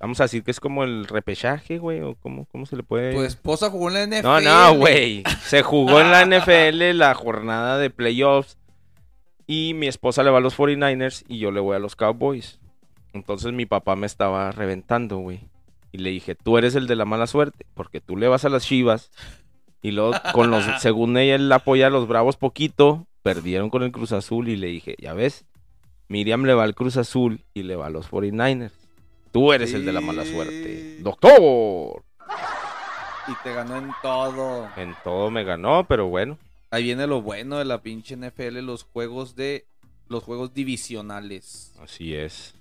[0.00, 3.12] Vamos a decir que es como el repechaje, güey, o cómo, cómo se le puede...
[3.14, 4.22] Tu esposa jugó en la NFL.
[4.22, 5.24] No, no, güey.
[5.42, 8.56] Se jugó en la NFL la jornada de playoffs.
[9.48, 12.60] Y mi esposa le va a los 49ers y yo le voy a los Cowboys.
[13.12, 15.40] Entonces mi papá me estaba reventando, güey.
[15.98, 18.48] Y le dije, tú eres el de la mala suerte, porque tú le vas a
[18.48, 19.10] las Chivas.
[19.82, 23.90] Y luego, con los, según ella, él apoya a los Bravos poquito, perdieron con el
[23.90, 24.48] Cruz Azul.
[24.48, 25.44] Y le dije, ya ves,
[26.06, 28.70] Miriam le va al Cruz Azul y le va a los 49ers.
[29.32, 30.98] Tú eres el de la mala suerte.
[31.00, 32.04] Doctor.
[33.26, 34.68] Y te ganó en todo.
[34.76, 36.38] En todo me ganó, pero bueno.
[36.70, 39.66] Ahí viene lo bueno de la pinche NFL, los juegos de
[40.06, 41.74] los juegos divisionales.
[41.82, 42.54] Así es.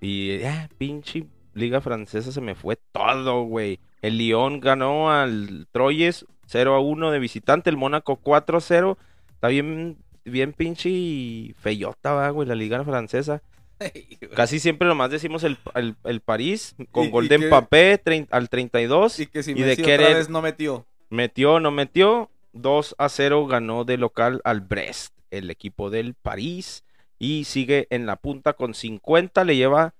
[0.00, 1.26] Y ya, pinche
[1.56, 3.80] liga francesa se me fue todo, güey.
[4.02, 8.98] El Lyon ganó al Troyes 0 a 1 de visitante, el Mónaco 4 a 0.
[9.30, 13.42] Está bien, bien pinche y feyota, güey, la liga francesa.
[14.34, 18.00] Casi siempre nomás decimos el, el, el París con gol de Mbappé
[18.30, 19.20] al 32.
[19.20, 20.86] Y que si Y de otra vez no metió.
[21.10, 22.30] Metió, no metió.
[22.52, 26.84] 2 a 0 ganó de local al Brest, el equipo del París.
[27.18, 29.44] Y sigue en la punta con 50.
[29.44, 29.94] Le lleva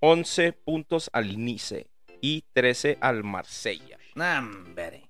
[0.00, 1.88] 11 puntos al Nice
[2.20, 3.98] y 13 al Marsella.
[4.16, 5.08] Hombre.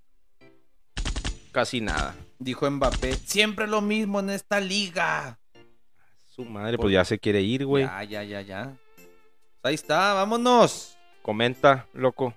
[1.52, 2.15] Casi nada.
[2.39, 5.39] Dijo Mbappé, siempre lo mismo en esta liga.
[6.27, 7.85] Su madre, pues ya se quiere ir, güey.
[7.85, 8.77] Ya, ya, ya, ya.
[9.62, 10.97] Ahí está, vámonos.
[11.23, 12.35] Comenta, loco.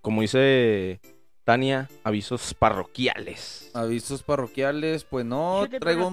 [0.00, 1.00] Como dice
[1.44, 3.70] Tania, avisos parroquiales.
[3.74, 6.12] Avisos parroquiales, pues no, Yo te traigo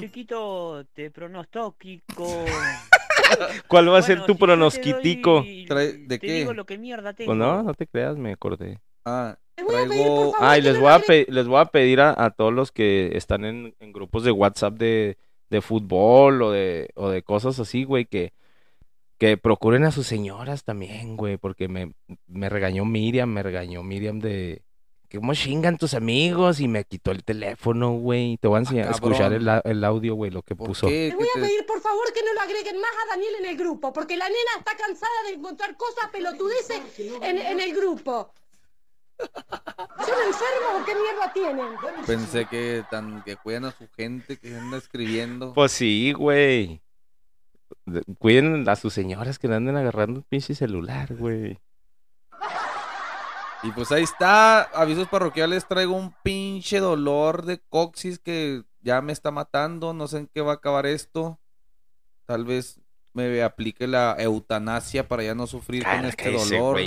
[0.93, 2.45] te pronostico.
[3.67, 5.41] ¿Cuál va a ser Bueno, tu si te pronosquitico?
[5.41, 6.33] doy- ¿de te qué?
[6.39, 7.29] digo lo que mierda tengo.
[7.29, 8.79] Pues no, no te creas, me acordé.
[9.05, 10.33] Ah, traigo...
[10.39, 13.75] Ay, les voy a, les voy a pedir a, a todos los que están en,
[13.79, 15.17] en grupos de WhatsApp de,
[15.49, 18.33] de fútbol o de, o de cosas así, güey, que,
[19.17, 21.93] que procuren a sus señoras también, güey, porque me,
[22.27, 24.61] me regañó Miriam, me regañó Miriam de
[25.13, 26.59] ¿cómo chingan tus amigos?
[26.59, 28.37] Y me quitó el teléfono, güey.
[28.37, 30.87] Te voy a enseñar a escuchar el, el audio, güey, lo que ¿Por puso.
[30.87, 31.09] qué?
[31.09, 33.33] Le voy ¿Qué a te- pedir por favor que no lo agreguen más a Daniel
[33.39, 36.81] en el grupo, porque la nena está cansada de encontrar cosas pelotudeces
[37.21, 38.31] en, en el grupo.
[39.19, 42.05] ¿Son enfermos o qué mierda tienen?
[42.05, 45.53] Pensé que tan que cuidan a su gente que anda escribiendo.
[45.53, 46.81] Pues sí, güey.
[47.85, 51.57] De- Cuiden a sus señoras que no anden agarrando un pinche celular, güey.
[53.67, 59.11] Y pues ahí está, avisos parroquiales, traigo un pinche dolor de coxis que ya me
[59.11, 61.37] está matando, no sé en qué va a acabar esto.
[62.25, 62.79] Tal vez
[63.11, 66.79] me aplique la eutanasia para ya no sufrir con este dolor.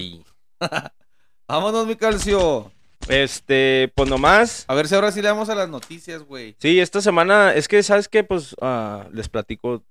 [1.49, 2.73] Vámonos, mi calcio.
[3.09, 4.65] Este, pues nomás.
[4.67, 6.57] A ver si ahora sí le damos a las noticias, güey.
[6.61, 8.25] Sí, esta semana, es que, ¿sabes qué?
[8.25, 9.83] Pues ah, les platico,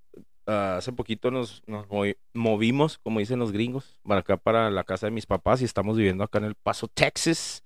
[0.49, 4.83] ah, hace poquito nos, nos movi- movimos, como dicen los gringos, para acá, para la
[4.83, 7.61] casa de mis papás y estamos viviendo acá en El Paso, Texas.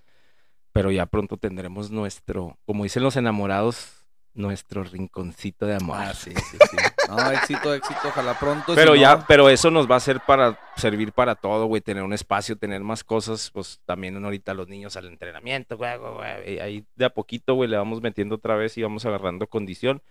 [0.71, 5.97] Pero ya pronto tendremos nuestro, como dicen los enamorados, nuestro rinconcito de amor.
[5.99, 6.77] Ah, sí, sí, sí.
[7.07, 8.73] No, éxito, éxito, ojalá pronto.
[8.73, 11.81] Pero si ya, no- pero eso nos va a ser para servir para todo, güey,
[11.83, 16.59] tener un espacio, tener más cosas, pues también ahorita los niños al entrenamiento, güey, güey,
[16.59, 20.01] ahí de a poquito, güey, le vamos metiendo otra vez y vamos agarrando condición.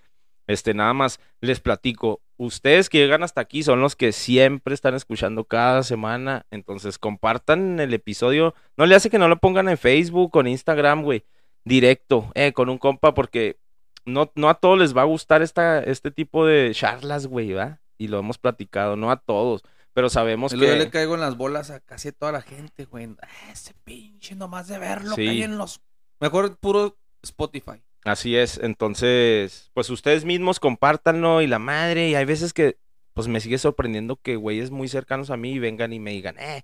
[0.47, 4.95] Este, nada más les platico, ustedes que llegan hasta aquí son los que siempre están
[4.95, 9.79] escuchando cada semana, entonces compartan el episodio, no le hace que no lo pongan en
[9.79, 11.25] Facebook o en Instagram, güey,
[11.65, 13.59] directo, eh, con un compa, porque
[14.05, 17.81] no, no a todos les va a gustar esta, este tipo de charlas, güey, ¿va?
[17.97, 19.63] Y lo hemos platicado, no a todos,
[19.93, 20.79] pero sabemos luego que...
[20.79, 23.09] yo le caigo en las bolas a casi toda la gente, güey.
[23.23, 25.25] Ah, ese pinche nomás de verlo Sí.
[25.27, 25.81] cae en los...
[26.19, 27.83] Mejor puro Spotify.
[28.05, 32.77] Así es, entonces, pues ustedes mismos compártanlo y la madre, y hay veces que,
[33.15, 36.63] pues me sigue sorprendiendo que güeyes muy cercanos a mí vengan y me digan, eh,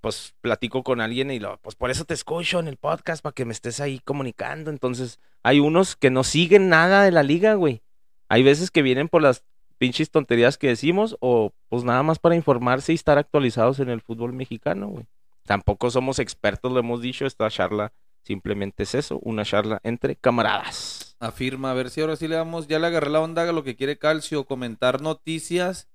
[0.00, 3.34] pues platico con alguien y lo, pues por eso te escucho en el podcast, para
[3.34, 7.54] que me estés ahí comunicando, entonces, hay unos que no siguen nada de la liga,
[7.54, 7.82] güey,
[8.30, 9.44] hay veces que vienen por las
[9.76, 14.00] pinches tonterías que decimos, o pues nada más para informarse y estar actualizados en el
[14.00, 15.06] fútbol mexicano, güey.
[15.44, 21.16] Tampoco somos expertos, lo hemos dicho, esta charla simplemente es eso, una charla entre camaradas.
[21.20, 23.64] Afirma, a ver si ahora sí le damos, ya le agarré la onda a lo
[23.64, 25.88] que quiere Calcio, comentar noticias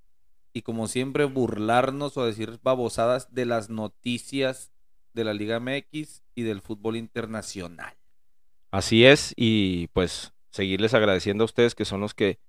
[0.53, 4.71] y como siempre burlarnos o decir babosadas de las noticias
[5.13, 7.93] de la Liga MX y del fútbol internacional.
[8.71, 12.39] Así es, y pues seguirles agradeciendo a ustedes que son los que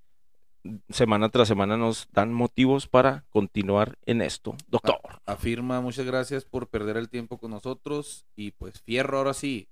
[0.89, 4.57] semana tras semana nos dan motivos para continuar en esto.
[4.69, 4.99] Doctor.
[5.27, 9.69] Afirma, muchas gracias por perder el tiempo con nosotros y pues fierro ahora sí.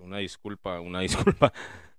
[0.00, 1.52] Una disculpa, una disculpa.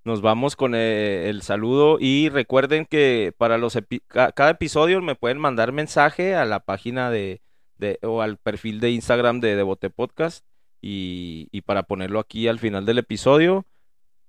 [0.03, 5.01] Nos vamos con eh, el saludo y recuerden que para los epi- ca- cada episodio
[5.01, 7.41] me pueden mandar mensaje a la página de,
[7.77, 10.45] de- o al perfil de Instagram de Devote Podcast
[10.81, 13.65] y, y para ponerlo aquí al final del episodio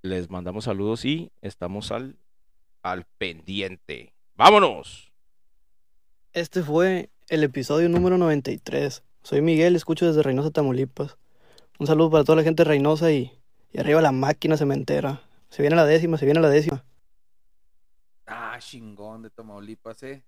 [0.03, 2.17] les mandamos saludos y estamos al
[2.83, 4.15] al pendiente.
[4.37, 5.13] ¡Vámonos!
[6.33, 9.03] Este fue el episodio número 93.
[9.23, 11.19] Soy Miguel, escucho desde Reynosa, Tamaulipas.
[11.79, 13.33] Un saludo para toda la gente de Reynosa y,
[13.73, 15.23] y arriba la máquina cementera.
[15.51, 16.85] Se viene la décima, se viene la décima.
[18.27, 20.23] Ah, chingón de Tamaulipas, eh.